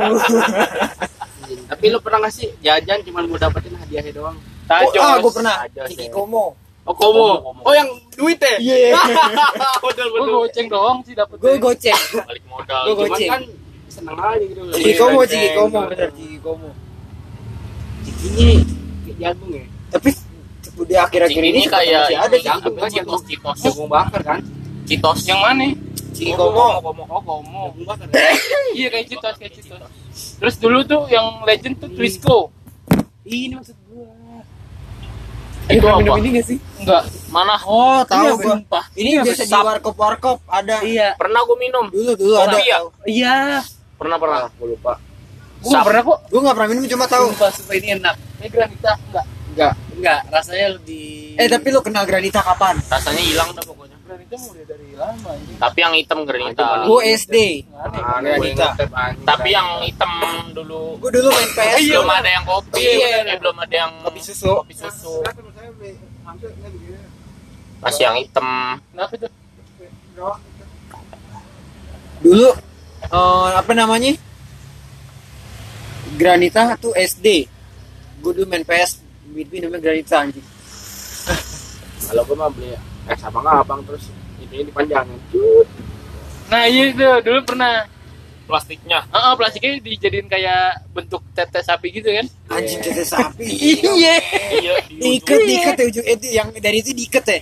Tapi 1.69 1.85
lu 1.89 1.99
pernah 1.99 2.19
gak 2.19 2.33
sih 2.33 2.49
jajan 2.59 3.01
cuma 3.03 3.21
mau 3.21 3.37
dapetin 3.37 3.73
hadiahnya 3.75 4.13
doang? 4.13 4.37
Oh, 4.37 4.65
Tajos. 4.65 4.97
ah, 4.97 5.17
gue 5.19 5.31
pernah. 5.31 5.55
Ciki. 5.85 6.07
Komo. 6.09 6.57
Oh, 6.85 6.93
komo. 6.93 7.41
Komo. 7.41 7.61
Oh, 7.61 7.73
yang 7.73 7.89
duit 8.15 8.37
ya? 8.37 8.57
Iya. 8.57 8.97
betul 9.83 10.07
Gue 10.07 10.21
betul. 10.21 10.33
goceng 10.39 10.67
doang 10.69 10.97
sih 11.01 11.13
dapet. 11.13 11.35
Gue 11.37 11.53
goceng. 11.59 11.99
Balik 12.15 12.43
modal. 12.47 12.81
Gue 12.83 12.93
Cuman 12.95 13.09
goceng. 13.11 13.29
kan 13.29 13.41
seneng 13.95 14.17
aja 14.19 14.43
gitu. 14.43 14.61
Ciki 14.69 14.93
Komo, 14.95 15.17
Goceng. 15.17 15.39
Ciki 15.39 15.49
Komo, 15.55 15.79
bener 15.87 16.09
Ciki 16.11 16.37
Komo. 16.39 16.69
Cikinya 18.03 18.49
jagung 19.15 19.51
ya? 19.51 19.63
Tapi 19.89 20.09
di 20.75 20.95
akhir-akhir 20.97 21.39
ini 21.41 21.49
ini 21.55 21.61
kayak 21.65 22.01
masih 22.03 22.17
ada 22.19 22.27
ini, 22.27 22.37
sih. 22.37 22.47
jagung 22.51 22.75
kan, 22.75 22.89
Citos, 22.91 23.21
Citos. 23.23 23.57
Jagung 23.63 23.87
bakar 23.87 24.21
kan? 24.21 24.39
Citos. 24.83 25.19
Yang 25.23 25.39
mana? 25.39 25.65
Ciki 26.11 26.33
Komo. 26.35 26.67
Komo, 26.83 27.03
Komo. 27.07 27.61
Jagung 27.71 27.85
bakar. 27.87 28.05
ya? 28.11 28.19
Iya 28.77 28.87
kayak 28.91 29.05
Citos, 29.07 29.35
kayak 29.39 29.53
Citos. 29.55 29.79
Terus 30.35 30.55
dulu 30.59 30.79
tuh 30.83 31.01
yang 31.07 31.43
legend 31.43 31.79
tuh 31.79 31.89
Twisco. 31.89 32.51
Ini 33.23 33.55
maksud 33.55 33.73
gua. 33.87 34.11
Itu 35.65 35.81
apa? 35.81 35.97
minum 35.97 36.13
ini 36.21 36.29
gak 36.37 36.45
sih? 36.45 36.57
Enggak. 36.77 37.03
Mana? 37.33 37.57
Oh, 37.65 38.05
tahu 38.05 38.21
Iya, 38.21 38.33
gua. 38.37 38.81
Ini 38.93 39.09
Iya, 39.09 39.21
biasa 39.25 39.43
di 39.43 39.55
warkop-warkop 39.57 40.37
ada. 40.45 40.75
Iya. 40.85 41.07
Pernah 41.17 41.41
gue 41.41 41.57
minum. 41.57 41.85
Dulu 41.89 42.11
dulu 42.13 42.33
Oh, 42.37 42.45
ada. 42.45 42.57
iya. 42.61 42.77
Iya. 43.09 43.37
Pernah 43.95 44.17
pernah. 44.17 44.39
Ah, 44.41 44.49
gue 44.51 44.67
lupa. 44.69 44.93
Gue 45.57 45.69
nggak 45.71 45.85
pernah 45.85 46.01
kok. 46.03 46.19
Gue 46.27 46.39
gak 46.41 46.55
pernah 46.55 46.69
minum 46.69 46.85
cuma 46.87 47.05
tahu. 47.05 47.25
Sumpah, 47.31 47.49
sumpah 47.49 47.75
ini 47.75 47.87
enak. 47.95 48.15
Ini 48.37 48.47
granita 48.47 48.91
enggak. 49.01 49.25
Enggak. 49.49 49.73
Enggak, 49.95 50.19
rasanya 50.29 50.67
lebih 50.75 51.05
Eh 51.35 51.47
tapi 51.47 51.67
lu 51.67 51.79
kenal 51.79 52.03
granita 52.03 52.39
kapan? 52.39 52.75
Rasanya 52.81 53.19
hilang 53.19 53.49
dah 53.51 53.63
pokoknya. 53.63 53.95
Granita 54.05 54.35
mulai 54.37 54.63
dari 54.63 54.87
lama 54.93 55.29
anjing. 55.31 55.57
Tapi 55.57 55.77
yang 55.79 55.93
hitam 55.95 56.19
granita. 56.21 56.65
Gue 56.85 56.99
SD. 57.09 57.35
Nggak 57.65 57.81
ada. 57.81 57.97
Ah, 57.97 58.19
Granita. 58.21 58.67
Tapi 59.25 59.49
yang 59.49 59.67
hitam 59.81 60.11
dulu 60.53 60.81
Gue 60.99 61.09
dulu 61.11 61.27
main 61.29 61.49
PS. 61.49 61.75
belum 61.81 62.09
ada 62.09 62.29
yang 62.29 62.45
kopi, 62.45 62.83
Iya. 62.83 63.07
eh, 63.25 63.37
belum 63.37 63.55
ada 63.57 63.75
yang 63.75 63.91
Kopi 64.03 64.19
susu. 64.21 64.51
kopi 64.59 64.73
susu. 64.75 65.13
Masih 67.81 68.01
yang 68.03 68.15
hitam. 68.17 68.47
Kenapa 68.91 69.13
tuh? 69.17 69.31
Dulu 72.21 72.49
eh, 73.09 73.47
apa 73.55 73.71
namanya? 73.75 74.13
Granita 76.15 76.77
tuh 76.79 76.95
SD. 76.95 77.49
Gue 78.23 78.31
dulu 78.31 78.47
main 78.47 78.63
PS 78.63 79.05
minumnya 79.35 79.79
granita 79.81 80.23
anjing. 80.23 80.45
Kalau 82.05 82.23
gue 82.23 82.37
mah 82.37 82.49
beli 82.53 82.71
es 83.09 83.21
abang-abang 83.21 83.81
terus 83.83 84.09
ini 84.39 84.65
dipanjangin. 84.65 85.19
Cut. 85.29 85.67
Nah 86.49 86.63
iya 86.69 86.83
itu 86.93 87.07
dulu 87.25 87.39
pernah. 87.43 87.89
Plastiknya. 88.45 89.09
Ah, 89.09 89.33
plastiknya 89.33 89.81
dijadiin 89.81 90.29
kayak 90.29 90.85
bentuk 90.93 91.25
tetes 91.33 91.65
sapi 91.65 91.89
gitu 91.89 92.13
kan? 92.13 92.29
Anjing 92.53 92.77
tete 92.77 93.01
sapi. 93.01 93.41
Iya. 93.81 94.21
Iya. 94.53 94.73
di 94.85 95.01
diikat 95.01 95.39
diikat 95.41 95.75
ya 95.81 95.85
ujung 95.89 96.05
itu 96.05 96.27
yang 96.29 96.47
dari 96.61 96.85
itu 96.85 96.93
diikat 96.93 97.25
ya. 97.25 97.39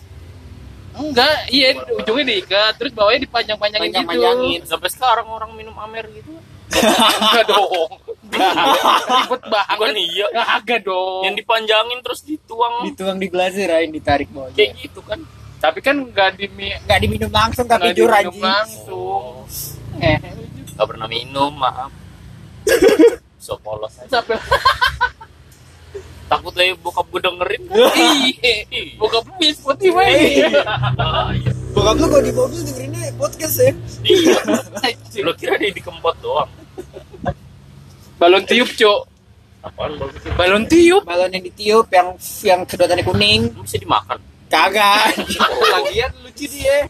Enggak, 0.93 1.49
iya 1.49 1.73
ujungnya 1.89 2.25
diikat, 2.29 2.73
terus 2.77 2.93
bawahnya 2.93 3.25
dipanjang-panjangin 3.25 3.89
gitu. 3.89 3.97
Panjang-panjangin. 3.97 4.59
Sampai 4.69 4.89
sekarang 4.93 5.25
orang 5.25 5.51
minum 5.57 5.73
Amer 5.77 6.05
gitu. 6.13 6.37
Enggak 6.73 7.45
dong. 7.49 7.91
Ribet 8.33 9.43
banget. 9.45 9.77
Bukan 9.77 9.95
iya. 9.97 10.25
Agak 10.57 10.79
dong. 10.85 11.21
Yang 11.25 11.35
dipanjangin 11.45 11.99
terus 12.01 12.21
dituang. 12.21 12.85
Dituang 12.89 13.17
di 13.17 13.27
gelas 13.29 13.53
Rain 13.53 13.89
ditarik 13.89 14.29
bawahnya. 14.29 14.57
Kayak 14.57 14.71
gitu 14.81 14.99
kan. 15.05 15.19
Tapi 15.61 15.79
kan 15.79 15.95
enggak 15.95 16.35
di 16.35 16.45
Gak 16.83 16.99
diminum 16.99 17.31
langsung 17.31 17.65
tapi 17.69 17.93
enggak 17.93 17.97
jujur 17.97 18.09
diminum 18.09 18.33
anjing. 18.33 18.43
langsung. 18.43 19.25
Eh, 20.01 20.17
Gak 20.73 20.87
pernah 20.89 21.07
minum, 21.07 21.53
maaf. 21.53 21.89
So 23.43 23.59
polos 23.59 23.91
aja. 23.99 24.07
sampai 24.07 24.39
Takut 26.31 26.53
lah 26.55 26.65
bokap 26.81 27.05
gue 27.11 27.21
dengerin 27.21 27.61
kan. 27.69 27.77
iya. 28.31 28.53
Buka 28.97 29.19
pis 29.37 29.59
Spotify. 29.59 30.11
Ah, 31.03 31.29
iya. 31.35 31.51
Bokap 31.73 31.95
lu 31.99 32.05
kalau 32.09 32.23
di 32.23 32.33
mobil 32.33 32.59
dengerinnya 32.63 33.11
podcast 33.19 33.55
ya. 33.59 33.71
Iya. 34.05 34.37
Lo 35.25 35.31
kira 35.35 35.57
dia 35.59 35.71
dikempot 35.73 36.15
doang. 36.23 36.49
Balon 38.17 38.43
tiup, 38.47 38.69
Cok. 38.71 38.99
Apaan 39.63 39.95
bagus 39.99 40.19
sih? 40.23 40.31
Balon 40.35 40.63
tiup. 40.67 41.01
Balon 41.03 41.31
yang 41.31 41.43
ditiup 41.43 41.87
yang 41.91 42.07
yang 42.43 42.59
sedotannya 42.67 43.03
kuning. 43.03 43.51
Bisa 43.63 43.79
dimakan. 43.79 44.19
Kagak. 44.47 45.17
Oh, 45.39 45.67
lagian 45.81 46.11
lucu 46.23 46.45
dia. 46.45 46.87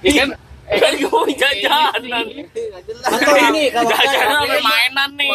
Iya 0.00 0.12
kan? 0.24 0.28
Eh 0.70 0.78
kan 0.78 0.92
gue 0.94 1.10
mau 1.10 1.26
jajanan. 1.26 2.24
Atau 3.02 3.34
ini 3.50 3.62
kalau 3.74 3.90
Jajanan 3.90 4.38
apa 4.46 4.58
mainan 4.62 5.10
nih. 5.18 5.30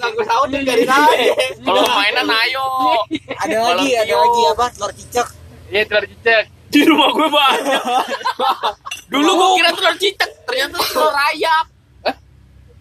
Ganggu 0.00 0.22
sahur 0.24 0.48
dengerin 0.48 0.88
aja. 0.88 1.32
Kalau 1.60 1.82
mainan 1.92 2.28
ayo. 2.32 2.66
ada 3.36 3.56
lagi 3.68 3.88
ada 4.00 4.14
lagi 4.16 4.40
apa 4.48 4.64
telur 4.72 4.92
cicak. 4.96 5.28
Iya, 5.68 5.82
telur 5.84 6.04
cicak. 6.08 6.44
Di 6.72 6.80
rumah 6.88 7.12
gue 7.12 7.28
banyak. 7.28 7.82
Dulu 9.12 9.30
gue 9.36 9.48
kira 9.60 9.70
telur 9.76 9.96
cicak, 10.00 10.30
ternyata 10.48 10.76
telur 10.80 11.16
ayam. 11.28 11.64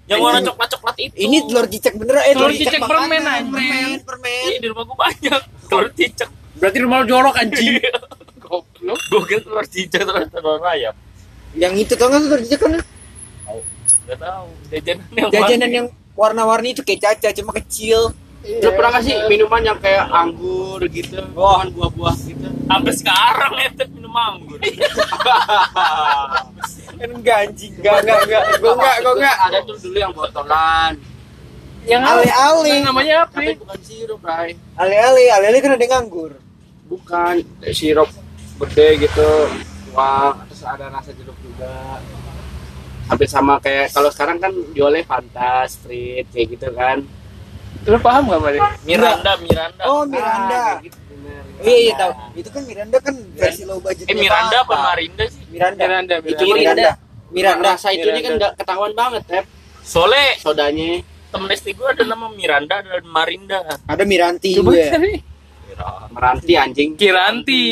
Yang 0.08 0.20
warna 0.24 0.40
coklat-coklat 0.48 0.96
itu. 0.96 1.16
Ini 1.28 1.38
telur 1.44 1.66
cicak 1.68 1.94
bener 2.00 2.16
eh 2.24 2.34
Telur 2.36 2.52
cicak 2.56 2.82
permen, 2.88 3.20
permen 3.20 4.00
permen. 4.08 4.48
Iya, 4.48 4.58
di 4.64 4.68
rumah 4.72 4.84
gue 4.88 4.96
banyak. 4.96 5.42
Telur 5.68 5.88
cicak. 5.92 6.30
Berarti 6.56 6.78
rumah 6.80 7.04
jorok 7.04 7.36
anjing. 7.36 7.84
Goblok. 8.40 9.00
Gue 9.12 9.22
kira 9.28 9.42
telur 9.44 9.66
cicak, 9.68 10.08
telur 10.08 10.24
telur 10.32 10.64
ayam. 10.72 10.96
Yang 11.56 11.74
itu 11.88 11.94
tau 12.00 12.08
nggak 12.08 12.22
telur 12.24 12.40
cicak 12.44 12.60
kan? 12.60 12.72
Gak 14.08 14.20
tahu. 14.20 14.48
Jajanan 14.72 15.08
yang 15.16 15.30
Jajanan 15.32 15.70
mana? 15.70 15.78
yang 15.78 15.88
warna-warni 16.16 16.70
itu 16.76 16.82
kayak 16.84 17.00
caca 17.00 17.30
cuma 17.36 17.52
kecil. 17.60 18.12
Lu 18.42 18.70
pernah 18.74 18.90
nggak 18.98 19.06
sih 19.06 19.16
minuman 19.30 19.62
yang 19.62 19.78
kayak 19.78 20.10
anggur 20.10 20.82
gitu, 20.90 21.22
buah 21.38 21.70
buah-buah 21.70 22.16
gitu? 22.26 22.50
Sampai 22.66 22.94
sekarang 22.98 23.54
ente 23.62 23.86
minum 23.94 24.10
anggur. 24.18 24.58
Kan 26.98 27.10
enggak 27.22 27.38
anjing, 27.46 27.78
enggak 27.78 27.96
enggak 28.02 28.18
enggak. 28.26 28.44
Gua 28.58 28.74
enggak, 28.74 28.96
gua 29.06 29.14
enggak. 29.14 29.36
Ada 29.46 29.58
tuh 29.62 29.76
dulu 29.78 29.98
yang 30.02 30.12
botolan. 30.12 30.94
Yang 31.86 32.02
Ale-ale. 32.02 32.70
Yang 32.70 32.86
namanya 32.90 33.16
apa? 33.26 33.38
Tapi 33.38 33.54
bukan 33.58 33.80
sirup, 33.86 34.20
Bray. 34.22 34.50
Ale-ale, 34.78 35.24
ale-ale 35.34 35.58
kan 35.62 35.72
ada 35.78 35.86
nganggur. 35.86 36.32
Bukan 36.90 37.36
eh, 37.62 37.74
sirup 37.74 38.10
gede 38.62 39.08
gitu, 39.08 39.30
tuang, 39.90 40.36
terus 40.46 40.51
ada 40.64 40.86
rasa 40.88 41.12
jeruk 41.12 41.38
juga. 41.38 42.00
Hampir 43.04 43.28
sama 43.28 43.58
kayak 43.58 43.92
kalau 43.92 44.08
sekarang 44.08 44.38
kan 44.38 44.54
jualnya 44.72 45.04
Fanta, 45.04 45.66
Sprite 45.66 46.30
kayak 46.30 46.48
gitu 46.50 46.68
kan. 46.72 47.04
Lu 47.82 47.98
paham 47.98 48.30
gak, 48.30 48.40
Bang? 48.40 48.56
Miranda, 48.84 49.32
Miranda. 49.38 49.84
Oh, 49.84 50.02
Ah, 50.02 50.06
Miranda. 50.06 50.64
gitu, 50.80 50.98
bener. 51.10 51.42
Iya, 51.60 51.76
iya 51.80 51.94
tahu. 51.96 52.12
Itu 52.36 52.50
kan 52.50 52.62
Miranda 52.64 52.98
kan 53.00 53.14
versi 53.34 53.64
low 53.66 53.80
budget. 53.80 54.06
Eh 54.06 54.14
Miranda 54.14 54.58
apa 54.60 54.76
Marinda 54.78 55.26
sih? 55.26 55.42
Miranda. 55.50 55.82
Miranda, 55.82 56.14
Itu 56.20 56.44
Miranda. 56.46 56.54
Miranda. 56.54 56.92
Miranda. 57.32 57.70
Rasa 57.74 57.90
itu 57.90 58.04
kan 58.04 58.14
Miranda. 58.14 58.38
nggak 58.38 58.52
ketahuan 58.56 58.94
banget, 58.94 59.22
Tep. 59.26 59.46
Soalnya 59.82 60.26
Sodanya. 60.38 60.92
temen 61.32 61.48
SD 61.50 61.68
gue 61.74 61.88
ada 61.88 62.04
nama 62.04 62.28
Miranda 62.28 62.76
dan 62.80 63.04
Marinda. 63.04 63.64
Ada 63.88 64.04
Miranti 64.04 64.52
Coba 64.54 64.72
juga. 64.72 64.84
cari. 64.92 65.14
Meranti 66.12 66.54
anjing. 66.54 66.90
Kiranti. 66.94 67.64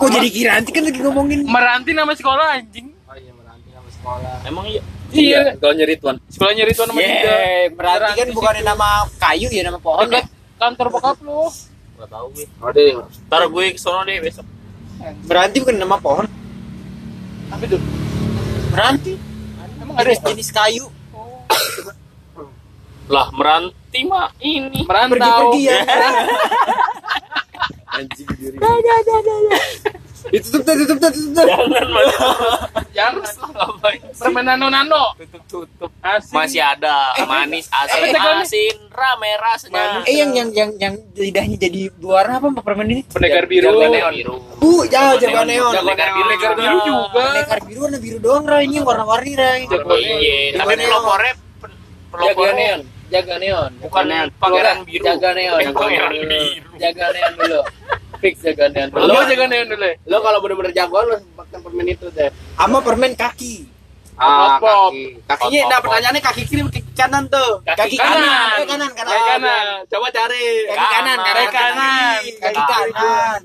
Kok 0.00 0.08
jadi 0.08 0.28
Kiranti 0.28 0.70
kan 0.70 0.82
lagi 0.82 0.98
ngomongin 0.98 1.44
Meranti 1.44 1.92
nama 1.92 2.12
sekolah 2.12 2.56
anjing. 2.56 2.88
Oh 3.04 3.12
iya, 3.12 3.32
Meranti 3.32 3.68
nama 3.68 3.88
sekolah. 3.90 4.34
Emang 4.42 4.64
iya. 4.64 4.80
Iya. 5.10 5.40
Kalau 5.54 5.74
nyari 5.74 5.94
tuan. 5.94 6.16
Sekolahnya 6.26 6.64
Rituan 6.64 6.88
sama 6.88 6.98
Dinda. 6.98 7.28
Yeay, 7.28 7.62
Meranti 7.70 8.10
kan 8.16 8.28
bukan 8.32 8.54
nama 8.62 8.88
kayu 9.18 9.48
ya 9.48 9.62
nama 9.62 9.76
pohon 9.76 10.06
Dekat 10.06 10.24
kan. 10.24 10.32
kantor 10.58 10.86
bokap 10.90 11.18
lu. 11.20 11.44
Gak 11.96 12.08
tau 12.08 12.26
gue. 12.32 12.46
Oh 12.58 12.70
deh. 12.70 12.96
Ntar 13.26 13.42
gue 13.44 13.64
kesono 13.70 14.00
deh 14.02 14.16
besok. 14.18 14.46
Meranti 15.26 15.56
bukan 15.58 15.76
nama 15.76 15.96
pohon. 15.96 16.24
Tapi 17.50 17.64
tuh. 17.66 17.80
Meranti. 18.70 19.12
Emang 19.76 19.96
ada 19.96 20.08
Jenis, 20.08 20.20
jenis 20.22 20.48
kayu. 20.48 20.86
Lah 23.06 23.28
Meranti 23.30 24.00
mah 24.06 24.30
ini. 24.38 24.86
merantau. 24.86 25.12
Pergi-pergi 25.12 25.60
ya. 25.66 25.78
Anjing 27.90 28.28
diri. 28.38 28.56
Ditutup 30.30 30.62
tuh, 30.62 30.74
tutup 30.84 30.96
tuh, 31.00 31.10
tutup 31.10 31.32
tuh. 31.32 31.46
Jangan 32.94 33.14
mas. 33.18 33.32
Jangan 33.40 33.92
permen 34.20 34.44
nano 34.46 34.66
nano. 34.68 35.04
Tutup 35.16 35.42
tutup. 35.48 35.90
Asin. 36.04 36.34
Masih 36.36 36.62
ada 36.62 37.16
manis 37.24 37.66
asin 37.72 38.14
asin 38.14 38.76
ramerah 38.92 39.56
merahnya. 39.72 40.04
Eh 40.06 40.20
yang 40.20 40.30
yang 40.36 40.50
yang 40.52 40.70
yang 40.76 40.94
lidahnya 41.16 41.56
jadi 41.56 41.88
berwarna 41.96 42.38
apa 42.38 42.62
permen 42.62 42.86
ini? 42.92 43.02
Pendekar 43.08 43.48
biru. 43.48 43.72
Neon 43.74 44.12
biru. 44.12 44.36
Uh, 44.60 44.82
jangan 44.86 45.16
Jago 45.18 45.42
neon. 45.48 45.72
Pendekar 45.72 46.08
biru, 46.12 46.28
biru 46.36 46.78
juga. 46.84 47.22
Pendekar 47.26 47.58
biru 47.64 47.80
warna 47.80 47.98
biru 47.98 48.18
doang 48.20 48.44
Ray, 48.44 48.62
ini 48.68 48.78
Ray. 49.34 49.60
Jago 49.66 49.88
Oh, 49.90 49.98
iya, 49.98 50.54
tapi 50.54 50.72
pelopornya 50.78 51.32
Jaga 51.34 51.74
pelopornya. 52.12 52.99
Jaga 53.10 53.34
neon. 53.36 53.70
bukan 53.82 54.04
Neon. 54.06 54.28
pangeran 54.38 54.76
biru. 54.86 55.02
Jaga 55.02 55.30
neon. 55.34 55.58
Eh, 55.58 55.74
pangeran 55.74 56.10
biru. 56.14 56.42
Jaga 56.78 57.06
neon 57.10 57.32
dulu. 57.34 57.60
Fix 58.20 58.34
jaga 58.40 58.66
neon 58.68 58.88
dulu. 58.88 59.02
Lo 59.04 59.20
jaga 59.26 59.44
neon 59.46 59.66
dulu. 59.66 59.84
ya? 59.84 59.94
Lo 60.06 60.16
kalau 60.22 60.38
bener-bener 60.38 60.72
jagoan 60.72 61.04
lo 61.08 61.16
pakai 61.36 61.58
permen 61.58 61.86
itu 61.88 62.06
deh. 62.14 62.30
Sama 62.54 62.78
permen 62.80 63.12
kaki. 63.14 63.54
Ah, 64.20 64.60
kaki. 64.60 65.16
Kakinya, 65.24 65.60
nah 65.66 65.78
pertanyaannya 65.80 66.20
kaki 66.20 66.42
kiri 66.44 66.60
kaki 66.62 66.92
kanan 66.92 67.24
tuh. 67.32 67.64
Kaki 67.64 67.96
kanan. 67.96 68.20
kanan, 68.20 68.48
kaki 68.52 68.64
kanan, 68.68 68.90
kanan. 68.92 69.10
Kaki 69.10 69.24
kanan. 69.26 69.64
Coba 69.88 70.06
cari. 70.12 70.44
Kaki 70.68 70.86
kanan, 70.86 71.16
Kanan. 71.16 71.24
kaki 71.24 71.46
kanan. 71.48 72.18
Kaki 72.20 72.30
Kaki 72.36 72.62
kanan. 72.92 73.40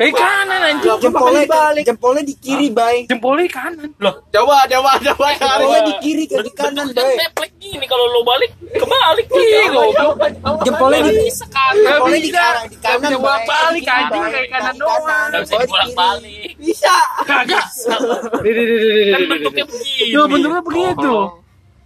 Kaki 0.00 0.16
kanan 0.16 0.60
anjing. 0.64 0.88
Loh, 0.88 0.96
jempolnya 0.96 1.44
balik. 1.44 1.84
jempolnya 1.84 2.22
di 2.24 2.32
kiri, 2.32 2.72
Bay. 2.72 3.04
Jempolnya 3.04 3.44
kanan. 3.52 3.92
Coba, 4.32 4.64
coba, 4.64 4.90
coba 4.96 5.26
cari. 5.36 5.60
Jempolnya 5.60 5.80
di 5.84 5.94
kiri, 6.00 6.24
kaki 6.24 6.50
kanan, 6.56 6.88
Bay. 6.96 7.20
Teplek 7.20 7.52
gini 7.60 7.84
kalau 7.84 8.08
lo 8.08 8.24
balik 8.24 8.48
kebalik 8.64 9.26
Ih, 9.28 9.68
goblok. 9.68 10.16
Jempolnya 10.64 11.00
di 11.04 11.28
Sekali. 11.28 11.84
jempolnya 11.84 12.16
di 12.16 12.24
bisa. 12.24 12.40
kanan, 12.40 12.64
di 12.64 12.76
kanan, 12.80 13.00
bisa 13.04 13.16
bolak-balik, 13.20 13.82
Di 13.84 13.90
anjing, 13.92 14.22
kaki 14.24 14.48
kanan 14.48 14.74
doang. 14.80 15.02
kanan, 15.04 15.28
Gak 15.28 15.40
bisa 15.44 15.52
jempolnya 15.52 15.60
di 15.60 15.68
dibolak 15.68 15.84
kiri. 15.84 16.00
balik 16.00 16.50
Bisa. 16.56 16.94
Kagak. 17.28 17.66
kan 19.12 19.22
bentuknya 19.28 19.64
begini 19.68 20.16
bentuknya 20.16 20.62
begitu. 20.64 21.14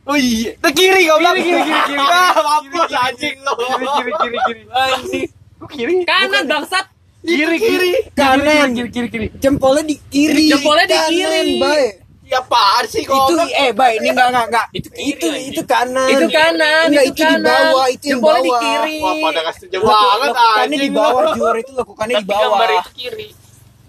Oh 0.04 0.14
iya. 0.14 0.50
Ke 0.62 0.70
kiri 0.70 1.02
goblok. 1.02 1.34
Kiri, 1.34 1.50
kiri, 1.50 1.62
kiri, 1.64 1.80
kiri. 1.90 1.98
Ah, 1.98 2.30
mampus 2.38 2.92
anjing 2.94 3.36
lo. 3.42 3.52
Kiri 3.58 3.86
kiri 3.90 4.12
kiri 4.14 4.38
kiri. 4.46 4.62
Anjing. 4.70 5.26
Kiri? 5.66 5.94
Kanan 6.06 6.44
bangsat. 6.46 6.93
Kiri 7.24 7.56
kiri. 7.56 7.92
Kanan. 8.12 8.68
Kiri 8.72 8.90
kiri 8.90 9.08
kiri. 9.08 9.26
Jempolnya 9.34 9.82
di 9.82 9.96
kiri. 10.04 10.46
Jempolnya 10.46 10.84
di 10.84 10.98
kiri. 11.08 11.56
Bay. 11.56 11.84
Ya 12.24 12.40
apaan 12.40 12.88
sih 12.88 13.04
Itu 13.04 13.12
goblok? 13.12 13.52
eh, 13.52 13.68
Bay, 13.70 14.00
ini 14.00 14.08
enggak 14.08 14.32
enggak 14.32 14.44
enggak. 14.48 14.66
Itu 14.72 14.88
kiri, 14.88 15.12
Itu 15.12 15.26
itu 15.46 15.62
kanan. 15.62 16.08
Itu 16.08 16.26
kanan, 16.30 16.88
Enggak, 16.88 17.04
itu 17.04 17.12
itu 17.12 17.20
di 17.20 17.24
kanan. 17.28 17.44
bawah, 17.44 17.86
itu 17.86 18.04
yang 18.04 18.12
Jempolnya 18.16 18.40
di 18.40 18.48
bawah. 18.48 18.62
kiri. 18.64 18.96
Wah, 18.96 19.14
pada 19.20 19.40
setuju 19.52 19.76
Leku- 19.76 19.88
banget 19.92 20.30
anjing. 20.32 20.80
di 20.80 20.90
bawah, 20.90 21.24
Jur 21.36 21.54
itu 21.54 21.72
lekukannya 21.74 22.14
di 22.14 22.18
tapi 22.18 22.32
bawah. 22.32 22.48
gambar 22.48 22.70
itu 22.74 22.90
kiri 22.96 23.28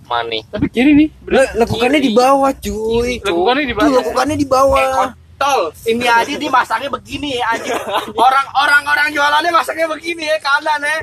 mana 0.06 0.38
Tapi 0.52 0.66
kiri 0.70 0.92
nih. 0.94 1.08
Le- 1.26 1.54
Lekukannya 1.56 1.98
di 1.98 2.12
bawah, 2.14 2.52
cuy. 2.54 3.12
Lekukannya 3.18 3.64
di 3.64 3.72
Tuh, 3.72 3.80
bawah. 3.80 3.96
lekukannya 3.98 4.36
di 4.36 4.48
bawah. 4.48 4.88
Tol, 5.36 5.62
ini 5.84 6.06
aja 6.06 6.34
dia 6.34 6.48
masaknya 6.50 6.88
begini 6.88 7.36
ya 7.36 7.46
anjing. 7.52 7.76
Orang 8.26 8.48
orang 8.56 8.84
orang 8.84 9.08
jualannya 9.12 9.52
masaknya 9.52 9.88
begini 9.88 10.24
ya 10.24 10.38
kanan 10.40 10.80
ya. 10.80 10.96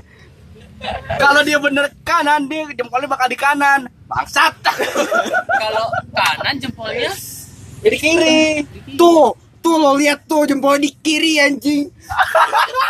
Kalau 1.18 1.40
dia 1.46 1.58
bener 1.62 1.86
kanan, 2.02 2.50
dia 2.50 2.66
jempolnya 2.74 3.08
bakal 3.08 3.26
di 3.30 3.38
kanan. 3.38 3.86
Bangsat. 4.10 4.54
Kalau 5.62 5.86
kanan 6.10 6.54
jempolnya 6.58 7.12
Jadi 7.82 7.96
kiri. 7.98 8.42
Tuh, 8.94 9.34
tuh 9.62 9.74
lo 9.78 9.98
lihat 9.98 10.26
tuh 10.26 10.46
jempolnya 10.46 10.86
di 10.86 10.90
kiri 11.02 11.38
anjing. 11.42 11.90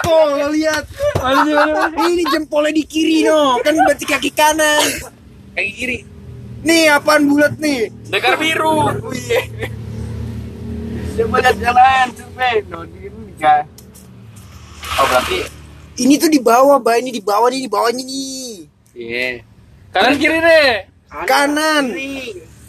Tuh 0.05 0.23
lo 0.37 0.49
lihat. 0.53 0.85
Ini 1.97 2.23
jempolnya 2.33 2.73
di 2.77 2.85
kiri 2.85 3.29
no, 3.29 3.61
kan 3.61 3.77
berarti 3.77 4.05
kaki 4.05 4.31
kanan. 4.33 4.85
kaki 5.57 5.73
kiri. 5.73 5.99
Nih 6.63 6.95
apaan 6.95 7.27
bulat 7.27 7.59
nih? 7.59 7.91
dekar 8.07 8.39
biru 8.39 8.87
Oh. 8.87 8.95
Coba 11.13 11.45
lihat 11.45 11.57
jalan, 11.61 12.07
survei. 12.17 12.65
No, 12.73 12.89
ini 12.89 13.09
enggak. 13.37 13.69
Oh 14.97 15.05
berarti 15.09 15.62
Ini 15.93 16.15
tuh 16.17 16.31
di 16.33 16.41
bawah, 16.41 16.81
bah 16.81 16.97
ini 16.97 17.13
di 17.13 17.21
bawah 17.21 17.53
nih, 17.53 17.61
di 17.65 17.71
bawahnya 17.71 18.03
nih. 18.03 18.53
Iya. 18.93 19.45
Kanan 19.93 20.15
kiri 20.17 20.39
deh. 20.41 20.73
Kanan. 21.29 21.85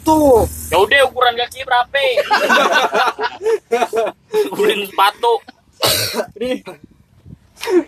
Tuh. 0.04 0.44
ya 0.68 0.76
udah 0.76 1.00
ukuran 1.08 1.32
kaki 1.32 1.64
berapa 1.64 1.96
ukuran 4.52 4.84
sepatu 4.84 5.32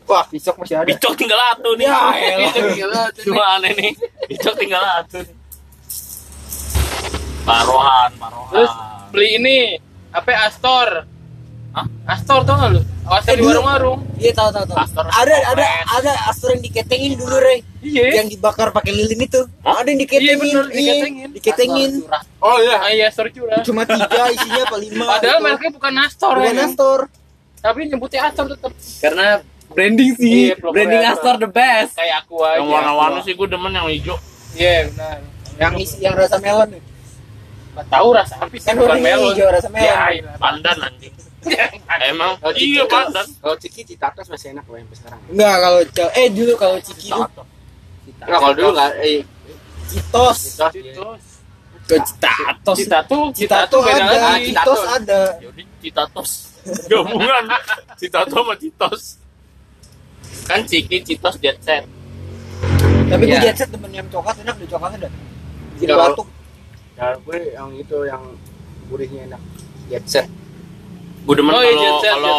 Wah, 0.08 0.24
pisok 0.24 0.56
masih 0.56 0.80
ada. 0.80 0.88
bicok 0.88 1.12
tinggal 1.12 1.36
satu 1.36 1.76
nih 1.76 1.84
Ya, 1.84 3.04
cuma 3.20 3.60
aneh 3.60 3.76
nih 3.76 3.92
bicok 4.32 4.56
tinggal 4.56 4.80
satu 4.80 5.28
nih 5.28 5.36
marohan 7.44 8.10
marohan 8.16 8.48
Terus 8.48 8.72
beli 9.12 9.28
ini 9.36 9.56
apa 10.08 10.48
Astor. 10.48 10.88
Hah? 11.76 11.84
Astor 12.08 12.40
tau 12.40 12.56
gak 12.56 12.70
lu? 12.72 12.80
Astor 13.04 13.32
Eh, 13.32 13.36
di 13.36 13.44
warung-warung. 13.44 14.00
Iya 14.16 14.32
tahu 14.32 14.48
tahu 14.48 14.64
tahu. 14.64 14.76
Astor 14.80 15.04
Ada 15.04 15.34
ada 15.52 15.64
ada 15.92 16.12
astor 16.32 16.56
yang 16.56 16.64
diketengin 16.64 17.20
dulu, 17.20 17.36
Rey. 17.36 17.60
Iya. 17.84 18.24
Yang 18.24 18.32
dibakar 18.32 18.72
pakai 18.72 18.96
lilin 18.96 19.20
itu. 19.20 19.44
Hah? 19.60 19.84
Ada 19.84 19.92
yang 19.92 20.00
diketengin. 20.00 20.24
Iya, 20.24 20.36
bener, 20.40 20.64
Iya, 20.66 20.72
diketengin. 20.72 21.28
Diketengin. 21.36 21.90
Oh 22.40 22.56
iya. 22.56 22.76
Ah, 22.80 22.88
iya 22.88 23.04
Astor 23.06 23.28
curah. 23.28 23.60
Cuma 23.60 23.84
tiga 23.84 24.08
isinya 24.32 24.64
apa 24.64 24.76
lima. 24.80 25.04
Padahal 25.12 25.36
gitu. 25.36 25.44
mereknya 25.44 25.70
bukan 25.76 25.92
Astor. 26.00 26.34
Bukan 26.34 26.56
ya. 26.56 26.64
Astor. 26.64 26.98
Tapi 27.60 27.78
nyebutnya 27.84 28.20
Astor 28.24 28.44
tetap. 28.48 28.72
Karena 29.04 29.26
branding 29.68 30.10
sih. 30.16 30.32
Iya, 30.48 30.54
branding 30.56 31.04
Astor. 31.04 31.12
Astor 31.12 31.34
the 31.38 31.50
best. 31.52 31.92
Kayak 31.92 32.16
aku 32.24 32.40
aja. 32.40 32.56
yang 32.56 32.72
warna-warna 32.72 33.20
sih 33.20 33.36
gue 33.36 33.46
demen 33.46 33.76
yang 33.76 33.84
hijau 33.86 34.16
Iya, 34.56 34.88
benar. 34.88 35.16
Yang 35.60 35.72
isi 35.84 35.96
yang 36.00 36.16
rasa 36.16 36.40
melon. 36.40 36.72
tahu 37.76 38.08
rasa 38.16 38.40
apa 38.40 38.56
sih 38.56 38.64
Kan 38.64 38.80
bukan 38.80 38.96
melon. 38.96 39.36
hijau, 39.36 39.52
rasa 39.52 39.68
melon. 39.68 39.84
Ya, 39.84 40.32
pandan 40.40 40.80
anjing 40.80 41.12
emang 42.06 42.32
Oh, 42.40 42.52
iya 42.52 42.82
Ciki. 42.82 42.90
pandan 42.90 43.26
Kalau 43.38 43.56
Ciki 43.56 43.82
Citatas 43.84 44.26
masih 44.26 44.52
enak 44.52 44.64
loh 44.64 44.76
sampai 44.76 44.96
sekarang. 44.96 45.20
Enggak 45.28 45.54
kalau 45.58 45.80
eh 46.12 46.28
dulu 46.28 46.52
kalau 46.56 46.78
Ciki 46.78 47.08
tuh 47.10 47.46
Enggak 48.18 48.38
kalau 48.38 48.54
dulu 48.54 48.70
enggak 48.72 48.92
eh 49.00 49.18
Citos. 49.86 50.38
Citos. 50.58 50.72
Citos. 50.72 51.22
Ke 51.86 51.96
Citatos. 52.02 52.76
Cita 52.76 52.98
tuh, 53.06 53.24
Cita 53.30 53.62
Cita 53.62 53.70
tuh 53.70 53.80
beda 53.80 54.02
ada. 54.02 54.38
Citos 54.40 54.82
ada. 54.84 55.20
Yaudah 55.38 55.66
Citatos 55.78 56.30
gabungan 56.84 57.44
Citato 57.94 58.34
sama 58.36 58.54
Citos 58.58 59.02
kan 60.44 60.60
Ciki 60.62 60.98
Citos 61.00 61.38
Jet 61.38 61.58
Set 61.60 61.86
Tapi 63.06 63.22
gue 63.22 63.30
Iya. 63.30 63.54
jet 63.54 63.56
set 63.56 63.70
temen 63.70 63.86
yang 63.88 64.02
coklat 64.10 64.34
enak 64.42 64.58
deh 64.58 64.66
coklatnya 64.66 65.06
dah. 65.06 65.12
Jadi 65.78 65.84
Iya, 65.84 65.94
kalau- 65.94 66.10
batuk. 66.10 66.28
Ya 66.96 67.06
gue 67.14 67.38
yang 67.52 67.68
itu 67.72 67.96
yang 68.02 68.22
gurihnya 68.88 69.20
enak. 69.30 69.42
Jet 69.86 70.04
set. 70.10 70.26
Gue 71.26 71.34
demen 71.34 71.50
Oh 71.50 71.58
iya 71.58 71.74
kalau 71.74 71.98
kalau 71.98 72.36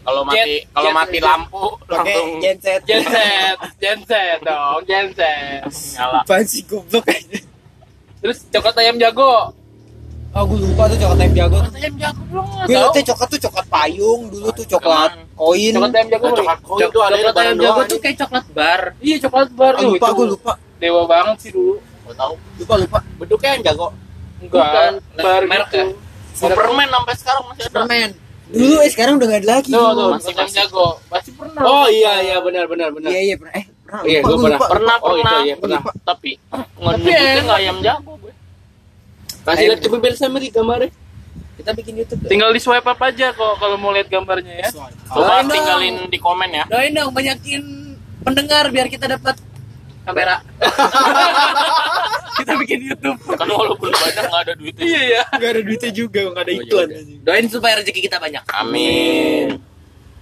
kalau 0.00 0.22
mati 0.22 0.52
kalau 0.70 0.90
mati 0.92 1.18
lampu 1.18 1.64
langsung 1.84 2.28
genset 2.38 2.80
Genset, 2.84 3.56
genset 3.76 4.38
dong, 4.40 4.80
genset. 4.84 5.66
nyala. 5.66 6.22
apaan 6.22 6.44
sih 6.44 6.62
goblok 6.62 7.04
aja 7.04 7.42
Terus 8.20 8.38
coklat 8.46 8.76
ayam 8.78 8.96
jago. 8.96 9.50
oh 10.30 10.42
gue 10.46 10.58
lupa 10.60 10.86
tuh 10.86 10.96
coklat 10.96 11.18
ayam 11.20 11.34
jago 11.34 11.56
Coklat 11.58 11.74
ayam 11.76 11.94
jago 11.96 12.20
belum 12.24 12.46
gue 12.46 12.64
liatnya 12.70 13.02
coklat 13.04 13.28
tuh 13.28 13.40
coklat 13.42 13.66
payung 13.66 14.20
dulu 14.30 14.48
tuh 14.52 14.66
coklat 14.68 15.10
koin 15.34 15.72
Coklat 15.74 15.92
ayam 15.92 16.08
jago. 16.08 16.26
Coklat 16.30 16.58
Boy. 16.60 16.68
koin 16.70 16.86
tuh 16.88 17.02
ada 17.02 17.14
Coklat 17.16 17.36
ayam 17.42 17.56
jago 17.58 17.80
tuh 17.84 17.98
kayak 17.98 18.16
coklat 18.16 18.44
bar. 18.52 18.80
Iya 19.00 19.16
coklat 19.20 19.48
bar 19.50 19.74
Ah, 19.74 19.82
Yuh, 19.82 19.90
lupa 19.92 20.06
gue 20.12 20.26
lupa 20.28 20.52
Dewa 20.78 21.02
banget 21.04 21.36
sih 21.40 21.50
dulu. 21.50 21.74
Gue 22.00 22.14
tahu. 22.14 22.34
lupa 22.56 22.74
lupa 22.78 22.98
Bentuknya 23.18 23.50
yang 23.52 23.64
jago. 23.66 23.86
Enggak, 24.38 24.54
Bukan, 24.62 24.92
bar 25.18 25.42
merek 25.44 25.68
gitu. 25.68 25.82
Superman 26.42 26.88
sampai 26.88 27.14
sekarang 27.14 27.42
masih 27.46 27.62
ada. 27.62 27.74
permen 27.76 28.10
dulu 28.50 28.76
eh 28.76 28.90
sekarang 28.90 29.14
udah 29.14 29.26
gak 29.28 29.40
ada 29.40 29.50
lagi 29.52 29.70
Tuh, 29.70 29.78
tuh, 29.94 30.08
Masih- 30.10 30.34
ayam 30.34 30.50
jago. 30.50 30.86
Pasti 31.06 31.30
pernah. 31.30 31.62
Oh 31.62 31.86
iya 31.86 32.18
iya 32.18 32.36
benar 32.40 32.66
benar 32.66 32.90
benar. 32.90 33.06
iya 33.08 33.20
iya 33.24 33.34
pernah 33.36 33.54
eh 33.54 33.64
pernah 33.80 34.02
Iya, 34.02 34.18
gua 34.20 34.30
pernah. 34.32 34.50
lupa. 34.52 34.66
Pernah 34.68 34.96
Oh, 34.96 35.06
itu 35.06 35.14
pernah. 35.16 35.38
iya, 35.40 35.54
pernah. 35.54 35.80
Tapi 36.02 36.30
Tapi 36.42 36.66
ngenyebutnya 36.76 37.14
enak. 37.30 37.44
nggak 37.44 37.58
ayam 37.58 37.76
jago 37.80 38.12
gue. 38.16 38.32
Kasih 39.40 39.64
lihat 39.66 39.80
ke 39.80 39.88
bibir 39.88 40.12
sama 40.14 40.36
di 40.36 40.48
gambarnya. 40.48 40.90
kita 41.52 41.70
bikin 41.72 41.92
YouTube 41.94 42.24
Tinggal 42.24 42.50
di 42.50 42.58
swipe 42.58 42.82
up 42.82 42.96
aja 42.98 43.26
kok 43.30 43.52
kalau 43.54 43.76
mau 43.76 43.92
lihat 43.92 44.08
gambarnya 44.08 44.54
ya. 44.58 44.68
Coba 45.06 45.44
tinggalin 45.44 46.08
di 46.08 46.18
komen 46.18 46.50
ya. 46.50 46.64
Doain 46.66 46.90
dong 46.90 47.12
banyakin 47.12 47.62
pendengar 48.20 48.66
biar 48.66 48.88
kita 48.88 49.06
dapat 49.06 49.36
kamera. 50.02 50.36
kita 52.38 52.52
bikin 52.56 52.78
YouTube. 52.86 53.18
Kan 53.30 53.46
walaupun 53.46 53.90
banyak 53.90 54.24
nggak 54.24 54.42
ada 54.42 54.52
duitnya. 54.54 54.82
Iya 54.82 55.00
ya. 55.04 55.22
gak 55.30 55.50
ada 55.50 55.60
duitnya 55.60 55.90
juga 55.90 56.20
gak 56.30 56.42
ada 56.42 56.52
Oh, 56.52 56.58
iklan 56.58 56.88
iya. 56.88 57.00
Doain 57.20 57.46
supaya 57.46 57.74
rezeki 57.78 58.00
kita 58.02 58.16
banyak. 58.16 58.42
Amin. 58.50 59.60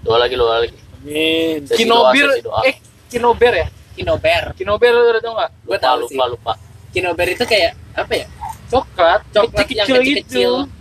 Doa 0.01 0.19
lagi 0.19 0.35
doa 0.35 0.61
lagi. 0.61 0.75
amin 0.97 1.63
Sesi 1.65 1.79
Kinobir, 1.81 2.27
doa, 2.27 2.43
doa. 2.43 2.61
eh 2.65 2.77
Kinober 3.07 3.53
ya? 3.55 3.67
Kinober. 3.95 4.43
Kinober 4.55 4.91
lu 4.91 5.03
udah 5.09 5.21
tau 5.21 5.33
nggak? 5.35 5.51
Gue 5.61 5.71
Lupa 5.71 5.85
tahu 5.85 5.99
sih. 6.05 6.15
lupa 6.15 6.25
lupa. 6.29 6.53
Kinober 6.89 7.27
itu 7.29 7.45
kayak 7.45 7.73
apa 7.93 8.13
ya? 8.15 8.27
Coklat, 8.69 9.21
Coklat 9.31 9.67
yang 9.69 9.87
kecil-kecil 9.89 9.97
kecil-kecil. 9.97 10.53
gitu. 10.61 10.77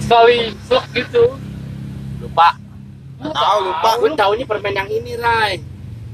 Sekali 0.00 0.38
slok 0.64 0.86
gitu. 0.92 1.24
Lupa. 2.18 2.48
tahu 3.20 3.58
lupa 3.62 3.88
Gue 3.98 4.10
taunya 4.14 4.44
permen 4.44 4.72
yang 4.72 4.88
ini, 4.88 5.12
Rai. 5.14 5.60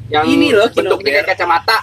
Yang 0.07 0.25
Ini 0.29 0.47
loh, 0.55 0.69
bentuknya 0.69 0.97
Kinober. 0.97 1.13
kayak 1.17 1.27
kacamata. 1.33 1.79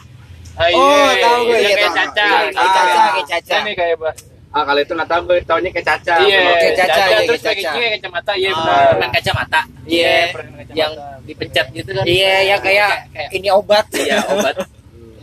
Oh, 0.53 0.69
iya, 0.69 1.13
tahu 1.17 1.39
gue, 1.43 1.57
iya, 1.57 1.65
iya, 1.65 1.75
kayak 1.75 1.93
caca. 1.93 2.27
Iya, 2.29 2.39
kayak 2.53 2.71
caca, 2.71 3.01
kayak 3.09 3.27
caca. 3.27 3.55
Ini 3.59 3.73
kayak 3.73 3.95
bah. 3.97 4.13
Ah, 4.53 4.61
kalau 4.61 4.79
itu 4.79 4.93
nggak 4.93 5.09
tahu 5.09 5.21
gue 5.25 5.37
taunya 5.43 5.69
kayak 5.71 5.87
caca. 5.87 6.15
Iya, 6.21 6.39
Kayak 6.45 6.75
caca, 6.77 6.85
caca, 6.85 7.03
iya, 7.03 7.17
terus 7.25 7.41
caca. 7.41 7.69
kayak 7.73 7.91
kacamata, 7.97 8.31
iya 8.33 8.49
Ah, 8.49 8.55
benar. 8.55 8.85
Permen 8.85 9.09
kacamata. 9.11 9.61
Iya, 9.83 10.13
permen 10.29 10.53
kacamata. 10.53 10.77
Yang 10.77 10.91
dipencet 11.23 11.67
gitu 11.73 11.89
kan. 11.91 12.05
iya 12.05 12.33
yang 12.45 12.59
kayak 12.61 12.89
kayak 13.09 13.29
ini 13.33 13.47
obat 13.49 13.85
iya 13.93 14.17
obat. 14.29 14.55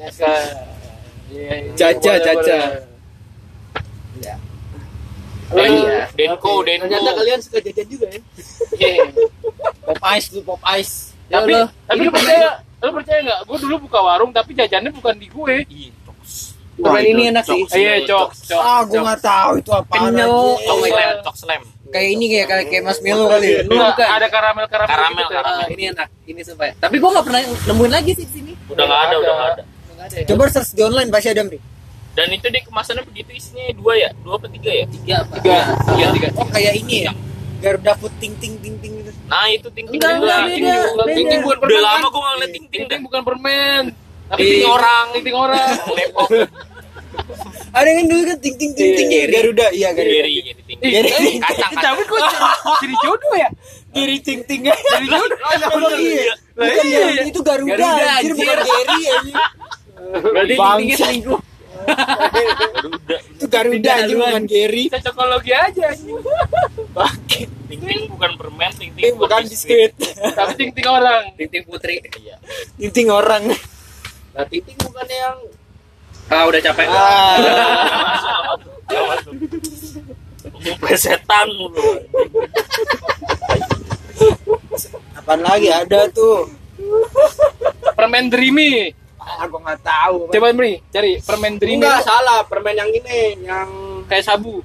Ya. 0.01 0.09
Iya, 1.31 1.53
iya, 1.61 1.73
Caca, 1.77 2.13
caca. 2.19 2.59
boleh. 2.59 2.89
Den, 5.51 5.73
iya. 5.77 5.99
Denko, 6.15 6.63
Denko. 6.63 6.87
Ternyata 6.87 7.11
kalian 7.13 7.39
suka 7.39 7.59
jajan 7.61 7.87
juga 7.87 8.07
ya. 8.09 8.21
Iya. 8.73 9.05
pop 9.83 10.01
ice 10.11 10.27
tuh 10.31 10.43
pop 10.43 10.63
ice 10.73 10.95
Ya 11.27 11.39
Tapi, 11.39 11.53
Allah, 11.53 11.69
tapi 11.85 12.01
ini 12.01 12.11
lu 12.81 12.89
percaya, 12.89 12.89
lu 12.89 12.91
percaya 12.97 13.19
nggak? 13.21 13.41
Gue 13.45 13.57
dulu 13.61 13.75
buka 13.85 13.99
warung, 14.01 14.31
tapi 14.33 14.51
jajannya 14.57 14.91
bukan 14.91 15.15
di 15.17 15.29
gue. 15.29 15.55
Iya. 15.69 15.91
Permen 16.81 17.05
ini 17.05 17.23
enak 17.29 17.45
sih. 17.45 17.61
Iya, 17.77 18.09
cok, 18.09 18.29
cok. 18.33 18.63
ah 18.65 18.81
gue 18.89 18.97
nggak 18.97 19.21
tahu 19.21 19.53
itu 19.61 19.71
apa 19.71 19.93
Kenyal. 20.01 20.33
Cok 20.57 20.79
slam, 20.81 21.17
cok 21.21 21.37
slam. 21.37 21.63
kayak 21.91 22.09
ini 22.09 22.25
kayak 22.31 22.47
kayak 22.49 22.65
kayak 22.71 22.83
marshmallow 22.87 23.27
kali 23.27 23.47
ya 23.51 23.61
Enggak, 23.67 23.89
bukan. 23.99 24.09
ada 24.15 24.27
karamel 24.31 24.67
karamel, 24.71 24.89
Karamel, 24.89 25.27
gitu. 25.27 25.35
karamel. 25.35 25.61
Ah, 25.61 25.67
ini 25.69 25.83
enak. 25.93 26.09
Ini 26.25 26.41
supaya. 26.41 26.73
Tapi 26.79 26.97
gue 26.97 27.11
nggak 27.11 27.25
pernah 27.27 27.41
nemuin 27.67 27.93
lagi 27.93 28.11
sih 28.15 28.25
di 28.25 28.33
sini. 28.33 28.53
Udah 28.71 28.85
nggak 28.87 29.01
ada, 29.05 29.15
udah 29.19 29.33
nggak 29.35 29.51
ada. 29.53 29.63
Ada 30.01 30.17
ya. 30.17 30.27
coba 30.33 30.43
search 30.49 30.73
di 30.73 30.81
online 30.81 31.11
pasti 31.13 31.29
ada 31.29 31.45
Mri 31.45 31.59
Dan 32.11 32.27
itu 32.33 32.47
deh 32.49 32.63
kemasannya 32.65 33.05
begitu 33.05 33.31
isinya 33.31 33.63
dua 33.77 33.93
ya, 33.95 34.09
dua 34.25 34.35
apa 34.35 34.47
tiga 34.49 34.71
ya? 34.73 34.85
Tiga 34.89 35.15
apa? 35.21 35.35
Tiga, 35.39 35.59
tiga, 35.85 36.07
tiga. 36.11 36.29
oh 36.35 36.49
kayak 36.49 36.75
ini 36.75 36.97
ya 37.05 37.13
Garuda 37.61 37.93
food 37.95 38.15
ting 38.17 38.33
ting 38.41 38.57
ting 38.59 38.75
ting 38.79 38.93
gitu 38.97 39.00
Nah 39.31 39.47
itu 39.49 39.69
ting 39.71 39.87
ting 39.87 39.97
Enggak, 39.97 40.19
juga. 40.19 40.27
enggak, 40.27 40.41
Ting 40.45 40.63
beda. 40.65 41.07
Ting 41.09 41.27
ting 41.27 41.41
bukan 41.41 41.57
Udah 41.57 41.69
Udah 41.71 41.81
lama 41.81 42.07
gue 42.07 42.21
nggak 42.21 42.33
ngeliat 42.35 42.51
ting 42.51 42.67
ting 42.67 42.83
Ting 42.85 43.01
bukan 43.01 43.21
permen. 43.23 43.83
Tapi 44.27 44.41
Ting 44.41 44.53
ting 44.57 44.67
orang. 44.69 45.05
ting 45.13 45.23
ting 45.23 45.37
orang. 45.37 45.77
Ada 47.71 47.89
kan 47.89 48.05
dulu 48.05 48.23
kan 48.25 48.39
ting 48.39 48.55
ting 48.57 48.73
ting 48.73 48.91
ting 48.93 49.09
Iya, 49.09 49.21
ya 49.21 49.29
Garuda 49.31 49.67
iya 49.71 49.89
Garuda 49.93 50.11
Geri 50.13 50.33
jadi 50.41 50.61
ting 50.61 50.79
ting. 50.79 50.91
Geri. 50.93 51.31
Eh, 51.39 51.77
Tapi 51.77 52.01
kok 52.03 52.19
jadi 52.81 52.95
jodoh 53.01 53.35
ya? 53.37 53.49
Geri 53.91 54.17
ting 54.21 54.41
ting 54.45 54.61
jadi 54.63 54.79
Bener, 54.81 55.23
iya. 55.97 56.35
bukan 56.59 56.85
iya. 56.85 57.23
Itu 57.25 57.41
Garuda, 57.41 57.75
Garuda, 57.77 57.87
anjir 58.13 58.31
anjir. 58.31 58.35
bukan 58.37 58.59
Geri 58.61 59.01
anjir 59.09 59.35
Berarti 60.11 60.55
Bangsa. 60.57 60.79
tinggi 60.81 60.95
selingkuh. 60.97 61.41
Garuda. 61.81 63.17
itu 63.31 63.47
Garuda 63.47 63.91
anjir 63.97 64.17
bukan 64.17 64.45
Geri 64.45 64.85
Cocokologi 64.89 65.53
aja. 65.53 65.87
Bangke. 66.91 67.43
Ting 67.71 67.81
ting 67.81 68.03
bukan 68.11 68.31
permen, 68.35 68.71
ting 68.75 68.91
ting 68.91 69.05
Ting 69.05 69.15
bukan 69.15 69.41
biskuit 69.47 69.95
Tapi 70.39 70.53
ting 70.59 70.71
ting 70.75 70.85
orang. 70.85 71.31
Ting 71.33 71.63
putri. 71.63 72.03
Iya. 72.03 72.37
ting 72.75 72.91
ting 72.91 73.09
orang 73.09 73.47
Nah, 74.31 74.47
titik 74.47 74.79
bukan 74.81 75.07
yang 75.07 75.39
Ah 76.27 76.47
udah 76.47 76.61
capek. 76.61 76.87
ah 76.87 77.35
Pesetan 80.79 81.47
lu. 81.49 81.67
apaan 85.13 85.41
lagi 85.41 85.69
ada 85.69 86.09
tuh 86.09 86.49
Permen 87.93 88.29
Dreamy. 88.29 88.93
ah 89.17 89.45
gue 89.45 89.61
nggak 89.61 89.81
tahu 89.81 90.17
Coba 90.29 90.49
Bri, 90.51 90.81
cari 90.89 91.21
permen 91.21 91.55
Dreamy 91.57 91.77
enggak 91.79 92.03
salah, 92.03 92.41
permen 92.45 92.73
yang 92.75 92.89
ini, 92.89 93.37
yang 93.43 93.69
kayak 94.07 94.25
sabu. 94.25 94.65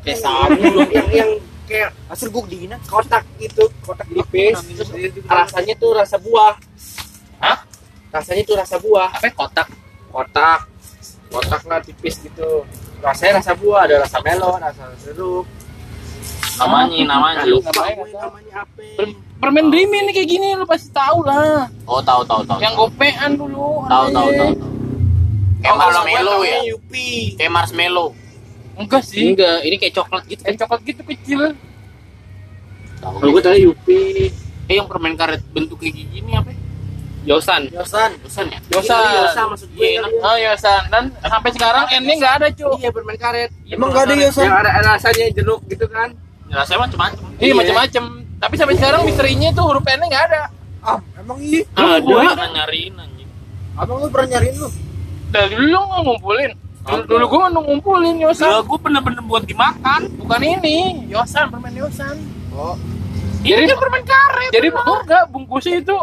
kayak 0.00 0.18
sabu, 0.18 0.60
yang 0.96 1.08
yang 1.10 1.30
kayak 1.64 1.90
asal 2.12 2.28
gue 2.28 2.42
dingin 2.48 2.76
kotak 2.84 3.24
gitu, 3.40 3.64
kotak 3.84 4.06
tipis. 4.08 4.56
Terus 4.60 4.90
rasanya 5.26 5.74
tuh 5.80 5.90
rasa 5.96 6.16
buah. 6.20 6.54
Hah? 7.40 7.58
Rasanya 8.12 8.42
tuh 8.46 8.56
rasa 8.56 8.76
buah. 8.78 9.10
Apa 9.10 9.26
ya, 9.26 9.32
kotak? 9.34 9.68
Kotak. 10.12 10.60
Kotak 11.32 11.62
lah 11.66 11.80
tipis 11.82 12.20
gitu. 12.22 12.62
Rasanya 13.02 13.42
rasa 13.42 13.52
buah, 13.58 13.80
ada 13.90 13.94
rasa 14.06 14.18
melon, 14.22 14.60
rasa 14.60 14.84
jeruk. 15.02 15.44
Namanya, 16.54 16.98
namanya. 17.10 17.42
Lupa 17.44 17.70
Namanya 17.74 18.62
apa. 18.62 18.82
Per- 18.94 19.18
permen 19.42 19.66
Dreamy 19.68 19.98
nih 20.08 20.12
kayak 20.14 20.28
gini 20.30 20.48
lu 20.54 20.64
pasti 20.64 20.88
tahu 20.94 21.26
lah. 21.26 21.66
Oh 21.84 22.00
tahu 22.00 22.22
tahu 22.24 22.46
tahu. 22.46 22.58
Yang 22.62 22.74
gopean 22.78 23.30
dulu. 23.34 23.82
Tahu 23.90 24.06
tahu 24.14 24.28
tahu. 24.30 24.50
tahu. 24.54 24.70
Kayak 25.60 25.74
Oh, 25.74 25.78
marshmallow 25.80 26.40
ya. 26.44 26.58
Kayak 27.40 27.52
marshmallow. 27.52 28.08
Enggak 28.74 29.02
sih. 29.06 29.34
Enggak, 29.34 29.58
ini 29.62 29.76
kayak 29.78 29.94
coklat 29.94 30.22
gitu. 30.26 30.40
Kayak 30.42 30.58
coklat 30.66 30.80
gitu 30.82 31.02
kecil. 31.06 31.40
Tahu. 32.98 33.16
Kalau 33.20 33.30
gue 33.32 33.42
tadi 33.42 33.58
Yupi. 33.66 34.00
Eh 34.64 34.74
yang 34.80 34.88
permen 34.88 35.12
karet 35.12 35.44
bentuk 35.52 35.76
kayak 35.76 35.92
gini 35.92 36.32
apa? 36.34 36.48
ya? 36.50 36.58
Yosan. 37.24 37.72
Yosan 37.72 38.10
Bosan 38.20 38.46
ya? 38.52 38.60
Yosan. 38.68 39.00
Iya, 39.00 39.20
Yosan 39.24 39.44
maksud 39.48 39.68
gue. 39.72 39.80
Iya, 39.80 40.00
ya. 40.04 40.20
Oh 40.20 40.36
Yosan. 40.36 40.82
Dan 40.92 41.04
sampai 41.24 41.50
sekarang 41.56 41.84
endnya 41.88 42.14
nggak 42.20 42.34
ada 42.40 42.46
cuy. 42.52 42.72
Iya 42.80 42.90
permen 42.92 43.16
karet. 43.16 43.50
emang 43.68 43.88
nggak 43.92 44.04
ada 44.08 44.14
Yosan 44.16 44.44
Yang 44.44 44.56
ada 44.60 44.70
rasanya 44.84 45.24
jeruk 45.32 45.60
gitu 45.68 45.86
kan. 45.88 46.08
Rasanya 46.52 46.80
macam-macam. 46.88 47.24
Iya 47.40 47.52
macam-macam. 47.56 48.04
Tapi 48.44 48.54
sampai 48.60 48.74
sekarang 48.76 49.00
misterinya 49.08 49.48
tuh 49.56 49.64
huruf 49.64 49.84
N-nya 49.88 50.06
nggak 50.08 50.24
ada. 50.32 50.42
ah 50.84 51.00
emang 51.16 51.40
iya 51.40 51.64
Ada. 51.72 52.04
Gue 52.04 52.20
pernah 52.28 52.50
nyariin 52.60 52.92
anjing. 53.00 53.30
abang 53.74 53.96
lu 54.04 54.06
pernah 54.12 54.28
nyariin 54.36 54.54
lu 54.60 54.68
Dari 55.32 55.48
dulu 55.56 55.64
lu 55.64 55.80
nggak 55.80 56.00
ngumpulin. 56.04 56.50
Dulu, 56.84 57.00
dulu 57.06 57.24
nggak 57.26 57.64
ngumpulin 57.64 58.16
Yosan. 58.20 58.60
gue 58.60 58.78
bener-bener 58.78 59.22
buat 59.24 59.42
dimakan. 59.42 60.00
Bukan 60.16 60.40
ini, 60.40 61.08
Yosan, 61.08 61.48
permen 61.48 61.72
Yosan. 61.72 62.16
oh 62.52 62.76
Jadi- 63.40 63.64
Ini 63.66 63.74
permen 63.74 64.02
karet. 64.02 64.50
Jadi 64.50 64.68
enggak 64.68 65.24
bungkusnya 65.28 65.76
itu 65.78 65.96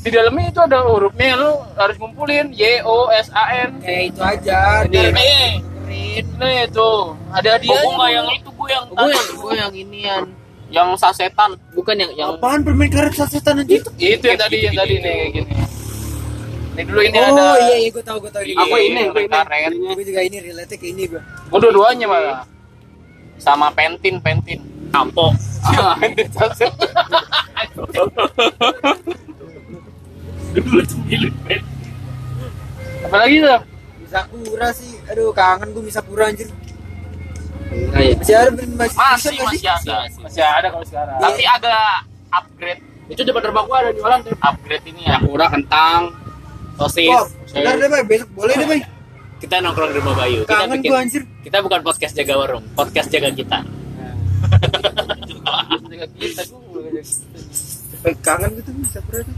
di 0.00 0.08
dalamnya 0.08 0.48
itu 0.48 0.60
ada 0.60 0.78
hurufnya 0.82 1.36
lu 1.36 1.50
harus 1.76 1.96
ngumpulin 1.96 2.50
Y 2.50 2.80
O 2.82 3.10
S 3.10 3.28
A 3.30 3.44
N. 3.60 3.78
kayak 3.78 4.02
itu 4.08 4.20
aja 4.20 4.82
Jadi, 4.88 4.96
eh, 5.12 6.24
nah 6.32 6.50
itu 6.64 6.88
ada 7.30 7.48
Oh, 7.48 7.54
hadiah. 7.54 7.74
gue 7.76 7.92
nggak 7.92 8.10
yang 8.10 8.28
itu, 8.32 8.50
gue 8.50 8.68
yang 8.68 8.84
Gue 8.88 9.06
yang 9.08 9.26
gue 9.36 9.52
yang 9.56 9.72
inian. 9.76 10.24
yang 10.70 10.88
sasetan. 10.94 11.50
Bukan 11.74 11.94
yang 11.94 12.10
yang 12.16 12.30
apaan 12.32 12.62
permen 12.62 12.86
karet 12.86 13.12
sasetan 13.12 13.58
anjir 13.58 13.82
Itu 13.94 14.24
yang 14.24 14.38
tadi 14.40 14.56
yang 14.64 14.74
tadi 14.74 14.94
nih 14.96 15.12
kayak 15.12 15.30
gini. 15.36 15.52
Ini 16.80 16.88
dulu 16.88 17.00
ini 17.04 17.18
ada. 17.20 17.28
oh 17.28 17.56
iya 17.60 17.76
iya 17.76 17.88
gue 17.92 18.00
tahu 18.00 18.18
gue 18.24 18.32
tahu 18.32 18.44
ini 18.48 18.56
Aku 18.56 18.76
ini, 18.80 19.00
permen 19.12 19.20
ini. 19.20 19.28
karet 19.28 19.72
gue 19.76 20.04
juga 20.08 20.20
ini 20.24 20.36
relate 20.40 20.74
ke 20.80 20.86
ini 20.88 21.02
gue 21.04 21.20
Gua 21.52 21.58
dua-duanya 21.60 22.06
malah. 22.08 22.40
sama 23.36 23.68
pentin 23.72 24.16
pentin. 24.20 24.60
Ampo. 24.92 25.32
Pentin. 26.00 26.28
Dulu 30.56 30.80
pentin. 30.88 31.62
Apalagi 33.04 33.36
tuh? 33.40 33.60
Misakura 34.00 34.68
sih 34.74 34.92
aduh 35.06 35.30
kangen 35.30 35.68
gue 35.70 35.82
Misakura 35.84 36.28
anjir 36.28 36.48
iya. 37.70 38.18
masih 38.18 38.34
ada 38.34 38.50
masih 38.50 38.98
Masih 38.98 39.36
masih 39.46 39.68
ada. 39.70 39.94
Masih 40.18 40.42
ada 40.42 40.66
kalau 40.74 40.86
sekarang. 40.88 41.16
Tapi 41.22 41.42
agak 41.46 41.94
upgrade. 42.34 42.82
Itu 43.10 43.20
depan 43.22 43.42
rumah 43.46 43.62
gua 43.66 43.76
ada 43.82 43.90
jualan 43.94 44.18
tuh. 44.22 44.34
Upgrade 44.42 44.84
ini 44.90 45.06
ya. 45.06 45.18
Yakura 45.18 45.46
kentang. 45.50 46.10
Bob, 46.80 47.26
bentar 47.46 47.74
deh, 47.76 47.88
Bay. 47.88 48.02
Besok 48.06 48.28
boleh 48.32 48.54
deh, 48.54 48.66
Bay. 48.66 48.80
kita 49.36 49.56
nongkrong 49.58 49.88
di 49.88 49.96
rumah 49.96 50.14
Bayu 50.14 50.40
kita 50.42 50.52
Kangen 50.54 50.70
bikin 50.74 50.90
gua 50.90 50.98
anjir. 50.98 51.22
kita 51.40 51.56
bukan 51.60 51.80
podcast 51.80 52.12
jaga 52.14 52.34
warung 52.36 52.64
podcast 52.74 53.08
jaga 53.08 53.28
kita 53.30 53.58
Jaga 55.82 56.06
kita 56.14 56.42
dulu. 56.46 56.80
Kangen 58.20 58.50
gitu 58.54 58.70
bisa 58.74 58.98
pernah 59.02 59.24
tuh. 59.26 59.36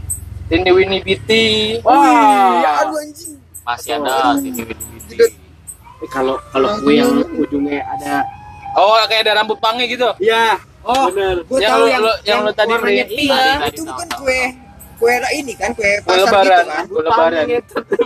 Ini 0.49 0.69
Winnie 0.69 1.01
Biti. 1.01 1.45
Wah. 1.81 2.83
aduh 2.83 2.97
anjing. 2.97 3.35
Masih 3.61 3.91
ada 3.95 4.35
sini 4.37 4.59
Tidak. 5.05 5.31
Eh, 5.99 6.09
kalau 6.09 6.35
kalau 6.49 6.67
kue 6.79 6.93
yang 6.93 7.11
ujungnya 7.33 7.79
ada 7.85 8.23
Oh, 8.73 8.95
kayak 9.05 9.23
ada 9.23 9.39
rambut 9.39 9.59
pange 9.59 9.85
gitu. 9.85 10.07
Iya. 10.17 10.59
Oh, 10.81 11.07
Bener. 11.07 11.43
gua 11.47 11.57
Yang 11.59 11.71
tahu 11.71 11.83
yang 11.85 12.01
lu- 12.01 12.19
yang 12.23 12.39
lu 12.41 12.51
tadi 12.51 12.71
warnanya 12.71 13.05
pink. 13.05 13.31
Iya. 13.31 13.51
Itu 13.67 13.81
bukan 13.85 14.07
kue 14.17 14.41
kue 15.03 15.15
ini 15.33 15.53
kan 15.53 15.69
kue 15.71 15.83
Kue 15.99 16.15
pasar 16.15 16.23
lebaran, 16.23 16.47
gitu 16.47 16.63
kan. 16.65 16.83
kue 16.87 17.01
lebaran. 17.03 17.45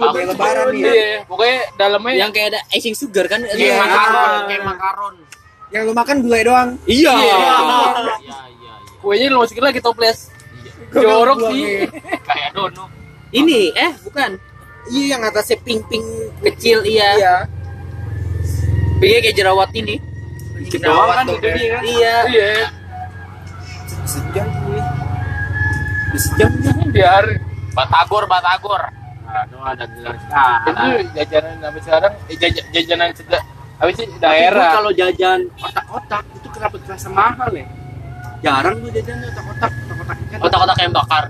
Kue 0.08 0.24
lebaran 0.26 0.68
ya. 0.74 0.90
Iya, 0.90 1.18
pokoknya 1.24 1.58
dalamnya 1.78 2.14
yang 2.16 2.32
kayak 2.32 2.48
ada 2.50 2.62
icing 2.72 2.92
sugar 2.92 3.26
kan 3.26 3.46
Iya, 3.46 3.54
Iya. 3.54 3.76
makaron, 3.78 4.32
kayak 4.44 4.64
makaron. 4.66 5.14
Yang 5.68 5.84
lu 5.84 5.94
makan 5.94 6.16
gulai 6.22 6.42
doang. 6.42 6.70
iya 6.86 7.14
Iya. 7.14 7.36
Iya, 7.38 7.56
iya, 8.18 8.38
iya. 8.50 8.74
kuenya 8.98 9.28
lu 9.30 9.38
masukin 9.38 9.62
lagi 9.62 9.78
toples. 9.78 10.34
Jorok 10.90 11.38
sih. 11.46 11.60
iya. 11.60 11.86
Kayak 12.24 12.50
dono. 12.52 12.86
ini 13.30 13.70
eh 13.72 13.94
bukan 14.02 14.42
Iya, 14.88 15.06
yang 15.14 15.22
atasnya 15.22 15.60
pink 15.60 15.86
pink 15.86 16.06
kecil 16.42 16.82
iya 16.82 17.10
Iya. 17.14 17.36
Pinknya 18.98 19.20
kayak 19.22 19.36
jerawat 19.36 19.70
ini 19.72 20.00
Doang 20.74 21.14
kan 21.14 21.26
gede 21.30 21.50
dia 21.54 21.68
kan. 21.70 21.82
iya 21.86 22.16
Iya, 22.26 22.50
Sejam 24.04 24.48
gue. 26.08 26.20
sejam 26.20 26.52
biar 26.90 27.24
Batagor, 27.70 28.24
Batagor. 28.26 28.82
Aduh, 29.28 29.60
ada 29.62 29.86
gelar 29.86 30.16
itu 30.16 30.24
sekarang. 30.24 31.04
jajanan 31.14 31.56
sampai 31.60 31.82
sekarang 31.84 32.14
eh, 32.26 32.38
jaj- 32.38 32.68
jajanan 32.72 33.10
sedang 33.12 33.44
apa 33.78 33.90
sih 33.94 34.08
daerah. 34.18 34.72
kalau 34.74 34.90
jajan 34.90 35.40
otak-otak 35.54 36.24
itu 36.34 36.48
kenapa 36.50 36.76
terasa 36.80 37.08
mahal 37.08 37.52
ya? 37.52 37.68
Jarang 38.40 38.80
gua 38.80 38.90
jajan 38.90 39.16
otak-otak, 39.20 39.72
otak-otak 39.84 40.18
ikan. 40.24 40.38
otak-otak 40.42 40.78
yang 40.80 40.94
bakar 40.94 41.24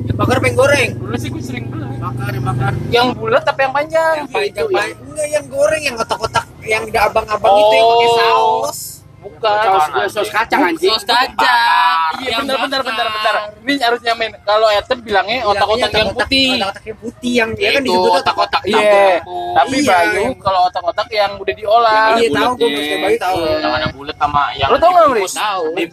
Yang 0.00 0.16
bakar 0.16 0.36
pengen 0.40 0.56
goreng. 0.56 0.90
Dulu 0.96 1.14
sih 1.14 1.28
gue 1.28 1.42
sering 1.44 1.64
beli. 1.68 1.86
bakar, 2.00 2.30
yang 2.32 2.44
bakar. 2.44 2.72
Yang 2.88 3.06
bulat 3.14 3.42
tapi 3.44 3.60
yang 3.62 3.74
panjang. 3.76 4.14
Yang 4.16 4.28
panjang 4.32 4.66
Enggak 4.98 5.28
yang 5.28 5.44
goreng 5.46 5.82
yang 5.84 5.96
otak-otak 5.96 6.44
yang 6.62 6.82
ada 6.88 7.00
abang-abang 7.06 7.54
itu 7.54 7.74
yang 7.74 7.86
pakai 7.86 8.08
Oh. 8.08 8.16
saus. 8.16 8.80
Bukan. 9.20 9.52
Saus, 9.52 9.84
saus 10.10 10.30
kacang 10.30 10.60
anjing. 10.64 10.88
saus 10.90 11.04
kacang 11.04 12.10
Iya 12.18 12.30
Yang 12.32 12.40
bentar 12.42 12.56
bentar 12.58 12.80
bentar 12.80 13.06
bakar. 13.06 13.34
bentar. 13.36 13.36
Ini 13.60 13.72
harusnya 13.78 14.12
main. 14.14 14.32
Kalau 14.40 14.68
Ethan 14.68 14.98
bilangnya 15.00 15.38
otak-otak 15.44 15.90
yang 15.92 16.08
putih. 16.10 16.48
Otak-otak 16.56 16.82
yang 16.82 16.98
putih 16.98 17.32
yang 17.34 17.50
ya 17.54 17.68
kan 17.70 17.82
Itu 17.82 17.88
disebut 17.90 18.12
otak-otak 18.18 18.62
Iya. 18.64 19.04
Tapi 19.50 19.76
Iya, 19.76 19.88
Bayu 19.90 20.24
kalau 20.38 20.60
otak-otak 20.66 21.08
yang 21.10 21.30
udah 21.36 21.54
diolah. 21.54 22.04
Iya 22.16 22.28
tahu 22.30 22.52
gue. 22.56 22.68
Mas 22.70 22.88
Bayu 22.98 23.18
tahu. 23.18 23.36
Yang 23.60 23.72
ada 23.76 23.88
bulat 23.90 24.16
sama 24.16 24.42
yang 24.52 24.68
Lo 24.68 24.76
tau 24.76 24.90
nggak, 24.90 25.04
Mri? 25.04 25.20
dibungkus. 25.20 25.34
tahu 25.36 25.64
Di 25.70 25.84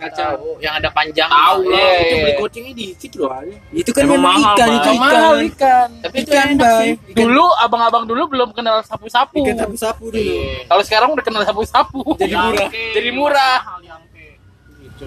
yang 0.58 0.74
ada 0.74 0.90
panjang 0.90 1.30
Tahu 1.30 1.58
Iya. 1.64 1.76
lah. 1.76 2.00
Itu 2.00 2.16
beli 2.18 2.34
gocengnya 2.34 2.74
dikit 2.74 3.12
loh. 3.14 3.30
Itu 3.70 3.90
kan 3.92 4.04
Emang 4.04 4.16
memang 4.16 4.38
ikan 4.48 4.68
itu 4.70 4.90
ikan. 4.94 5.36
ikan. 5.52 5.90
tapi 6.00 6.16
itu 6.18 6.32
Ikan, 6.32 6.48
enak 6.54 6.98
Dulu 7.14 7.46
abang-abang 7.60 8.04
dulu 8.06 8.24
belum 8.28 8.50
kenal 8.52 8.80
sapu-sapu. 8.82 9.44
Ikan 9.44 9.56
sapu-sapu 9.58 10.04
dulu. 10.08 10.16
Iya. 10.18 10.64
Kalau 10.66 10.82
sekarang 10.82 11.10
udah 11.12 11.24
kenal 11.24 11.44
sapu-sapu. 11.44 12.02
Jadi 12.16 12.34
murah. 12.34 12.70
Jadi 12.72 13.10
murah. 13.18 13.60
Gitu. 14.78 15.06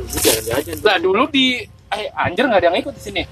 Lah 0.83 0.97
dulu 0.99 1.31
di 1.31 1.63
eh 1.91 2.07
anjir 2.15 2.47
nggak 2.47 2.61
ada 2.63 2.67
yang 2.71 2.79
ikut 2.83 2.95
di 2.95 3.03
sini. 3.03 3.23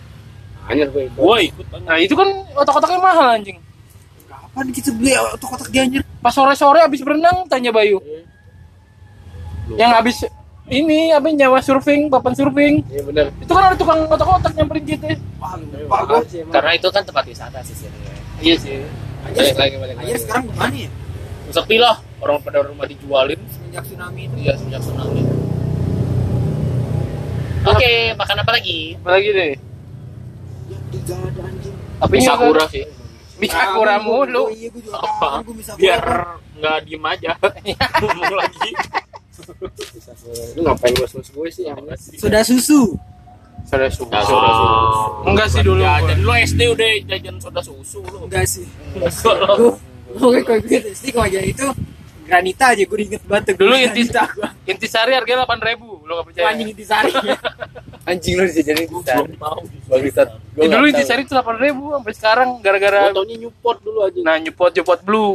Anjir 0.69 0.87
gue. 0.91 1.11
Gua 1.15 1.39
ikut 1.43 1.67
banget. 1.71 1.87
Nah 1.89 1.99
itu 1.99 2.15
kan 2.15 2.29
otak-otaknya 2.55 3.01
mahal 3.01 3.27
anjing. 3.39 3.59
Kapan 4.29 4.67
kita 4.75 4.91
beli 4.95 5.13
otak-otak 5.17 5.69
di 5.71 5.79
anjir? 5.79 6.01
Pas 6.19 6.35
sore-sore 6.35 6.83
abis 6.83 7.01
berenang 7.03 7.47
tanya 7.47 7.71
Bayu. 7.71 8.03
Yang 9.77 9.93
abis 10.01 10.17
ini 10.69 11.09
apa 11.17 11.33
nyawa 11.33 11.65
surfing, 11.65 12.13
papan 12.13 12.33
surfing. 12.37 12.75
Iya 12.93 13.03
benar. 13.09 13.27
Itu 13.41 13.53
kan 13.57 13.73
ada 13.73 13.77
tukang 13.77 14.05
otak-otak 14.05 14.53
nyamperin 14.53 14.85
kita. 14.85 15.17
Sih 16.29 16.45
emang. 16.45 16.53
karena 16.53 16.71
itu 16.77 16.89
kan 16.93 17.03
tempat 17.07 17.25
wisata 17.25 17.59
sih 17.65 17.75
sebenarnya 17.79 18.21
Iya 18.43 18.55
sih. 18.61 18.75
Balik 19.33 19.57
lagi 19.57 19.77
balik 19.81 19.95
lagi. 19.97 20.05
Anjir 20.13 20.19
sekarang 20.21 20.43
gimana 20.53 20.77
ya? 20.77 20.91
Sepi 21.49 21.77
lah. 21.81 21.97
Orang 22.19 22.43
pada 22.43 22.59
rumah 22.67 22.87
dijualin. 22.89 23.41
Semenjak 23.51 23.83
tsunami 23.87 24.27
itu. 24.27 24.37
Iya 24.43 24.55
sejak 24.59 24.81
tsunami. 24.83 25.23
oke 27.69 27.93
makan 28.17 28.37
apa 28.39 28.53
lagi 28.55 28.97
Apalagi 29.03 29.29
deh. 29.35 29.53
Tiga 30.89 31.15
ada 31.21 31.43
anjing. 31.45 31.77
Tapi 31.99 32.15
Bisa 32.17 32.33
kurang 32.39 32.69
sih. 32.71 32.85
Bisakura 33.39 33.97
mulu. 34.03 34.51
Oh, 34.51 34.51
iya 34.51 34.67
gue 34.67 34.83
juga 34.83 34.99
Apa? 34.99 35.47
gue 35.47 35.55
bisa 35.55 35.73
Biar 35.79 36.03
nggak 36.59 36.77
diem 36.91 37.05
aja. 37.07 37.33
Ngomong 38.03 38.35
lagi. 38.35 38.71
Bisa 39.95 40.13
Lu 40.59 40.61
ngapain 40.67 40.93
gua 40.99 41.07
sus 41.07 41.31
gue 41.31 41.49
sih 41.55 41.65
yang 41.71 41.79
Soda 42.19 42.43
susu. 42.43 42.99
Sudah 43.69 43.91
susu. 43.93 44.11
Ya, 44.11 44.23
soda 44.27 44.51
susu. 44.51 45.07
Enggak 45.29 45.49
sih 45.53 45.63
dulu. 45.63 45.83
Jajan 45.85 46.19
lu 46.25 46.33
SD 46.35 46.61
udah 46.73 46.91
jajan 47.07 47.37
soda 47.39 47.61
susu 47.63 47.99
lu. 48.03 48.19
Enggak 48.27 48.45
sih. 48.49 48.67
Enggak 48.97 49.13
lo. 49.47 49.79
Gue 50.19 50.41
gue 50.43 50.79
SD 50.91 51.15
kalau 51.15 51.29
aja 51.31 51.41
itu 51.45 51.67
granita 52.29 52.77
aja 52.77 52.85
gue 52.85 52.99
inget 53.01 53.23
banget. 53.25 53.57
Dulu 53.57 53.73
inti 53.73 54.03
gua. 54.13 54.53
intisari 54.69 55.17
harganya 55.17 55.49
delapan 55.49 55.61
ribu. 55.65 56.05
Lo 56.05 56.21
gak 56.21 56.27
percaya? 56.29 56.53
Anjing 56.53 56.69
intisari. 56.77 57.13
anjing 58.11 58.35
Gua 58.37 58.45
bisa. 58.45 58.61
belum 58.77 59.03
tahu. 59.41 59.61
Bangsat. 59.89 60.29
Ya, 60.61 60.67
dulu 60.69 60.85
intisari 60.93 61.21
itu 61.25 61.33
delapan 61.33 61.57
ribu 61.57 61.83
sampai 61.97 62.13
sekarang 62.13 62.49
gara-gara 62.61 63.01
Gua 63.09 63.25
taunya 63.25 63.37
Newport 63.41 63.79
dulu 63.81 63.99
anjing. 64.05 64.25
nah 64.29 64.37
nyepot 64.37 64.71
nyepot 64.71 65.01
blue. 65.01 65.33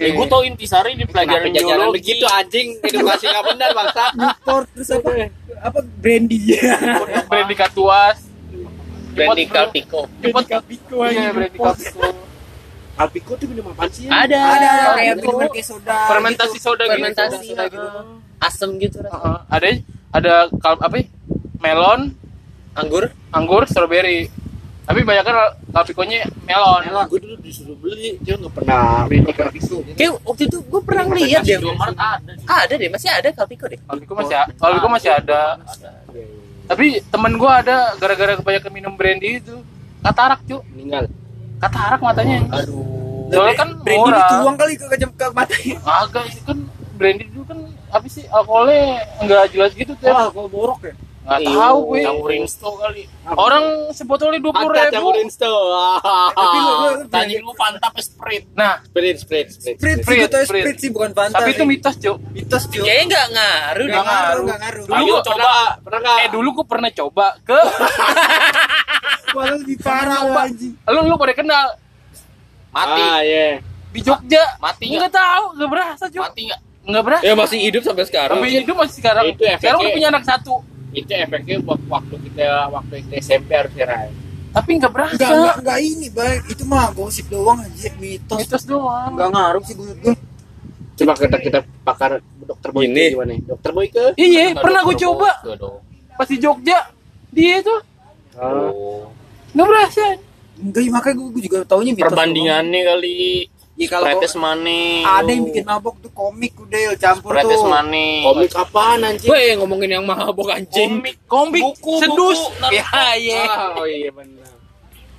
Eh, 0.00 0.10
gua 0.16 0.24
tau 0.24 0.42
intisari 0.42 0.96
di 0.96 1.04
pelajaran 1.04 1.52
biologi. 1.52 1.92
begitu 2.00 2.24
anjing? 2.24 2.80
Edukasi 2.80 3.28
nggak 3.28 3.44
benar 3.52 3.70
bangsa. 3.76 4.04
Newport 4.16 4.66
terus 4.72 4.88
apa? 4.88 5.10
Apa 5.60 5.78
brandy 5.84 6.56
ya? 6.56 6.80
Brandy 7.28 7.54
Katuas. 7.54 8.32
Brandy 9.12 9.44
Calpico 9.44 10.08
Nyepot 10.24 10.44
Capiko 10.48 11.04
Iya, 11.04 11.36
Brandy 11.36 11.60
Calpico. 11.60 12.31
Alpico 12.94 13.32
tuh 13.34 13.46
minum 13.46 13.64
apaan 13.68 13.88
sih? 13.88 14.04
ada 14.06 14.36
Ada 14.36 14.70
kayak 14.94 15.14
itu. 15.14 15.22
minuman 15.22 15.48
kayak 15.48 15.66
soda. 15.66 15.98
Fermentasi 16.06 16.56
gitu. 16.56 16.64
soda 16.64 16.82
gitu. 16.82 16.92
fermentasi 16.92 17.36
Soda 17.46 17.64
gitu. 17.66 17.88
asem 18.38 18.70
gitu 18.76 18.96
rasanya. 19.00 19.22
Heeh. 19.22 19.38
Ada 19.48 19.68
ada 20.12 20.32
kal 20.56 20.74
apa? 20.76 20.96
ya? 20.96 21.06
Melon, 21.58 22.00
anggur 22.72 23.04
anggur, 23.30 23.62
strawberry. 23.64 24.28
Tapi 24.82 25.00
banyak 25.00 25.22
kan 25.22 25.34
kalpikonya 25.70 26.26
melon. 26.42 26.82
Gue 27.06 27.22
dulu 27.22 27.36
disuruh 27.38 27.78
beli, 27.78 28.18
dia 28.18 28.34
nggak 28.34 28.50
pernah 28.52 29.06
beli 29.06 29.22
Alpico. 29.22 29.78
kayak 29.94 30.12
waktu 30.20 30.42
itu 30.44 30.58
gue 30.60 30.80
pernah 30.82 31.04
lihat 31.08 31.42
deh 31.42 31.54
ada. 31.54 32.18
ada 32.44 32.74
deh 32.74 32.90
masih 32.90 33.08
ada 33.08 33.28
Calpico 33.30 33.64
deh 33.66 33.78
Kalpiko 33.78 34.12
masih 34.12 34.34
a- 34.34 34.50
Kalpiko 34.52 34.88
masih 34.90 35.10
ada. 35.12 35.56
Tapi 36.62 36.98
temen 37.04 37.32
gua 37.36 37.60
ada 37.60 37.92
gara-gara 37.96 38.32
kebanyakan 38.34 38.70
minum 38.70 38.92
brandy 38.92 39.38
itu 39.38 39.54
katarak 40.00 40.40
cu 40.44 40.60
Meninggal. 40.68 41.06
Katarak 41.62 42.00
matanya 42.02 42.38
aduh 42.50 42.82
soalnya 43.32 43.54
kan 43.56 43.68
Brandy 43.80 44.02
murah 44.02 44.26
dituang 44.28 44.56
kali 44.60 44.72
ke 44.76 44.84
ke, 44.92 45.06
ke 45.08 45.26
matanya. 45.32 45.76
agak 45.86 46.24
itu 46.28 46.40
kan 46.44 46.58
brandy 47.00 47.24
itu 47.26 47.40
kan 47.48 47.58
apa 47.88 48.06
sih 48.06 48.24
alkoholnya 48.28 49.02
nggak 49.24 49.44
jelas 49.56 49.70
gitu 49.72 49.92
tuh 49.96 50.12
Wah, 50.12 50.28
kok 50.28 50.48
borok 50.52 50.80
ya? 50.84 50.94
Nggak 51.22 51.40
tahu 51.46 51.78
gue 51.86 52.00
Campurin 52.02 52.44
sto 52.44 52.70
kali. 52.74 53.06
orang 53.32 53.64
sebotolnya 53.90 54.38
dua 54.38 54.50
puluh 54.50 54.70
ribu 54.70 54.90
campurin 54.90 55.28
sto. 55.28 55.54
Tapi 56.32 56.56
lu 56.58 56.88
Tadi 57.06 57.34
lu 57.38 57.52
Fanta 57.52 57.78
apa 57.84 57.98
Sprite? 57.98 58.50
nah 58.52 58.82
Sprint, 58.82 59.16
sprint, 59.20 59.48
sprint. 59.48 59.76
Sprit, 59.78 59.96
Sprit, 59.96 60.02
Sprit, 60.02 60.18
itu 60.20 60.38
Sprit. 60.42 60.62
Sprit 60.64 60.76
sih 60.78 60.90
bukan 60.90 61.10
Fanta. 61.12 61.38
tapi 61.38 61.54
itu 61.54 61.62
mitos 61.62 61.94
cu 61.96 62.12
mitos 62.28 62.62
cuy. 62.66 62.82
kayaknya 62.82 63.06
nggak 63.06 63.26
ngaruh 63.30 63.86
Nggak 63.86 63.94
deh 63.94 64.02
ngaruh, 64.04 64.42
nggak 64.42 64.58
ngaruh. 64.60 64.84
Dulu 64.84 64.96
Ayo 64.98 65.06
gua 65.08 65.22
coba. 65.22 65.52
Pernah 65.78 66.00
nggak? 66.00 66.16
eh 66.18 66.28
dulu 66.28 66.48
gua 66.52 66.66
pernah 66.66 66.90
coba 66.92 67.26
ke 67.40 67.60
Malah 69.32 69.56
lebih 69.56 69.76
parah 69.78 70.20
anjing. 70.38 70.74
lu 70.84 71.00
lu 71.04 71.16
pada 71.16 71.32
kenal 71.32 71.66
Mati. 72.68 73.00
Ah, 73.00 73.20
iya. 73.20 73.60
di 73.88 74.00
Jogja 74.00 74.42
Mati 74.58 74.90
nggak 74.90 75.08
tahu 75.08 75.44
nggak 75.54 75.70
berasa 75.70 76.04
cu 76.06 76.18
Mati 76.18 76.42
nggak? 76.48 76.60
nggak 76.82 77.02
berasa 77.04 77.22
Ya 77.22 77.34
masih 77.34 77.58
hidup 77.60 77.82
sampai 77.82 78.04
sekarang. 78.04 78.36
tapi 78.36 78.48
hidup 78.50 78.74
masih 78.74 78.96
sekarang 78.98 79.24
Itu 79.28 79.44
sekarang 79.46 79.78
udah 79.78 79.92
punya 79.92 80.08
anak 80.10 80.24
satu 80.26 80.54
Itu 80.92 81.08
efeknya 81.08 81.56
wak- 81.62 81.86
waktu 81.86 82.14
kita 82.22 82.44
waktu 82.68 82.94
kita 83.02 83.14
SMP 83.18 83.50
harus 83.52 83.72
Rai. 83.74 84.12
tapi 84.52 84.76
nggak 84.76 84.92
berasa 84.92 85.16
Enggak, 85.16 85.30
enggak, 85.32 85.56
enggak 85.58 85.78
ini, 85.80 86.06
baik. 86.08 86.40
Itu 86.46 86.62
mah 86.64 86.92
gosip 86.92 87.26
doang 87.26 87.58
aja, 87.58 87.88
mitos. 87.96 88.36
mitos 88.36 88.62
doang 88.62 89.10
Enggak 89.10 89.28
ngaruh 89.30 89.62
sih 89.62 89.72
gue. 89.72 90.12
Coba 90.92 91.12
kita 91.16 91.36
kita 91.40 91.58
pakar 91.80 92.10
dokter 92.38 92.68
Boyke 92.70 92.92
Ini. 92.92 93.04
gimana? 93.10 93.32
Dokter 93.42 93.70
Boyke. 93.72 94.04
iya 94.14 94.52
Nggak 94.52 94.60
pernah 94.60 94.80
gue 94.82 94.96
coba 94.98 95.30
Nggak 95.40 95.56
dong. 95.56 95.80
pas 96.12 96.28
di 96.28 96.36
Jogja 96.36 96.78
dia 97.28 97.54
itu 97.58 97.74
Ah. 98.34 98.68
Oh. 98.68 99.08
nggak 99.50 99.66
berasa 99.66 100.04
Enggak, 100.54 100.78
ya, 100.78 100.90
makanya 100.90 101.14
gue, 101.16 101.26
gue 101.32 101.42
juga 101.42 101.58
taunya 101.64 101.90
mitos. 101.90 102.06
Perbandingannya 102.06 102.80
kali. 102.86 103.18
Iya 103.82 103.88
kalau 103.90 104.04
Spretes 104.06 104.34
money. 104.38 105.02
ada 105.02 105.26
yang 105.26 105.42
bikin 105.42 105.64
mabok 105.64 105.94
tuh 105.98 106.12
komik 106.12 106.54
udah 106.54 106.94
campur 106.94 107.34
Spretes 107.34 107.58
tuh. 107.58 107.66
money. 107.66 108.10
Komik 108.22 108.52
apaan 108.54 108.98
anjing? 109.02 109.26
Weh 109.26 109.50
ngomongin 109.58 109.90
yang 109.90 110.04
mabok 110.06 110.48
anjing. 110.48 111.02
komik 111.02 111.16
komik 111.26 111.62
Buku, 111.66 111.98
sedus 111.98 112.38
buku, 112.38 112.70
ya 112.70 112.86
iya 113.18 113.42
oh 113.74 113.82
iya 113.82 114.10
benar. 114.10 114.54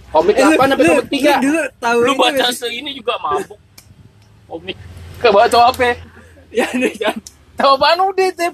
Komik 0.10 0.36
apaan 0.38 0.70
sampai 0.72 0.88
komik 0.88 1.08
tiga? 1.12 1.32
Dulu 1.38 1.62
tahu 1.78 1.98
Lu 2.00 2.08
ini 2.10 2.22
baca 2.22 2.46
sih? 2.48 2.56
seini 2.58 2.92
juga 2.94 3.14
mabuk. 3.20 3.60
Komik. 4.48 4.78
ke 5.14 5.28
baca 5.28 5.60
apa 5.68 5.96
ya 6.50 6.68
nih 6.72 6.94
kan 6.96 7.16
tahu 7.54 7.76
apaan 7.76 8.00
udah 8.02 8.32
tip 8.32 8.54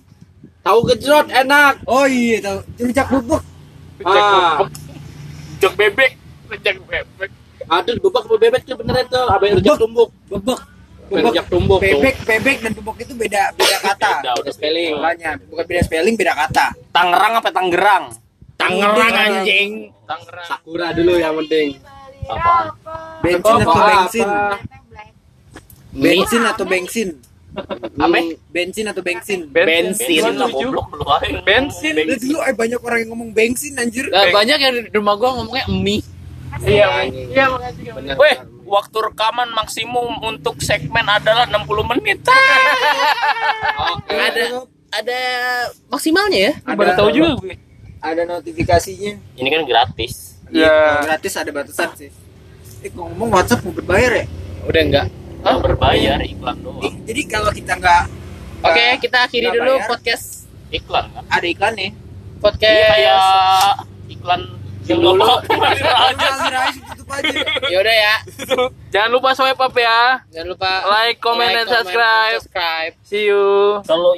Tahu 0.60 0.80
gejrot 0.86 1.32
enak. 1.32 1.80
Oh 1.88 2.03
iya 2.03 2.43
tahu. 2.43 2.60
Rujak 2.78 3.07
bubuk. 3.10 3.41
Ah. 4.01 4.60
rujak 5.55 5.74
bebek 5.74 6.12
rujak 6.47 6.76
bebek 6.84 7.32
Ada 7.70 7.91
bebek 8.01 8.24
apa 8.26 8.36
bebek 8.41 8.61
tuh 8.65 8.76
bener 8.82 8.95
itu. 9.05 9.22
Abang 9.30 9.51
rujak 9.55 9.76
tumbuk. 9.78 10.09
Bebek. 10.30 10.59
Rujak 11.09 11.45
tumbuk. 11.49 11.80
tuh. 11.80 11.86
Bebek, 11.86 12.15
bebek 12.26 12.57
dan 12.65 12.72
bubuk 12.74 12.97
itu 12.97 13.13
beda 13.13 13.53
beda 13.53 13.78
kata. 13.93 14.11
Beda, 14.22 14.32
udah 14.41 14.53
spelling. 14.53 14.93
Makanya 14.97 15.32
bukan 15.49 15.65
beda 15.70 15.82
spelling, 15.86 16.15
beda 16.17 16.34
kata. 16.34 16.65
Tangerang 16.89 17.34
apa 17.38 17.49
Tangerang? 17.53 18.03
Tangerang 18.57 19.13
anjing. 19.15 19.70
Tangerang 20.03 20.45
Sakura 20.49 20.91
dulu 20.91 21.13
yang 21.15 21.38
penting. 21.45 21.78
Apaan? 22.30 22.65
Bensin 23.24 23.57
Apa, 23.57 23.63
atau 23.65 23.82
bensin? 23.82 24.28
apa? 24.30 24.57
Bensin 25.89 26.41
atau 26.45 26.65
bensin? 26.67 27.09
Apa? 27.97 28.17
Bensin 28.53 28.86
atau 28.86 29.01
bensin? 29.01 29.39
Bensin. 29.49 30.22
Bensin 30.22 30.38
lah 30.38 30.49
goblok 30.49 30.88
lu 30.93 31.05
aja. 31.09 31.41
bensin 31.41 31.93
Lu 31.97 32.13
dulu 32.13 32.38
eh, 32.45 32.53
banyak 32.53 32.80
orang 32.86 32.99
yang 33.01 33.09
ngomong 33.17 33.30
bensin 33.34 33.74
anjir. 33.82 34.05
Banyak 34.09 34.57
yang 34.61 34.74
di 34.78 34.91
rumah 34.93 35.17
gua 35.17 35.41
ngomongnya 35.41 35.65
mie. 35.70 36.05
Iya 36.62 36.88
iya 37.05 37.45
makasih 37.47 37.84
Bener. 37.93 38.16
Weh, 38.16 38.36
waktu 38.66 38.97
rekaman 39.01 39.49
maksimum 39.51 40.20
untuk 40.22 40.60
segmen 40.60 41.05
adalah 41.05 41.45
60 41.45 41.64
menit. 41.88 42.20
Oke. 43.89 44.14
Ada 44.14 44.43
ada 44.91 45.20
maksimalnya 45.88 46.39
ya. 46.39 46.53
Ada- 46.64 46.76
baru 46.76 46.91
tahu 46.95 47.10
juga 47.12 47.30
gue 47.38 47.55
Ada 47.99 48.24
notifikasinya. 48.26 49.12
Ini 49.36 49.47
kan 49.49 49.62
gratis. 49.64 50.39
Ya. 50.49 50.68
Kalau 50.68 51.05
gratis 51.05 51.34
ada 51.36 51.51
batasan 51.51 51.89
sih. 51.95 52.10
Eh 52.80 52.89
ngomong 52.89 53.28
WhatsApp 53.30 53.60
mau 53.62 53.72
berbayar 53.72 54.12
ya? 54.16 54.26
Udah 54.64 54.82
enggak. 54.82 55.05
Nggak 55.39 55.57
berbayar 55.62 56.18
iklan 56.22 56.51
Eh, 56.53 56.62
doang. 56.62 56.95
jadi 57.03 57.22
kalau 57.26 57.51
kita 57.51 57.76
nggak 57.76 58.03
Oke, 58.60 58.72
nggak- 58.74 58.99
kita 58.99 59.18
akhiri 59.22 59.47
dulu 59.49 59.72
bayar, 59.74 59.88
podcast 59.88 60.26
Iklan 60.70 61.05
kan? 61.10 61.24
ada 61.28 61.43
iklan 61.45 61.74
nih. 61.74 61.91
podcast. 62.38 62.72
Iya 62.74 62.88
kayak 62.89 63.20
iklan 64.10 64.41
Dulu. 64.89 65.21
aja 66.09 66.27
tutup 66.73 67.07
aja. 67.07 67.39
Ya 67.69 67.77
udah 67.79 67.95
ya. 67.95 68.15
jangan 68.89 69.09
lupa 69.11 69.29
swipe 69.31 69.55
up 69.55 69.71
ya 69.71 70.25
Jangan 70.33 70.47
lupa 70.49 70.71
Like, 70.83 71.21
comment, 71.21 71.53
and 71.55 71.69
subscribe. 71.69 72.41
subscribe. 72.41 72.91
see 73.05 73.29
you 73.29 73.79
Kalau 73.85 74.17